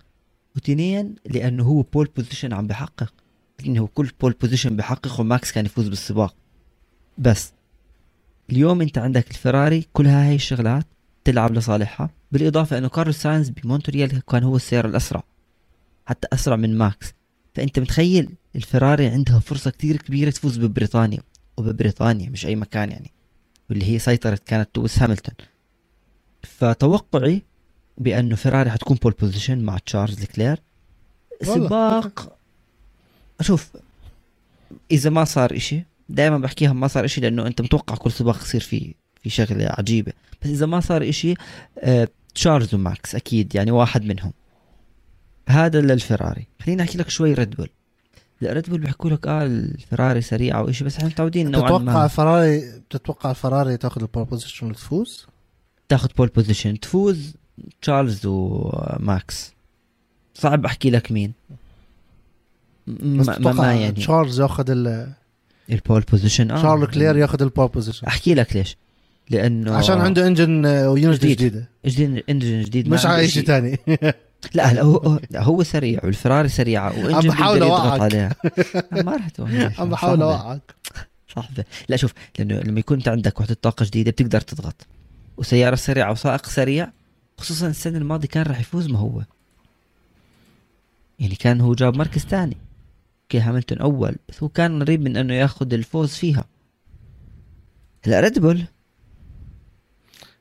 وثانيا 0.55 1.15
لأنه 1.25 1.63
هو 1.63 1.81
pole 1.81 2.09
position 2.17 2.53
عم 2.53 2.67
بحقق. 2.67 3.13
لأنه 3.59 3.81
هو 3.81 3.87
كل 3.87 4.11
pole 4.21 4.35
position 4.41 4.75
بحقق 4.75 5.19
وماكس 5.19 5.51
كان 5.51 5.65
يفوز 5.65 5.87
بالسباق. 5.87 6.35
بس 7.17 7.51
اليوم 8.49 8.81
أنت 8.81 8.97
عندك 8.97 9.31
الفراري 9.31 9.87
كل 9.93 10.07
هاي 10.07 10.35
الشغلات 10.35 10.85
تلعب 11.23 11.53
لصالحها 11.53 12.09
بالإضافة 12.31 12.77
إنه 12.77 12.89
كارلوس 12.89 13.17
ساينز 13.17 13.49
بمونتريال 13.49 14.21
كان 14.21 14.43
هو 14.43 14.55
السيارة 14.55 14.87
الأسرع. 14.87 15.23
حتى 16.05 16.27
أسرع 16.33 16.55
من 16.55 16.77
ماكس. 16.77 17.13
فأنت 17.55 17.79
متخيل 17.79 18.29
الفراري 18.55 19.07
عندها 19.07 19.39
فرصة 19.39 19.71
كتير 19.71 19.97
كبيرة 19.97 20.29
تفوز 20.29 20.57
ببريطانيا؟ 20.57 21.19
وببريطانيا 21.57 22.29
مش 22.29 22.45
أي 22.45 22.55
مكان 22.55 22.91
يعني 22.91 23.11
واللي 23.69 23.85
هي 23.85 23.99
سيطرت 23.99 24.47
كانت 24.47 24.69
توس 24.73 24.99
هاملتون. 24.99 25.35
فتوقعي 26.43 27.41
بأنه 27.97 28.35
فيراري 28.35 28.69
حتكون 28.71 28.97
pole 28.97 29.11
position 29.11 29.59
مع 29.59 29.77
تشارلز 29.77 30.23
لوكلير 30.23 30.59
سباق. 31.41 32.37
أشوف 33.39 33.71
إذا 34.91 35.09
ما 35.09 35.23
صار 35.23 35.55
إشي 35.55 35.83
دائما 36.09 36.37
بحكيها 36.37 36.73
ما 36.73 36.87
صار 36.87 37.05
إشي 37.05 37.21
لأنه 37.21 37.47
أنت 37.47 37.61
متوقع 37.61 37.95
كل 37.95 38.11
سباق 38.11 38.41
يصير 38.41 38.61
فيه 38.61 38.93
في 39.21 39.29
شغلة 39.29 39.65
عجيبة. 39.69 40.13
بس 40.41 40.49
إذا 40.49 40.65
ما 40.65 40.79
صار 40.79 41.09
إشي 41.09 41.33
آه 41.79 42.07
تشارلز 42.35 42.75
وماكس 42.75 43.15
أكيد 43.15 43.55
يعني 43.55 43.71
واحد 43.71 44.05
منهم. 44.05 44.33
هذا 45.49 45.81
للفراري 45.81 46.47
خليني 46.61 46.81
أحكي 46.81 46.97
لك 46.97 47.09
شوي 47.09 47.33
ريد 47.33 47.55
بول 47.55 47.69
لا 48.41 48.53
ريد 48.53 48.69
بول 48.69 48.79
بيحكوا 48.79 49.09
لك 49.09 49.27
آه 49.27 49.43
الفراري 49.45 50.21
سريعه 50.21 50.61
وإشي 50.63 50.83
بس 50.83 50.95
إحنا 50.97 51.09
متعودين 51.09 51.51
نوعا 51.51 51.71
ما. 51.71 51.77
تتوقع 51.77 52.05
الفراري 52.05 52.81
تتوقع 52.89 53.29
الفراري 53.31 53.77
تاخذ 53.77 54.01
ال 54.01 54.06
pole 54.06 54.25
position 54.25 54.69
وتفوز؟ 54.69 55.27
تاخذ 55.89 56.09
pole 56.17 56.27
position 56.27 56.79
تفوز 56.79 57.33
تشارلز 57.81 58.21
وماكس 58.25 59.53
صعب 60.33 60.65
أحكي 60.65 60.89
لك 60.89 61.11
مين. 61.11 61.33
ما, 62.87 63.39
ما 63.39 63.73
يعني. 63.73 63.91
تشارلز 63.91 64.41
ياخذ 64.41 64.69
ال 65.69 65.76
pole 65.76 66.01
position 66.01 66.51
آه. 66.51 66.61
شارل 66.61 66.87
لكلير 66.87 67.17
ياخذ 67.17 67.41
ال 67.41 67.47
pole 67.47 67.67
position 67.67 68.07
أحكي 68.07 68.33
لك 68.33 68.55
ليش. 68.55 68.77
لأنه 69.29 69.75
عشان 69.75 70.01
عنده 70.01 70.27
engine 70.27 70.65
و 70.65 70.77
unit 70.77 71.21
جديد. 71.25 71.37
جديدة. 71.85 72.21
engine 72.29 72.61
جديد 72.61 72.89
مش 72.89 73.05
على 73.05 73.27
شيء. 73.27 73.43
ثاني 73.43 73.79
لا 74.53 74.81
هو 74.81 75.19
هو 75.35 75.63
سريع 75.63 75.99
والفراري 76.03 76.49
سريعة 76.49 76.99
و 77.05 77.09
engine 77.09 77.29
بحاول 77.29 77.61
أوعك. 77.63 78.01
عليها. 78.01 78.35
ما 79.05 79.15
رح 79.15 79.27
عم 79.79 79.89
بحاول 79.89 80.21
أوعك. 80.21 80.75
صاحبي 81.35 81.63
لا 81.89 81.97
شوف 81.97 82.13
لأنه 82.39 82.59
لما 82.59 82.79
يكون 82.79 82.97
أنت 82.97 83.07
عندك 83.07 83.39
وحدة 83.39 83.57
طاقة 83.61 83.85
جديدة 83.85 84.11
بتقدر 84.11 84.41
تضغط. 84.41 84.87
وسيارة 85.37 85.75
سريعة 85.75 86.11
وسائق 86.11 86.45
سريع 86.45 86.91
خصوصا 87.37 87.67
السنة 87.67 87.97
الماضية 87.97 88.27
كان 88.27 88.43
راح 88.43 88.59
يفوز 88.59 88.87
ما 88.87 88.99
هو. 88.99 89.21
يعني 91.19 91.35
كان 91.35 91.61
هو 91.61 91.73
جاب 91.73 91.95
مركز 91.97 92.21
ثاني 92.21 92.57
أوكي 93.23 93.39
هاملتون 93.39 93.77
أول 93.77 94.15
بس 94.29 94.43
هو 94.43 94.49
كان 94.49 94.83
قريب 94.83 95.01
من 95.01 95.17
إنه 95.17 95.33
ياخذ 95.33 95.73
الفوز 95.73 96.09
فيها. 96.09 96.45
هلا 98.05 98.19
ريد 98.19 98.39
بول 98.39 98.63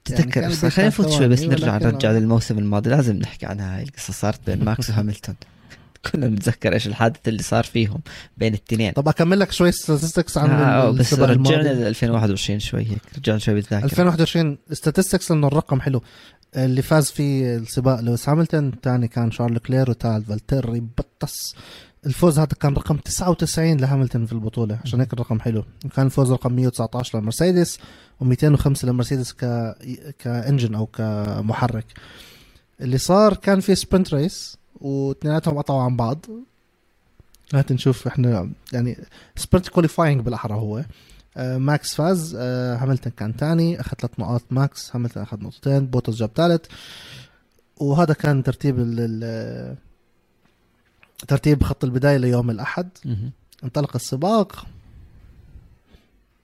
تتذكر 0.05 0.41
يعني 0.41 0.55
خلينا 0.55 0.89
نفوت 0.89 1.11
شوي 1.11 1.29
بس 1.29 1.43
نرجع 1.43 1.77
نرجع 1.79 2.11
للموسم 2.11 2.59
الماضي. 2.59 2.91
لازم 2.91 3.17
نحكي 3.17 3.47
عنها 3.47 3.77
هاي 3.77 3.83
القصة 3.83 4.13
صارت 4.13 4.41
بين 4.47 4.65
ماكس 4.65 4.91
وهاملتون. 4.91 5.35
كنا 6.11 6.29
نتذكر 6.29 6.73
إيش 6.73 6.87
الحادث 6.87 7.29
اللي 7.29 7.43
صار 7.43 7.65
فيهم 7.65 8.01
بين 8.37 8.55
الاثنين 8.55 8.93
طب 8.93 9.09
أكمل 9.09 9.41
لك 9.41 9.53
شوي 9.53 9.73
statistics 9.73 10.39
عن 10.39 10.51
آه 10.51 10.91
بس 10.91 11.15
رجعنا 11.15 11.69
ل 11.69 11.87
2021 11.87 12.61
شوي 12.61 12.81
هيك. 12.81 13.01
رجعنا 13.19 13.39
شوي 13.39 13.55
بالذاكرة. 13.55 13.85
2021 13.85 14.59
statistics 14.73 15.31
إنه 15.31 15.47
الرقم 15.47 15.81
حلو. 15.81 16.03
اللي 16.57 16.83
فاز 16.83 17.11
فيه 17.11 17.57
السباق 17.57 18.01
لويس 18.01 18.29
هاملتون 18.29 18.69
الثاني 18.69 19.09
كان 19.09 19.31
شارل 19.31 19.59
لكلير 19.59 19.91
وثالث 19.91 20.29
فالتيري 20.29 20.83
بوتاس. 20.99 21.55
الفوز 22.07 22.39
هذا 22.39 22.47
كان 22.61 22.75
رقم 22.75 22.97
99 22.97 23.77
لهاملتون 23.77 24.27
في 24.27 24.33
البطولة 24.33 24.79
عشان 24.85 25.01
هيك 25.01 25.13
الرقم 25.13 25.41
حلو. 25.41 25.65
وكان 25.85 26.07
الفوز 26.07 26.33
رقم 26.33 26.53
119 26.53 27.19
لمرسيدس. 27.19 27.79
و205 28.23 28.85
لمرسيدس 28.85 29.33
ك 29.33 29.75
ك 30.19 30.27
engine 30.27 30.75
أو 30.75 30.87
كمحرك 30.87 31.87
اللي 32.81 32.99
صار 32.99 33.35
كان 33.35 33.61
في 33.61 33.75
sprint 33.75 34.15
race 34.15 34.57
واثنيناتهم 34.75 35.59
قطعوا 35.59 35.83
عن 35.83 35.97
بعض. 35.97 36.27
هات 37.55 37.73
نشوف 37.73 38.07
إحنا 38.07 38.51
يعني 38.73 38.99
sprint 39.37 39.69
qualifying 39.69 40.21
بالأحرى 40.21 40.55
هو. 40.55 40.85
آه 41.37 41.59
ماكس 41.59 41.95
فاز 41.95 42.37
آه 42.39 42.77
هاملتون 42.77 43.13
كان 43.17 43.33
ثاني 43.33 43.81
أخذ 43.81 43.97
ثلاث 43.97 44.21
نقاط. 44.21 44.43
ماكس 44.51 44.97
هاملتون 44.97 45.23
أخذ 45.23 45.41
نقطتين 45.41 45.87
بوتوس 45.87 46.17
جاب 46.17 46.31
ثالث. 46.35 46.67
وهذا 47.77 48.15
كان 48.15 48.43
ترتيب 48.43 48.77
ال 48.79 49.77
ترتيب 51.29 51.63
خط 51.63 51.85
البداية 51.85 52.17
ليوم 52.17 52.51
الأحد. 52.51 52.89
انطلق 53.65 53.95
السباق. 53.95 54.67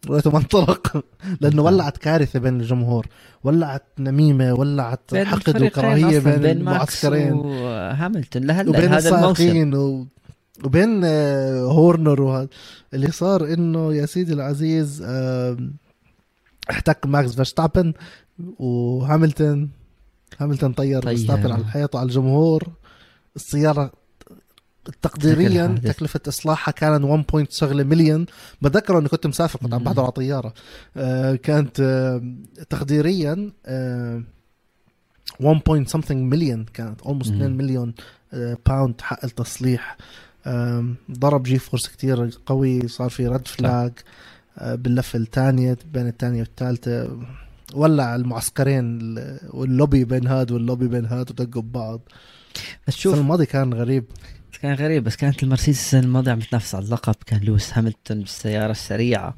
وليته 0.08 0.30
ما 0.30 0.38
انطلق. 0.38 1.04
لأنه 1.40 1.62
ولعت 1.62 1.96
كارثة 1.96 2.38
بين 2.38 2.60
الجمهور 2.60 3.06
ولعت 3.44 3.84
نميمة 3.98 4.54
ولعت 4.54 5.14
حقد 5.14 5.62
وكراهيه 5.62 6.18
بين, 6.18 6.36
بين 6.36 6.56
المعسكرين. 6.56 7.32
وهاملتون. 7.32 8.44
لهلأ 8.44 8.70
وبين 8.70 8.92
هذا 8.92 9.18
الموسم. 9.18 9.74
و... 9.74 10.06
وبين 10.64 11.00
آه، 11.04 11.60
هورنر 11.62 12.22
وهذا. 12.22 12.48
اللي 12.94 13.10
صار 13.10 13.44
إنه 13.44 13.94
يا 13.94 14.06
سيدي 14.06 14.32
العزيز 14.32 15.02
احتك 16.70 17.06
ماكس 17.06 17.34
فيرستابن 17.34 17.92
وهاملتون. 18.58 19.70
هاملتون 20.38 20.72
طير 20.72 21.02
فيرستابن 21.02 21.52
على 21.52 21.60
الحيط 21.62 21.94
وعلى 21.94 22.06
الجمهور. 22.06 22.68
السيارة 23.36 23.92
تقديريا 25.02 25.66
تكلفة 25.84 26.20
إصلاحها 26.28 26.72
كان 26.72 27.04
1 27.04 27.24
point 27.32 27.52
شغلة 27.52 27.84
مليون. 27.84 28.26
بتذكر 28.62 28.98
إني 28.98 29.08
كنت 29.08 29.26
مسافر 29.26 29.58
كنت 29.58 29.74
عم 29.74 29.84
بحضر 29.84 30.02
على 30.02 30.12
طيارة 30.12 30.54
آه 30.96 31.34
كانت 31.34 31.80
آه 31.80 32.22
تقديريا 32.70 33.52
آه 33.66 34.22
1 35.40 35.60
point 35.66 35.88
something 35.88 36.32
مليون 36.32 36.64
كانت 36.74 37.00
almost 37.02 37.30
2 37.30 37.56
مليون 37.56 37.94
pound 38.66 39.00
حق 39.00 39.24
التصليح. 39.24 39.96
ضرب 41.10 41.42
G-force 41.42 41.88
كتير 41.88 42.30
قوي 42.46 42.88
صار 42.88 43.10
في 43.10 43.26
red 43.26 43.48
flag 43.48 43.92
آه، 44.58 44.74
باللفه 44.74 45.16
الثانية 45.18 45.78
بين 45.92 46.06
الثانية 46.06 46.40
والثالثة. 46.40 47.18
ولع 47.74 48.14
المعسكرين 48.14 48.98
واللوبي 49.50 50.04
بين 50.04 50.26
هاد 50.26 50.50
واللوبي 50.52 50.88
بين 50.88 51.06
هاد 51.06 51.30
ودقوا 51.30 51.62
ببعض. 51.62 52.00
بس 52.88 52.94
شوف 52.96 53.14
الماضي 53.18 53.46
كان 53.46 53.74
غريب. 53.74 54.04
كان 54.62 54.74
غريب 54.74 55.04
بس 55.04 55.16
كانت 55.16 55.42
المرسيدس 55.42 55.78
السنة 55.78 56.00
الماضية 56.00 56.32
عم 56.32 56.38
تنافس 56.40 56.74
على 56.74 56.84
اللقب. 56.84 57.14
كان 57.26 57.40
لويس 57.40 57.78
هاملتون 57.78 58.20
بالسيارة 58.20 58.70
السريعة. 58.70 59.36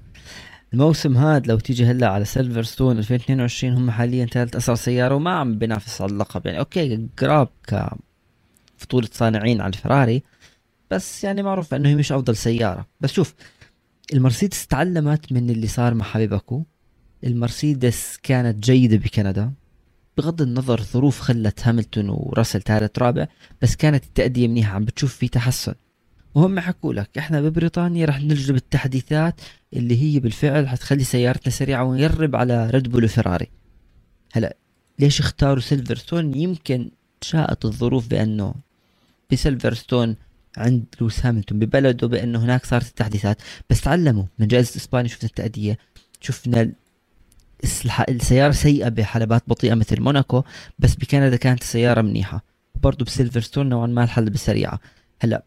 الموسم 0.73 1.17
هذا 1.17 1.47
لو 1.47 1.59
تيجي 1.59 1.87
هلا 1.87 2.09
على 2.09 2.25
سيلفر 2.25 2.63
ستون 2.63 2.99
2022 2.99 3.73
هم 3.73 3.91
حاليا 3.91 4.27
ثالث 4.27 4.57
أسرع 4.57 4.75
سيارة 4.75 5.15
وما 5.15 5.31
عم 5.31 5.59
بينافس 5.59 6.01
على 6.01 6.13
اللقب. 6.13 6.47
يعني 6.47 6.59
أوكي 6.59 7.09
قراب 7.19 7.49
كبطولة 8.79 9.09
صانعين 9.13 9.61
على 9.61 9.73
الفراري 9.73 10.23
بس 10.91 11.25
يعني 11.25 11.43
معروف 11.43 11.75
إنه 11.75 11.89
هي 11.89 11.95
مش 11.95 12.13
أفضل 12.13 12.37
سيارة. 12.37 12.87
بس 13.01 13.13
شوف 13.13 13.35
المرسيدس 14.15 14.67
تعلمت 14.67 15.33
من 15.33 15.51
اللي 15.51 15.67
صار 15.67 15.95
مع 15.95 16.05
حبيبكو 16.05 16.65
المرسيدس 17.25 18.19
كانت 18.23 18.65
جيدة 18.65 18.97
بكندا. 18.97 19.53
بغض 20.17 20.43
النظر 20.43 20.83
ظروف 20.83 21.21
خلت 21.21 21.67
هاملتون 21.67 22.09
وراسل 22.09 22.63
ثالث 22.63 22.99
رابع 22.99 23.27
بس 23.63 23.77
كانت 23.77 24.05
التأدية 24.05 24.49
منيحة 24.49 24.75
عم 24.75 24.85
بتشوف 24.85 25.17
في 25.17 25.29
تحسن. 25.29 25.75
وهم 26.35 26.61
حكوا 26.61 26.95
لك 26.95 27.19
إحنا 27.19 27.41
ببريطانيا 27.41 28.07
رح 28.07 28.21
نجرب 28.21 28.57
التحديثات 28.57 29.41
اللي 29.73 30.03
هي 30.03 30.21
بالفعل 30.21 30.69
حتخلي 30.69 31.05
سيارتنا 31.05 31.53
سريعة 31.53 31.85
ونقرب 31.85 32.37
على 32.37 32.71
ريد 32.71 32.89
بول 32.89 33.05
وفراري. 33.05 33.49
هلا 34.33 34.57
ليش 34.99 35.21
اختاروا 35.21 35.61
سيلفرستون 35.61 36.35
يمكن 36.35 36.91
شاءت 37.23 37.65
الظروف 37.65 38.09
بأنه 38.09 38.55
بسيلفرستون 39.33 40.17
عند 40.57 40.85
لويس 41.01 41.21
هاميلتون 41.21 41.53
ببلده 41.53 42.07
بأنه 42.09 42.45
هناك 42.45 42.67
صارت 42.67 42.87
التحديثات. 42.87 43.43
بس 43.71 43.81
تعلموا 43.81 44.25
من 44.39 44.47
جائزة 44.47 44.77
إسبانيا 44.77 45.09
شفنا 45.09 45.29
التأدية 45.29 45.79
شفنا 46.21 46.73
السيارة 48.09 48.53
سيئة 48.53 48.89
بحلبات 48.89 49.43
بطيئة 49.47 49.75
مثل 49.75 50.01
موناكو 50.01 50.43
بس 50.79 50.95
بكندا 50.95 51.37
كانت 51.37 51.63
السياره 51.63 52.03
منيحة. 52.03 52.45
برضه 52.83 53.05
بسيلفرستون 53.05 53.69
نوعا 53.69 53.87
ما 53.87 54.05
الحلبة 54.05 54.37
سريعه 54.37 54.81
هلا 55.21 55.45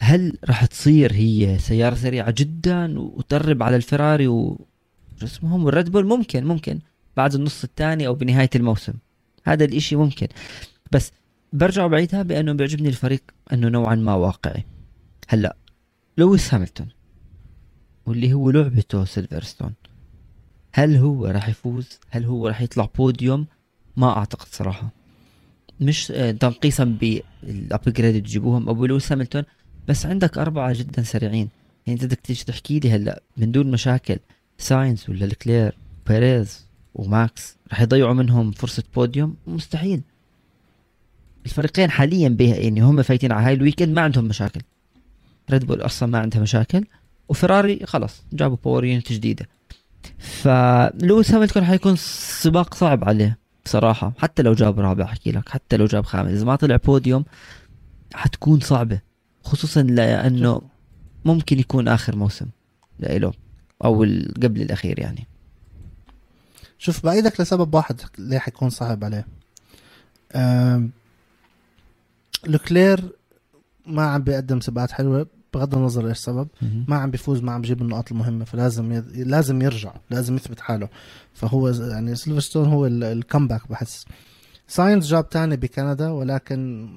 هل 0.00 0.38
راح 0.44 0.64
تصير 0.64 1.12
هي 1.12 1.58
سيارة 1.58 1.94
سريعة 1.94 2.34
جدا 2.38 3.00
وتقرب 3.00 3.62
على 3.62 3.76
الفراري 3.76 4.28
و 4.28 4.66
اسمهم؟ 5.22 5.64
والريد 5.64 5.90
بول 5.90 6.06
ممكن 6.06 6.44
ممكن. 6.44 6.80
بعد 7.16 7.34
النص 7.34 7.64
الثاني 7.64 8.06
أو 8.06 8.14
بنهاية 8.14 8.50
الموسم. 8.56 8.92
هذا 9.44 9.64
الإشي 9.64 9.96
ممكن. 9.96 10.28
بس 10.92 11.12
برجع 11.52 11.86
بعيدها 11.86 12.22
بأنه 12.22 12.52
بيعجبني 12.52 12.88
الفريق 12.88 13.22
أنه 13.52 13.68
نوعا 13.68 13.94
ما 13.94 14.14
واقعي. 14.14 14.64
هلا 15.28 15.56
لويس 16.18 16.54
هاميلتون 16.54 16.86
واللي 18.06 18.32
هو 18.32 18.50
لعبته 18.50 19.04
سيلفرستون. 19.04 19.74
هل 20.72 20.96
هو 20.96 21.26
راح 21.26 21.48
يفوز؟ 21.48 21.88
هل 22.10 22.24
هو 22.24 22.48
راح 22.48 22.60
يطلع 22.60 22.88
بوديوم؟ 22.98 23.46
ما 23.96 24.16
أعتقد 24.16 24.46
صراحة. 24.50 24.90
مش 25.80 26.12
آه، 26.12 26.30
تنقيصا 26.30 26.84
بال 26.84 27.13
upgrade 27.13 28.14
اللي 28.14 28.20
تجيبوهم 28.20 28.68
أبو 28.68 28.86
لويس 28.86 29.12
هاميلتون 29.12 29.42
بس 29.88 30.06
عندك 30.06 30.38
أربعة 30.38 30.72
جدا 30.72 31.02
سريعين. 31.02 31.48
يعني 31.86 32.00
أنت 32.00 32.04
بدك 32.04 32.20
تيجي 32.20 32.44
تحكي 32.44 32.80
لي 32.80 32.90
هلأ 32.90 33.22
من 33.36 33.52
دون 33.52 33.70
مشاكل 33.70 34.18
ساينز 34.58 35.04
ولا 35.10 35.24
لكلير 35.24 35.74
بيريز 36.08 36.66
وماكس 36.94 37.56
راح 37.70 37.80
يضيعوا 37.80 38.14
منهم 38.14 38.50
فرصة 38.50 38.82
بوديوم؟ 38.94 39.36
مستحيل. 39.46 40.02
الفريقين 41.46 41.90
حاليا 41.90 42.28
بها 42.28 42.56
يعني 42.56 42.80
هم 42.80 43.02
فايتين 43.02 43.32
على 43.32 43.46
هاي 43.46 43.54
ال 43.54 43.59
weekend 43.59 43.96
ما 43.96 44.02
عندهم 44.02 44.24
مشاكل. 44.24 44.60
ريد 45.50 45.64
بول 45.64 45.80
أصلا 45.80 46.08
ما 46.08 46.18
عندها 46.18 46.40
مشاكل 46.40 46.84
وفراري 47.28 47.86
خلص 47.86 48.22
جابوا 48.32 48.56
power 48.64 48.84
unit 48.84 49.12
جديدة. 49.12 49.48
فلويس 50.18 51.32
هامilton 51.32 51.58
حيكون 51.58 51.96
سباق 51.96 52.74
صعب 52.74 53.04
عليه 53.04 53.38
بصراحة. 53.64 54.12
حتى 54.18 54.42
لو 54.42 54.52
جاب 54.52 54.80
رابع 54.80 55.04
احكي 55.04 55.32
لك 55.32 55.48
حتى 55.48 55.76
لو 55.76 55.86
جاب 55.86 56.04
خامس. 56.04 56.30
إذا 56.30 56.44
ما 56.44 56.56
طلع 56.56 56.76
بوديوم 56.76 57.24
حتكون 58.14 58.60
صعبة 58.60 59.00
خصوصا 59.42 59.82
لأنه 59.82 60.62
ممكن 61.24 61.58
يكون 61.58 61.88
آخر 61.88 62.16
موسم 62.16 62.46
لإله 62.98 63.32
أو 63.84 64.02
قبل 64.42 64.62
الأخير 64.62 64.98
يعني. 64.98 65.26
شوف 66.78 67.04
بعيدك 67.04 67.40
لسبب 67.40 67.74
واحد 67.74 68.00
ليه 68.18 68.38
حيكون 68.38 68.70
صعب 68.70 69.04
عليه. 69.04 69.26
لوكلير 72.46 73.12
ما 73.86 74.02
عم 74.02 74.22
بيقدم 74.22 74.60
سباقات 74.60 74.90
حلوة 74.90 75.26
بغض 75.54 75.74
النظر 75.74 76.08
إيش 76.08 76.16
السبب 76.16 76.48
ما 76.88 76.96
عم 76.96 77.10
بيفوز 77.10 77.42
ما 77.42 77.52
عم 77.52 77.60
بيجيب 77.60 77.82
النقاط 77.82 78.12
المهمة 78.12 78.44
فلازم 78.44 78.92
ي... 78.92 79.00
لازم 79.24 79.62
يرجع 79.62 79.94
لازم 80.10 80.36
يثبت 80.36 80.60
حاله. 80.60 80.88
فهو 81.34 81.68
يعني 81.68 82.16
سيلفرستون 82.16 82.66
هو 82.68 82.86
ال- 82.86 83.04
ال 83.04 83.11
comeback 83.11 83.68
بحس. 83.70 84.04
ساينز 84.68 85.06
جاب 85.10 85.28
تاني 85.28 85.56
بكندا 85.56 86.08
ولكن 86.10 86.88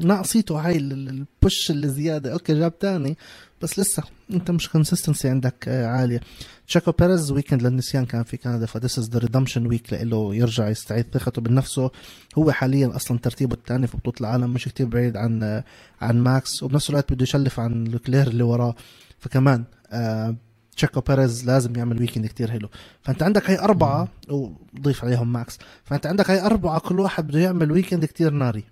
ناقصيته 0.00 0.60
هاي 0.66 0.76
ال- 0.76 0.92
ال- 0.92 1.08
ال 1.08 1.20
push 1.20 1.70
اللي 1.70 1.88
زيادة. 1.88 2.32
أوكي 2.32 2.54
جاب 2.58 2.78
تاني 2.78 3.16
بس 3.64 3.78
لسه 3.78 4.02
انت 4.32 4.50
مش 4.50 4.68
consistency 4.68 5.28
عندك 5.28 5.68
آه، 5.68 5.86
عالية. 5.86 6.20
تشاكو 6.66 6.92
بيريز 6.92 7.30
weekend 7.30 7.62
للنسيان 7.62 8.04
كان 8.04 8.22
في 8.22 8.36
كندا 8.36 8.66
ف 8.66 8.72
this 8.72 8.98
is 8.98 9.10
the 9.10 9.18
redemption 9.18 9.66
week 9.66 9.92
له 9.92 10.34
يرجع 10.34 10.68
يستعيد 10.68 11.06
ثقته 11.12 11.42
بنفسه. 11.42 11.90
هو 12.38 12.52
حاليا 12.52 12.96
أصلا 12.96 13.18
ترتيبه 13.18 13.54
الثاني 13.54 13.86
في 13.86 13.96
بطولة 13.96 14.16
العالم 14.20 14.50
مش 14.50 14.64
كتير 14.64 14.86
بعيد 14.86 15.16
عن 15.16 15.42
آه، 15.42 15.64
عن 16.00 16.20
ماكس. 16.20 16.62
وبنفس 16.62 16.90
الوقت 16.90 17.12
بده 17.12 17.22
يشلف 17.22 17.60
عن 17.60 17.84
لوكلير 17.84 18.26
اللي 18.26 18.42
وراه. 18.42 18.74
فكمان 19.18 19.64
آه 19.90 20.36
تشيكو 20.76 21.00
بيريز 21.00 21.46
لازم 21.46 21.76
يعمل 21.76 22.00
weekend 22.00 22.26
كتير 22.26 22.50
حلو. 22.50 22.68
فأنت 23.02 23.22
عندك 23.22 23.50
هاي 23.50 23.58
أربعة 23.58 24.08
وضيف 24.28 25.04
عليهم 25.04 25.32
ماكس. 25.32 25.58
فأنت 25.84 26.06
عندك 26.06 26.30
هاي 26.30 26.40
أربعة 26.46 26.80
كل 26.80 27.00
واحد 27.00 27.26
بده 27.26 27.38
يعمل 27.38 27.72
weekend 27.72 28.04
كتير 28.04 28.30
ناري. 28.30 28.64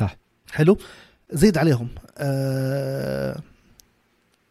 صح. 0.00 0.16
حلو؟ 0.52 0.78
زيد 1.32 1.58
عليهم. 1.58 1.88
آه 2.18 3.40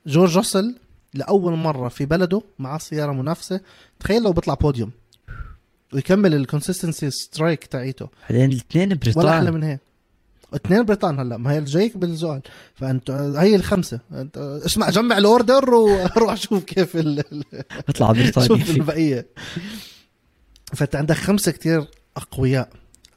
جورج 0.07 0.37
راسل 0.37 0.75
لأول 1.13 1.57
مرة 1.57 1.89
في 1.89 2.05
بلده 2.05 2.41
مع 2.59 2.77
سيارة 2.77 3.11
منافسة. 3.11 3.61
تخيل 3.99 4.23
لو 4.23 4.31
بيطلع 4.31 4.53
بوديوم. 4.53 4.91
ويكمل 5.93 6.33
ال 6.33 6.40
consistency 6.40 7.11
streak 7.11 7.65
تاعيته. 7.65 8.09
بعدين 8.29 8.51
الاثنين 8.51 8.99
ولا 9.15 9.29
أحلى 9.29 9.41
بريطان 9.41 9.53
من 9.53 9.63
هيك. 9.63 9.79
اثنين 10.53 10.85
بريطان 10.85 11.19
هلا. 11.19 11.37
ما 11.37 11.51
هي 11.51 11.63
جايك 11.63 11.97
بالزول 11.97 12.41
فانت 12.75 13.11
هي 13.11 13.55
الخمسة. 13.55 13.99
انت 14.11 14.37
اسمع 14.65 14.89
جمع 14.89 15.17
ال 15.17 15.26
order 15.26 15.73
وروح 15.75 16.35
شوف 16.43 16.63
كيف 16.63 16.95
ال... 16.95 17.23
بيطلع 17.87 18.11
بريطانيا 18.11 18.47
شوف 18.47 18.69
البقية. 18.69 19.27
فأنت 20.73 20.95
عندك 20.95 21.15
خمسة 21.15 21.51
كتير 21.51 21.85
أقوياء. 22.17 22.69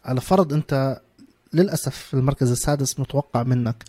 على 0.05 0.21
فرض 0.21 0.53
أنت 0.53 1.01
للأسف 1.53 1.97
في 1.97 2.15
المركز 2.15 2.51
السادس 2.51 3.01
متوقع 3.01 3.43
منك. 3.43 3.85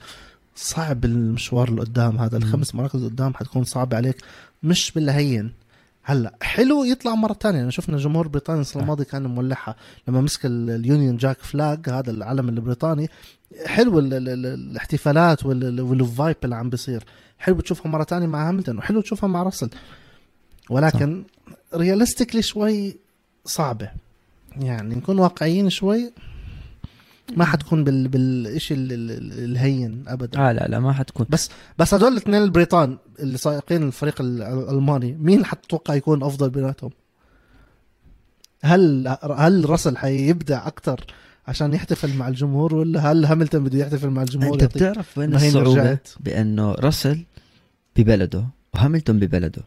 صعب 0.56 1.06
المشوار 1.06 1.70
اللي 1.70 1.82
قدام 1.82 2.18
هذا. 2.18 2.38
الخمس 2.38 2.76
مراكز 2.76 3.04
قدام 3.04 3.34
حتكون 3.34 3.64
صعبة 3.64 3.98
عليك 3.98 4.16
مش 4.64 4.92
بالهين. 4.92 5.52
هلأ 6.04 6.34
حلو 6.42 6.84
يطلع 6.84 7.16
مرة 7.16 7.34
تانية. 7.34 7.58
يعني 7.60 7.72
شفنا 7.72 7.98
جمهور 7.98 8.28
بريطانيا 8.28 8.62
السنة 8.62 8.74
صح. 8.74 8.82
الماضية 8.82 9.04
كان 9.04 9.24
مولعها. 9.28 9.76
لما 10.08 10.22
مسك 10.22 10.46
ال- 10.46 10.70
ال 10.70 10.78
Union 10.78 11.18
Jack 11.18 11.38
flag 11.42 11.90
هذا 11.90 12.12
العلم 12.12 12.50
البريطاني 12.50 13.10
حلو 13.66 14.00
ال 14.00 14.14
ال 14.14 14.30
ال 14.30 14.46
الاحتفالات 14.46 15.46
وال- 15.46 15.82
وال 15.82 16.00
vibe 16.00 16.36
اللي 16.44 16.56
عم 16.56 16.70
بيصير. 16.70 17.04
حلو 17.40 17.60
تشوفها 17.60 17.92
مرة 17.92 18.04
تانية 18.04 18.28
مع 18.28 18.50
هاملتون 18.50 18.78
وحلو 18.78 19.02
تشوفها 19.02 19.28
مع 19.28 19.44
راسل. 19.44 19.70
ولكن 20.70 21.24
realistically 21.76 22.42
شوي 22.42 22.98
صعبة. 23.46 23.90
يعني 24.60 24.96
نكون 24.96 25.20
واقعيين 25.20 25.70
شوي 25.70 26.12
ما 27.38 27.46
حتكون 27.46 27.84
بال 27.84 28.08
بالشيء 28.08 28.78
ال- 28.78 28.92
ال- 28.92 29.44
الهين 29.52 30.04
ابدا. 30.08 30.40
آه 30.40 30.52
لا 30.52 30.68
لا 30.68 30.80
ما 30.80 30.94
حتكون. 30.94 31.26
بس 31.78 31.94
هدول 31.94 32.12
الاثنين 32.12 32.44
البريطان 32.44 32.98
اللي 33.20 33.38
سائقين 33.38 33.84
الفريق 33.84 34.22
ال- 34.22 34.42
الألماني 34.42 35.12
مين 35.20 35.46
حتتوقع 35.46 35.96
يكون 35.96 36.24
أفضل 36.24 36.50
بيناتهم؟ 36.50 36.92
هل 38.64 39.16
هل 39.38 39.70
راسل 39.70 39.98
حيبدع 39.98 40.68
أكثر 40.68 41.06
عشان 41.48 41.74
يحتفل 41.74 42.18
مع 42.18 42.28
الجمهور 42.28 42.76
ولا 42.76 43.12
هل 43.12 43.26
هاملتون 43.26 43.64
بده 43.64 43.78
يحتفل 43.80 44.10
مع 44.10 44.22
الجمهور 44.22 44.54
أنت 44.54 44.64
بتعرف 44.64 45.18
وين 45.18 45.36
الصعوبة؟ 45.36 45.82
رجعت. 45.82 46.08
بأنه 46.20 46.72
راسل 46.72 47.24
ببلده 47.96 48.46
وهاملتون 48.74 49.20
ببلده. 49.20 49.62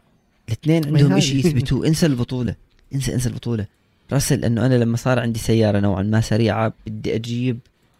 الاثنين 0.49 0.87
عندهم. 0.87 1.21
شيء 1.21 1.47
يثبتوه. 1.47 1.87
انسى 1.87 2.07
البطولة. 2.07 2.55
انسى 2.95 3.15
انسى 3.15 3.29
البطولة. 3.29 3.67
راسل 4.13 4.45
انه 4.45 4.67
أنا 4.67 4.75
لما 4.75 4.97
صار 4.97 5.19
عندي 5.19 5.39
سيارة 5.39 5.81
نوعا 5.81 6.03
ما 6.03 6.21
سريعة 6.21 6.73
بدي 6.87 7.15
أجيب 7.15 7.59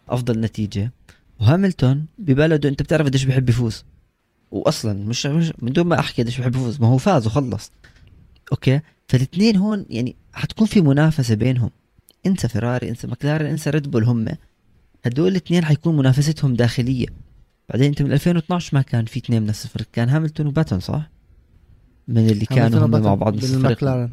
افضل 0.09 0.39
نتيجة. 0.39 0.91
وهاملتون 1.39 2.05
ببلده 2.17 2.69
انت 2.69 2.81
بتعرف 2.81 3.05
قديش 3.05 3.23
بحب 3.23 3.49
يفوز. 3.49 3.85
واصلا 4.51 4.93
مش, 4.93 5.25
مش 5.25 5.53
من 5.59 5.73
دون 5.73 5.87
ما 5.87 5.99
احكي 5.99 6.21
قديش 6.21 6.39
بحب 6.39 6.55
يفوز 6.55 6.81
ما 6.81 6.87
هو 6.87 6.97
فاز 6.97 7.27
وخلص. 7.27 7.71
أوكي؟ 8.51 8.79
فالاثنين 9.07 9.55
هون 9.55 9.85
يعني 9.89 10.15
حتكون 10.33 10.67
في 10.67 10.81
منافسة 10.81 11.35
بينهم. 11.35 11.69
انسى 12.25 12.47
فيراري 12.47 12.89
انسى 12.89 13.07
مكلارن 13.07 13.45
انسى 13.45 13.69
ريد 13.69 13.91
بول 13.91 14.03
هم. 14.03 14.27
هدول 15.05 15.27
الاثنين 15.27 15.65
حيكون 15.65 15.97
منافستهم 15.97 16.53
داخلية. 16.53 17.07
بعدين 17.69 17.87
انت 17.87 18.01
من 18.01 18.11
2012 18.11 18.77
ما 18.77 18.81
كان 18.81 19.05
في 19.05 19.19
اثنين 19.19 19.41
من 19.41 19.49
الفريق 19.49 19.87
كان 19.93 20.09
هاملتون 20.09 20.47
وباتون 20.47 20.79
صح؟ 20.79 21.09
من 22.07 22.29
اللي 22.29 22.45
كانوا 22.45 22.85
هم 22.85 22.91
مع 22.91 23.15
بعض 23.15 23.35
بالمكلارن 23.35 24.09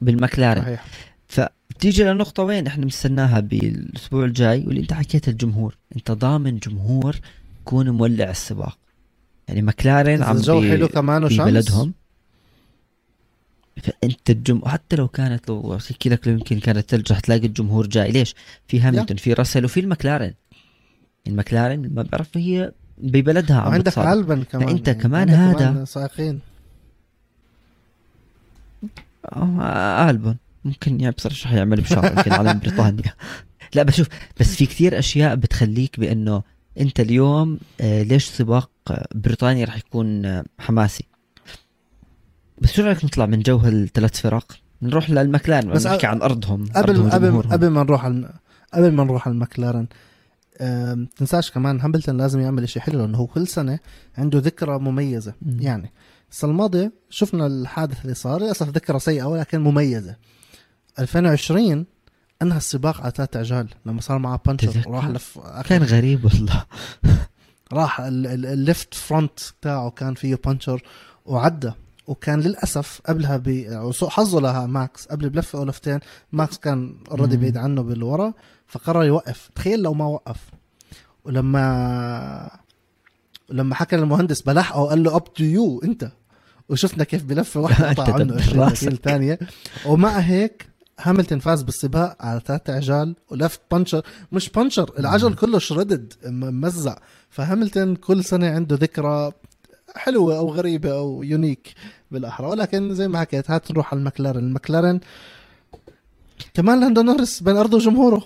بالمكلارن 0.00 0.62
صحيح. 0.62 1.11
فبتيجي 1.32 2.04
لنقطة 2.04 2.42
وين 2.42 2.66
إحنا 2.66 2.84
بنستناها 2.84 3.40
بالأسبوع 3.40 4.24
الجاي؟ 4.24 4.64
واللي 4.66 4.80
أنت 4.80 4.92
حكيت 4.92 5.28
الجمهور. 5.28 5.76
أنت 5.96 6.10
ضامن 6.10 6.58
جمهور 6.58 7.16
يكون 7.60 7.90
مولع 7.90 8.30
السباق. 8.30 8.78
يعني 9.48 9.62
مكلارن 9.62 10.12
إذا 10.12 10.24
عم 10.24 10.36
الجو 10.36 10.60
بي- 10.60 10.70
حلو 10.70 10.88
كمان 10.88 11.24
وشمس. 11.24 11.40
ببلدهم. 11.40 11.92
فأنت 13.82 14.30
الجمهور 14.30 14.68
حتى 14.68 14.96
لو 14.96 15.08
كانت 15.08 15.48
لو 15.48 15.76
أحكي 15.76 16.08
لك 16.08 16.28
لو 16.28 16.32
يمكن 16.34 16.60
كانت 16.60 16.90
ثلج 16.90 17.12
رح 17.12 17.20
تلاقي 17.20 17.46
الجمهور 17.46 17.86
جاي. 17.86 18.10
ليش؟ 18.12 18.34
في 18.68 18.80
هاملتون 18.80 19.16
في 19.16 19.32
راسل 19.32 19.64
وفي 19.64 19.80
المكلارن 19.80 20.32
المكلارن 21.26 21.90
ما 21.94 22.02
بعرف 22.02 22.36
هي 22.36 22.72
ببلدها 22.98 23.60
عم 23.60 23.78
بتصارع. 23.78 24.12
ألبن 24.12 24.42
كمان. 24.42 24.66
فأنت 24.68 24.88
يعني 24.88 25.00
كمان 25.00 25.30
عندك 25.30 25.62
هذا- 25.62 25.84
سائقين. 25.84 26.40
آه 29.32 30.10
البون 30.10 30.36
ممكن 30.64 31.00
يعني 31.00 31.14
بصراحه 31.14 31.36
شو 31.36 31.48
حيعمل 31.48 31.80
بشهر 31.80 32.12
يمكن 32.16 32.32
على 32.32 32.54
بريطانيا. 32.54 33.14
لا 33.74 33.82
بس 33.82 33.94
شوف 33.94 34.08
بس 34.40 34.54
في 34.54 34.66
كثير 34.66 34.98
أشياء 34.98 35.34
بتخليك 35.34 36.00
بأنه 36.00 36.42
أنت 36.80 37.00
اليوم 37.00 37.58
آه 37.80 38.02
ليش 38.02 38.24
سباق 38.24 38.70
بريطانيا 39.14 39.64
رح 39.64 39.76
يكون 39.76 40.26
آه 40.26 40.44
حماسي؟ 40.58 41.04
بس 42.58 42.72
شو 42.72 42.82
رأيك 42.82 43.04
نطلع 43.04 43.26
من 43.26 43.40
جو 43.40 43.56
هالثلاث 43.56 44.20
فرق؟ 44.20 44.52
نروح 44.82 45.10
للمكلارن 45.10 45.70
بس 45.72 45.86
نحكي 45.86 46.06
عن 46.06 46.22
أرضهم 46.22 46.64
قبل 46.64 46.76
أرضهم 46.76 47.10
قبل. 47.10 47.52
قبل 47.52 47.68
ما 47.68 47.82
نروح 47.82 48.04
على 48.04 48.32
قبل 48.74 48.92
ما 48.92 49.04
نروح 49.04 49.28
على 49.28 49.34
المكلارن 49.34 49.86
تنساش 51.16 51.50
كمان 51.50 51.80
هاملتون 51.80 52.16
لازم 52.16 52.40
يعمل 52.40 52.68
شيء 52.68 52.82
حلو 52.82 53.00
لأنه 53.00 53.18
هو 53.18 53.26
كل 53.26 53.46
سنة 53.46 53.78
عنده 54.18 54.38
ذكرى 54.38 54.78
مميزة. 54.78 55.34
مم. 55.42 55.56
يعني 55.60 55.92
السنة 56.30 56.50
الماضية 56.50 56.92
شفنا 57.10 57.46
الحادث 57.46 58.02
اللي 58.02 58.14
صار 58.14 58.42
للأسف 58.42 58.68
ذكرى 58.68 58.98
سيئة 58.98 59.24
ولكن 59.24 59.60
مميزة. 59.60 60.16
2020 60.98 61.86
أنهى 62.42 62.56
السباق 62.56 63.00
على 63.00 63.12
ثلاث 63.16 63.36
عجال 63.36 63.68
لما 63.86 64.00
صار 64.00 64.18
معه 64.18 64.40
puncture 64.46 64.66
تذكر. 64.72 64.90
راح 64.90 65.06
لف 65.06 65.38
كان 65.64 65.82
غريب 65.82 66.24
والله. 66.24 66.64
راح 67.72 68.00
ال- 68.00 68.26
ال- 68.26 68.46
ال 68.46 68.56
left 68.56 68.94
front 68.94 69.40
تاعه 69.62 69.90
كان 69.90 70.14
فيه 70.14 70.38
puncture 70.44 70.82
وعدى. 71.26 71.72
وكان 72.06 72.40
للأسف 72.40 73.00
قبلها 73.06 73.36
ب 73.36 73.66
وسوء 73.72 74.08
حظه 74.08 74.40
لها 74.40 74.66
ماكس. 74.66 75.06
قبل 75.06 75.28
بلفه 75.30 75.58
أو 75.58 75.64
لفتين 75.64 75.98
ماكس 76.32 76.58
كان 76.58 76.94
already. 77.10 77.36
بعيد 77.36 77.56
عنه 77.56 77.82
بالورا 77.82 78.32
فقرر 78.66 79.04
يوقف. 79.04 79.50
تخيل 79.54 79.82
لو 79.82 79.94
ما 79.94 80.04
وقف. 80.06 80.36
ولما 81.24 82.50
لما 83.50 83.74
حكى 83.74 83.96
المهندس 83.96 84.40
بلحقه 84.42 84.84
قال 84.88 85.02
له 85.02 85.16
up 85.16 85.34
to 85.34 85.44
you 85.44 85.80
انت. 85.84 86.12
وشفنا 86.68 87.04
كيف 87.04 87.24
بلفه 87.24 87.60
واحدة 87.60 87.88
قطع 87.92 88.14
عنه 88.14 88.24
دبر 88.24 88.38
20 88.42 88.60
راسك. 88.60 88.84
دقيقه 88.88 89.02
ثانية. 89.02 89.38
ومع 89.86 90.18
هيك 90.18 90.66
هاملتون 91.00 91.38
فاز 91.38 91.62
بالسباق 91.62 92.16
على 92.20 92.40
ثلاث 92.46 92.70
عجال 92.70 93.16
ولفت 93.30 93.60
puncture. 93.70 94.02
مش 94.32 94.48
puncture 94.50 94.90
العجل 94.98 95.34
كله 95.34 95.58
shredded 95.58 96.12
ممزع 96.26 96.96
فهاملتون 97.30 97.96
كل 97.96 98.24
سنة 98.24 98.50
عنده 98.50 98.76
ذكرى 98.76 99.32
حلوة 99.96 100.38
أو 100.38 100.54
غريبة 100.54 100.92
أو 100.92 101.22
unique 101.22 101.74
بالأحرى. 102.10 102.46
ولكن 102.46 102.94
زي 102.94 103.08
ما 103.08 103.20
حكيت 103.20 103.50
هات 103.50 103.70
نروح 103.70 103.92
على 103.92 104.00
المكلارن 104.00 104.44
المكلارن 104.44 105.00
كمان 106.54 106.80
لاندو 106.80 107.02
نورس 107.02 107.42
بين 107.42 107.56
أرضه 107.56 107.76
وجمهوره. 107.76 108.24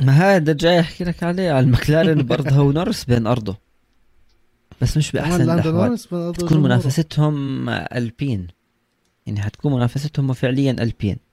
ما 0.00 0.12
هذا 0.12 0.52
جاي 0.52 0.80
أحكي 0.80 1.04
لك 1.04 1.22
عليه. 1.22 1.50
على 1.50 1.66
المكلارن 1.66 2.26
برضه 2.26 2.50
هو 2.50 2.72
نورس 2.72 3.04
بين 3.04 3.26
أرضه. 3.26 3.56
بس 4.80 4.96
مش 4.96 5.12
بأحسن 5.12 5.50
الأحوال. 5.50 5.98
تكون. 6.32 6.62
منافستهم 6.62 7.68
ألبين. 7.68 8.46
يعني 9.26 9.40
حتكون 9.40 9.72
منافستهم 9.72 10.32
فعليا 10.32 10.70
ألبين. 10.70 11.25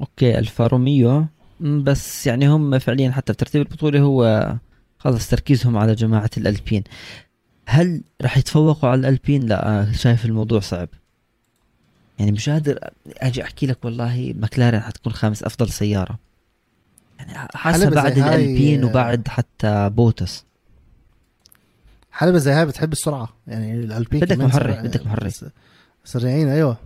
أوكي 0.00 0.38
الفا 0.38 0.66
روميو 0.66 1.26
بس 1.60 2.26
يعني 2.26 2.48
هم 2.48 2.78
فعليا 2.78 3.10
حتى 3.10 3.32
بترتيب 3.32 3.62
البطولة 3.62 4.00
هو 4.00 4.52
خلص 4.98 5.28
تركيزهم 5.28 5.76
على 5.76 5.94
جماعة 5.94 6.30
الألبين. 6.36 6.84
هل 7.66 8.02
راح 8.22 8.36
يتفوقوا 8.38 8.88
على 8.88 9.00
الألبين؟ 9.00 9.42
لا 9.42 9.92
شايف 9.92 10.24
الموضوع 10.24 10.60
صعب. 10.60 10.88
يعني 12.18 12.32
مش 12.32 12.48
قادر 12.48 12.78
أجي 13.08 13.42
أحكي 13.42 13.66
لك 13.66 13.84
والله 13.84 14.34
مكلارن 14.38 14.80
حتكون 14.80 15.12
خامس 15.12 15.42
أفضل 15.42 15.70
سيارة. 15.70 16.18
يعني 17.18 17.48
حاسة 17.54 17.90
بعد 17.90 18.18
الألبين 18.18 18.84
وبعد 18.84 19.28
حتى 19.28 19.90
بوتس. 19.90 20.44
حلبة 22.12 22.38
زي 22.38 22.52
هاي 22.52 22.66
بتحب 22.66 22.92
السرعة. 22.92 23.28
يعني 23.46 23.74
الألبين 23.74 24.20
بدك 24.20 24.38
محرك، 24.38 24.78
بدك 24.78 25.06
محرك. 25.06 25.32
سريعين 26.04 26.48
أيوه. 26.48 26.76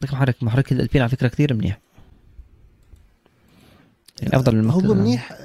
بدك 0.00 0.12
محرك. 0.12 0.42
محرك 0.42 0.72
الألبين 0.72 1.02
على 1.02 1.10
فكرة 1.10 1.28
كثير 1.28 1.54
منيح. 1.54 1.78
يعني 4.22 4.36
أفضل 4.36 4.56
من 4.56 4.70
هو. 4.70 4.94
منيح. 4.94 5.38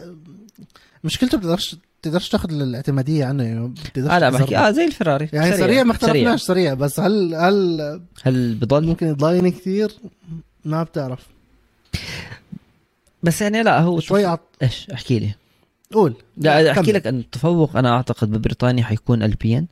مشكلته 1.04 1.38
بتقدرش 1.38 1.76
تقدرش 2.02 2.30
تاخذ 2.30 2.52
الاعتمادية 2.52 3.26
عنه 3.26 3.44
يعني 3.44 3.68
بتقدرش 3.68 4.12
آه 4.12 4.20
لا 4.20 4.30
بحكي. 4.30 4.58
آه 4.58 4.72
زي 4.72 4.86
الفراري. 4.86 5.30
يعني 5.34 5.58
سريع, 5.58 5.84
ما 5.84 5.92
اختلفناش 5.92 6.42
سريع. 6.42 6.74
بس 6.74 7.00
هل 7.00 7.36
هل 7.36 8.02
هل 8.24 8.56
بضل؟ 8.56 8.86
ممكن 8.86 9.08
يضاين 9.08 9.50
كثير 9.50 9.92
ما 10.66 10.84
بتعرف. 10.84 11.28
بس 13.24 13.42
يعني 13.42 13.64
لا 13.64 13.80
هو 13.82 14.00
شوي 14.00 14.26
عط... 14.26 14.42
إيش؟ 14.62 14.90
احكي 14.90 15.20
لي. 15.20 15.34
قول. 15.94 16.14
لا 16.38 16.72
أحكي 16.72 16.86
كمل. 16.86 16.94
لك 16.96 17.08
ان 17.08 17.20
التفوق. 17.20 17.78
أنا 17.78 17.90
أعتقد 17.90 18.32
ببريطانيا 18.32 18.84
حيكون 18.84 19.24
البين 19.24 19.68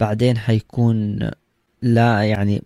بعدين 0.00 0.38
حيكون 0.38 1.30
لا 1.82 2.22
يعني 2.22 2.62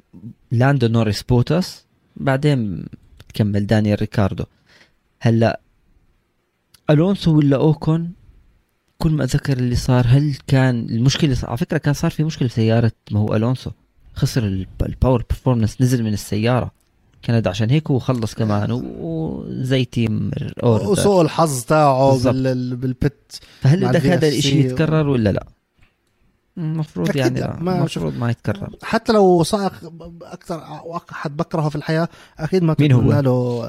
لاندو 0.53 0.87
نوريس 0.87 1.23
بوتس 1.23 1.85
بعدين 2.17 2.87
بتكمل 3.19 3.67
دانيال 3.67 4.01
ريكاردو. 4.01 4.45
هلا 5.21 5.61
ألونسو 6.91 7.37
ولا 7.37 7.57
أوكون 7.57 8.13
كل 8.99 9.11
ما 9.13 9.25
اتذكر 9.25 9.57
اللي 9.59 9.77
صار 9.77 10.05
هل 10.09 10.37
كان 10.47 10.87
المشكلة 10.91 11.37
على 11.45 11.57
فكرة 11.57 11.79
كان 11.79 11.95
صار 11.95 12.11
في 12.11 12.25
مشكلة 12.25 12.49
بسياره 12.49 12.93
ما 13.11 13.21
هو 13.21 13.37
ألونسو 13.37 13.71
خسر 14.15 14.45
ال- 14.45 14.67
ال 14.83 14.90
power 14.90 15.25
performance 15.31 15.81
نزل 15.83 16.03
من 16.05 16.13
السيارة 16.13 16.71
كانت 17.23 17.47
عشان 17.47 17.71
هيك 17.71 17.91
هو 17.91 17.99
خلص 17.99 18.35
كمان 18.35 18.71
وزي 19.01 19.85
team 19.85 20.31
order 20.63 20.89
وسوء 20.89 21.23
الحظ 21.23 21.65
تاعه. 21.65 22.23
بال... 22.25 22.77
بال 22.77 23.02
pit 23.02 23.41
فهل 23.61 23.89
بدك 23.89 24.07
هذا 24.07 24.29
الإشي 24.29 24.61
يتكرر 24.61 25.09
ولا 25.09 25.31
لا؟ 25.33 25.47
المفروض 26.59 27.17
يعني 27.17 27.41
لا، 27.41 27.57
ما- 27.61 27.79
المفروض 27.79 28.17
ما 28.19 28.31
يتكرر 28.31 28.71
حتى 28.83 29.13
لو 29.13 29.43
سائق 29.45 29.73
أكثر 30.23 30.63
احد 31.13 31.37
بكرهه 31.37 31.69
في 31.69 31.77
الحياة 31.77 32.09
أكيد 32.39 32.63
ما 32.63 32.77
مين 32.79 32.93
هو؟ 32.93 33.21
له 33.21 33.67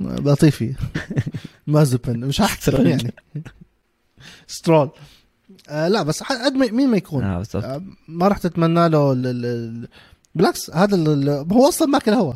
لطيفي 0.00 0.74
مازبن 1.66 2.20
مش 2.24 2.40
هحكي 2.40 2.70
يعني. 2.88 3.12
سترول 4.46 4.90
آه 5.68 5.88
لا 5.88 6.02
بس 6.02 6.22
قد 6.22 6.52
مين 6.52 6.88
ما 6.88 6.96
يكون. 6.96 7.38
بالضبط. 7.38 7.64
آه، 7.64 7.82
ما 8.08 8.28
راح 8.28 8.38
تتمنى 8.38 8.88
له 8.88 9.12
ال- 9.12 9.26
ال- 9.26 9.44
ال- 9.46 9.88
بالعكس 10.34 10.70
هذا 10.70 10.96
هو 11.52 11.68
أصلا 11.68 11.88
ماكل 11.88 12.12
هوا. 12.12 12.34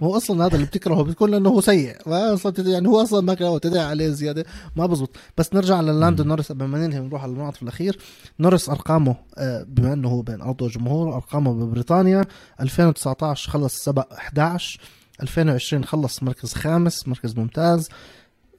ما 0.00 0.06
هو 0.06 0.16
أصلا 0.16 0.46
هذا 0.46 0.54
اللي 0.54 0.66
بتكرهه 0.66 1.02
بتكون 1.02 1.30
لأنه 1.30 1.48
هو 1.50 1.60
سيء. 1.60 1.96
ما 2.06 2.34
أصلا 2.34 2.52
يعني 2.58 2.88
هو 2.88 3.02
أصلا 3.02 3.20
ماكل 3.20 3.44
هوا 3.44 3.58
تدعي 3.58 3.84
عليه 3.84 4.08
زيادة. 4.08 4.44
ما 4.76 4.86
بزبط. 4.86 5.16
بس 5.38 5.54
نرجع 5.54 5.80
للاندو. 5.80 6.24
نورس. 6.24 6.52
قبل 6.52 6.64
ما 6.64 6.86
ننهي 6.86 7.00
ونروح 7.00 7.22
على 7.22 7.32
المنعطف 7.32 7.62
الأخير. 7.62 7.98
نورس 8.40 8.68
أرقامه 8.68 9.16
آه، 9.38 9.66
بما 9.68 9.92
إنه 9.92 10.08
هو 10.08 10.22
بين 10.22 10.40
أرضه 10.40 10.66
وجمهوره 10.66 11.14
أرقامه 11.14 11.52
ببريطانيا 11.52 12.24
2019 12.60 13.50
خلص 13.50 13.84
سبق 13.84 14.12
11 14.12 14.80
2020 15.22 15.84
خلص 15.84 16.22
مركز 16.22 16.54
خامس 16.54 17.08
مركز 17.08 17.36
ممتاز. 17.38 17.88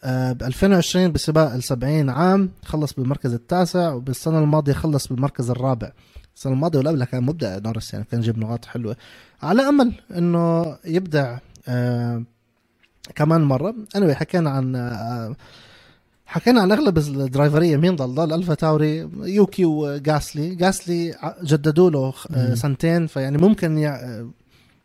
ب 0.05 0.43
2020 0.43 1.11
بسباق 1.11 1.53
ال 1.53 1.63
70 1.63 2.09
عام 2.09 2.51
خلص 2.65 2.93
بالمركز 2.93 3.33
التاسع 3.33 3.93
وبالسنة 3.93 4.39
الماضية 4.39 4.73
خلص 4.73 5.07
بالمركز 5.07 5.49
الرابع. 5.49 5.91
السنة 6.35 6.53
الماضية 6.53 6.77
واللي 6.77 6.89
قبلها 6.91 7.05
كان 7.05 7.23
مبدع 7.23 7.57
نورس 7.57 7.93
يعني 7.93 8.05
كان 8.11 8.19
يجيب 8.19 8.39
نقاط 8.39 8.65
حلوة. 8.65 8.95
على 9.43 9.61
أمل 9.61 9.93
إنه 10.17 10.77
يبدع 10.85 11.37
آه 11.67 12.23
كمان 13.15 13.41
مرة. 13.41 13.75
انا 13.95 14.15
حكينا 14.15 14.49
عن 14.49 14.75
آه 14.75 15.35
حكينا 16.25 16.61
عن 16.61 16.71
أغلب 16.71 16.97
الدرايفرية. 16.97 17.77
مين 17.77 17.95
ضل؟ 17.95 18.15
ضل 18.15 18.33
ألفا 18.33 18.53
تاوري 18.53 19.09
يوكي 19.21 19.65
وجاسلي 19.65 20.55
جاسلي 20.55 21.13
ع- 21.13 21.43
جددوا 21.43 21.89
له 21.89 22.13
آه. 22.35 22.53
سنتين. 22.53 23.07
فيعني 23.07 23.37
ممكن 23.37 23.77
يع... 23.77 23.95
آه، 23.95 24.29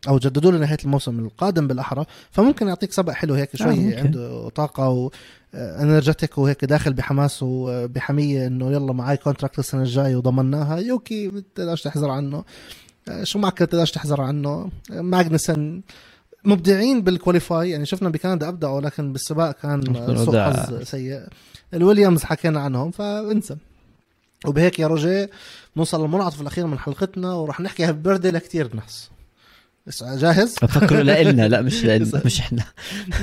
أو 0.07 0.17
جددوا 0.17 0.51
له 0.51 0.57
نهاية 0.57 0.77
الموسم 0.83 1.19
القادم 1.19 1.67
بالأحرى. 1.67 2.05
فممكن 2.31 2.67
يعطيك 2.67 2.91
سبق 2.91 3.13
حلو 3.13 3.33
هيك 3.33 3.55
شوي 3.55 3.75
ممكن. 3.75 3.97
عنده 3.97 4.49
طاقة 4.49 5.09
و 5.53 5.61
energetic 5.61 6.37
وهيك 6.37 6.65
داخل 6.65 6.93
بحماس 6.93 7.39
وبحمية 7.43 8.47
إنه 8.47 8.71
يلا 8.71 8.93
معي 8.93 9.17
contract 9.17 9.59
السنة 9.59 9.81
الجاية 9.81 10.15
وضمناها. 10.15 10.77
يوكي 10.77 11.31
تقدرش 11.55 11.81
تحذر 11.81 12.09
عنه. 12.09 12.37
آه، 12.37 12.43
شو 13.23 13.39
معك 13.39 13.57
تقدرش 13.57 13.91
تحذر 13.91 14.21
عنه. 14.21 14.69
آه، 14.91 15.01
ماجنسن 15.01 15.81
مبدعين 16.45 17.01
بال 17.01 17.16
qualify 17.16 17.69
يعني 17.69 17.85
شفنا 17.85 18.09
بكندا 18.09 18.47
أبدعوا 18.47 18.81
لكن 18.81 19.13
بالسباق 19.13 19.51
كان 19.61 19.95
آه، 19.95 20.25
سوء. 20.25 20.39
حظ 20.39 20.83
سيء. 20.83 21.21
الويليامز 21.73 22.23
حكينا 22.23 22.59
عنهم 22.59 22.91
فانسى. 22.91 23.57
وبهيك 24.45 24.79
يا 24.79 24.87
روجي 24.87 25.27
نوصل 25.77 26.01
للمنعطف 26.01 26.41
الأخير 26.41 26.67
من 26.67 26.79
حلقتنا 26.79 27.33
وراح 27.33 27.59
نحكي 27.61 27.83
happy 27.85 28.01
birthday 28.01 28.31
لكثير 28.31 28.75
ناس 28.75 29.09
جاهز؟ 30.01 30.55
بفكروا 30.61 31.01
لنا 31.31 31.47
لا 31.47 31.61
مش 31.61 31.85
لنا 31.85 32.21
مش 32.25 32.39
إحنا. 32.39 32.63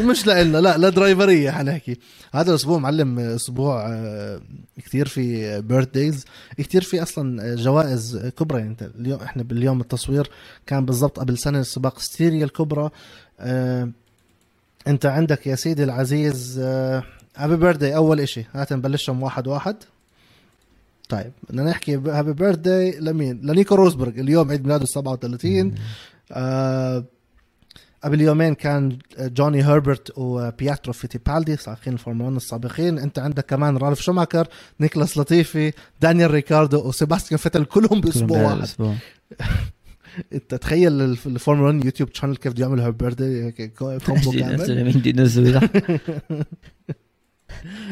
مش 0.01 0.27
لنا 0.27 0.59
لا 0.59 0.79
لا 0.79 0.89
درايفرية 0.89 1.51
حنحكي. 1.51 1.99
هذا 2.35 2.51
الأسبوع 2.51 2.79
معلم 2.79 3.19
أسبوع 3.19 3.87
آه، 3.89 4.41
كثير 4.85 5.09
في 5.09 5.61
birthdays 5.61 6.25
كثير 6.59 6.83
في 6.83 7.03
أصلا 7.03 7.55
جوائز 7.55 8.17
كبرى. 8.39 8.59
يعني 8.59 8.71
أنت 8.71 8.91
اليوم 9.01 9.21
إحنا 9.21 9.43
باليوم 9.43 9.81
التصوير 9.81 10.31
كان 10.67 10.85
بالضبط 10.85 11.19
قبل 11.19 11.39
سنة 11.39 11.63
سباق 11.63 11.99
ستيريا 11.99 12.45
الكبرى. 12.45 12.91
آه، 13.41 13.89
أنت 14.87 15.07
عندك 15.07 15.47
يا 15.47 15.55
سيدي 15.55 15.85
العزيز 15.85 16.59
happy 17.37 17.57
birthday 17.57 17.97
أول 17.97 18.21
إشي. 18.21 18.45
هات 18.55 18.73
نبلشهم 18.73 19.23
واحد 19.23 19.47
واحد. 19.47 19.77
طيب 21.09 21.33
بدنا 21.51 21.65
نحكي 21.65 21.95
happy 21.97 22.33
birthday 22.33 22.99
لمين؟ 23.01 23.41
لنيكو 23.43 23.75
روزبرغ 23.75 24.09
اليوم 24.09 24.51
عيد 24.51 24.63
ميلاده 24.63 24.85
37 24.87 25.71
آه 25.71 25.75
قبل 28.05 28.21
يومين 28.21 28.55
كان 28.55 28.99
جوني 29.21 29.63
هربرت 29.63 30.13
وبياترو 30.19 30.93
فيتيبالدي 30.93 31.57
سائقين 31.57 31.93
الفورمولا 31.93 32.27
1 32.29 32.37
السابقين. 32.37 32.99
انت 32.99 33.19
عندك 33.19 33.47
كمان 33.47 33.77
رالف 33.77 34.01
شوماكر 34.01 34.49
نيكلاس 34.81 35.19
لطيفي 35.19 35.73
دانيال 36.01 36.31
ريكاردو 36.31 36.89
وسيباستيان 36.89 37.39
فيتل 37.39 37.65
كلهم 37.65 38.01
بأسبوع 38.01 38.39
واحد. 38.43 38.59
انت 40.33 40.55
تخيل 40.55 41.01
الف- 41.01 41.27
الفورمولا 41.27 41.75
1 41.77 41.85
يوتيوب 41.85 42.09
channel 42.15 42.37
كيف 42.37 42.53
بده 42.53 42.91
birthday 42.91 43.45
هيك 43.45 43.73
combo 43.79 44.31
كامل. 44.41 44.61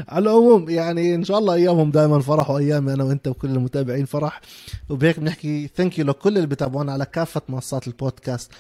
على 0.09 0.23
العموم 0.23 0.69
يعني 0.69 1.15
إن 1.15 1.25
شاء 1.25 1.39
الله 1.39 1.55
أيامهم 1.55 1.91
دائما 1.91 2.21
فرح 2.21 2.51
وأيامي 2.51 2.93
أنا 2.93 3.05
وأنت 3.05 3.29
وكل 3.29 3.51
المتابعين 3.51 4.05
فرح. 4.05 4.41
وبهيك 4.89 5.21
بنحكي 5.21 5.71
thank 5.77 5.99
you 5.99 6.05
لكل 6.05 6.37
اللي 6.37 6.47
بتابعونا 6.47 6.93
على 6.93 7.07
كافة 7.07 7.43
منصات 7.49 7.87
البودكاست. 7.87 8.51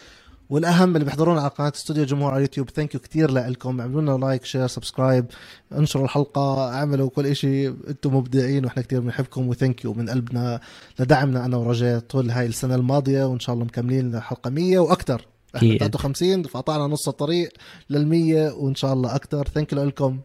والأهم 0.51 0.95
اللي 0.95 1.05
بيحضرونا 1.05 1.41
على 1.41 1.51
قناة 1.51 1.73
استوديو 1.77 2.05
جمهور 2.05 2.31
على 2.31 2.37
اليوتيوب 2.37 2.71
thank 2.71 2.95
you 2.95 3.01
كثير 3.01 3.31
لكم 3.31 3.81
اعملوا 3.81 4.01
لنا 4.03 4.27
like 4.27 4.45
share 4.45 4.67
subscribe 4.67 5.27
انشروا 5.73 6.05
الحلقة 6.05 6.75
اعملوا 6.75 7.11
كل 7.11 7.37
شيء 7.37 7.75
أنتم 7.89 8.17
مبدعين 8.17 8.65
وإحنا 8.65 8.83
كثير 8.83 9.01
بنحبكم 9.01 9.49
و 9.49 9.55
thank 9.55 9.85
you 9.85 9.93
من 9.93 10.11
قلبنا 10.11 10.61
لدعمنا 10.99 11.45
أنا 11.45 11.57
ورجاء 11.57 11.99
طول 11.99 12.31
هاي 12.31 12.47
السنة 12.47 12.75
الماضية. 12.75 13.25
وإن 13.25 13.41
شاء 13.41 13.55
الله 13.55 13.65
مكملين 13.65 14.17
لحلقة 14.17 14.51
100 14.51 14.79
وأكثر 14.79 15.27
إحنا 15.57 15.69
أكيد. 15.69 15.81
53 15.81 16.43
فقطعنا 16.43 16.87
نص 16.87 17.09
الطريق 17.09 17.53
لل 17.91 18.09
100 18.09 18.53
وإن 18.53 18.75
شاء 18.75 18.93
الله 18.93 19.15
أكثر 19.15 19.49
thank 19.49 19.73
you 19.73 19.85
لكم 19.85 20.19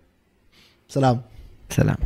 سلام. 0.91 1.23
سلام. 1.69 1.97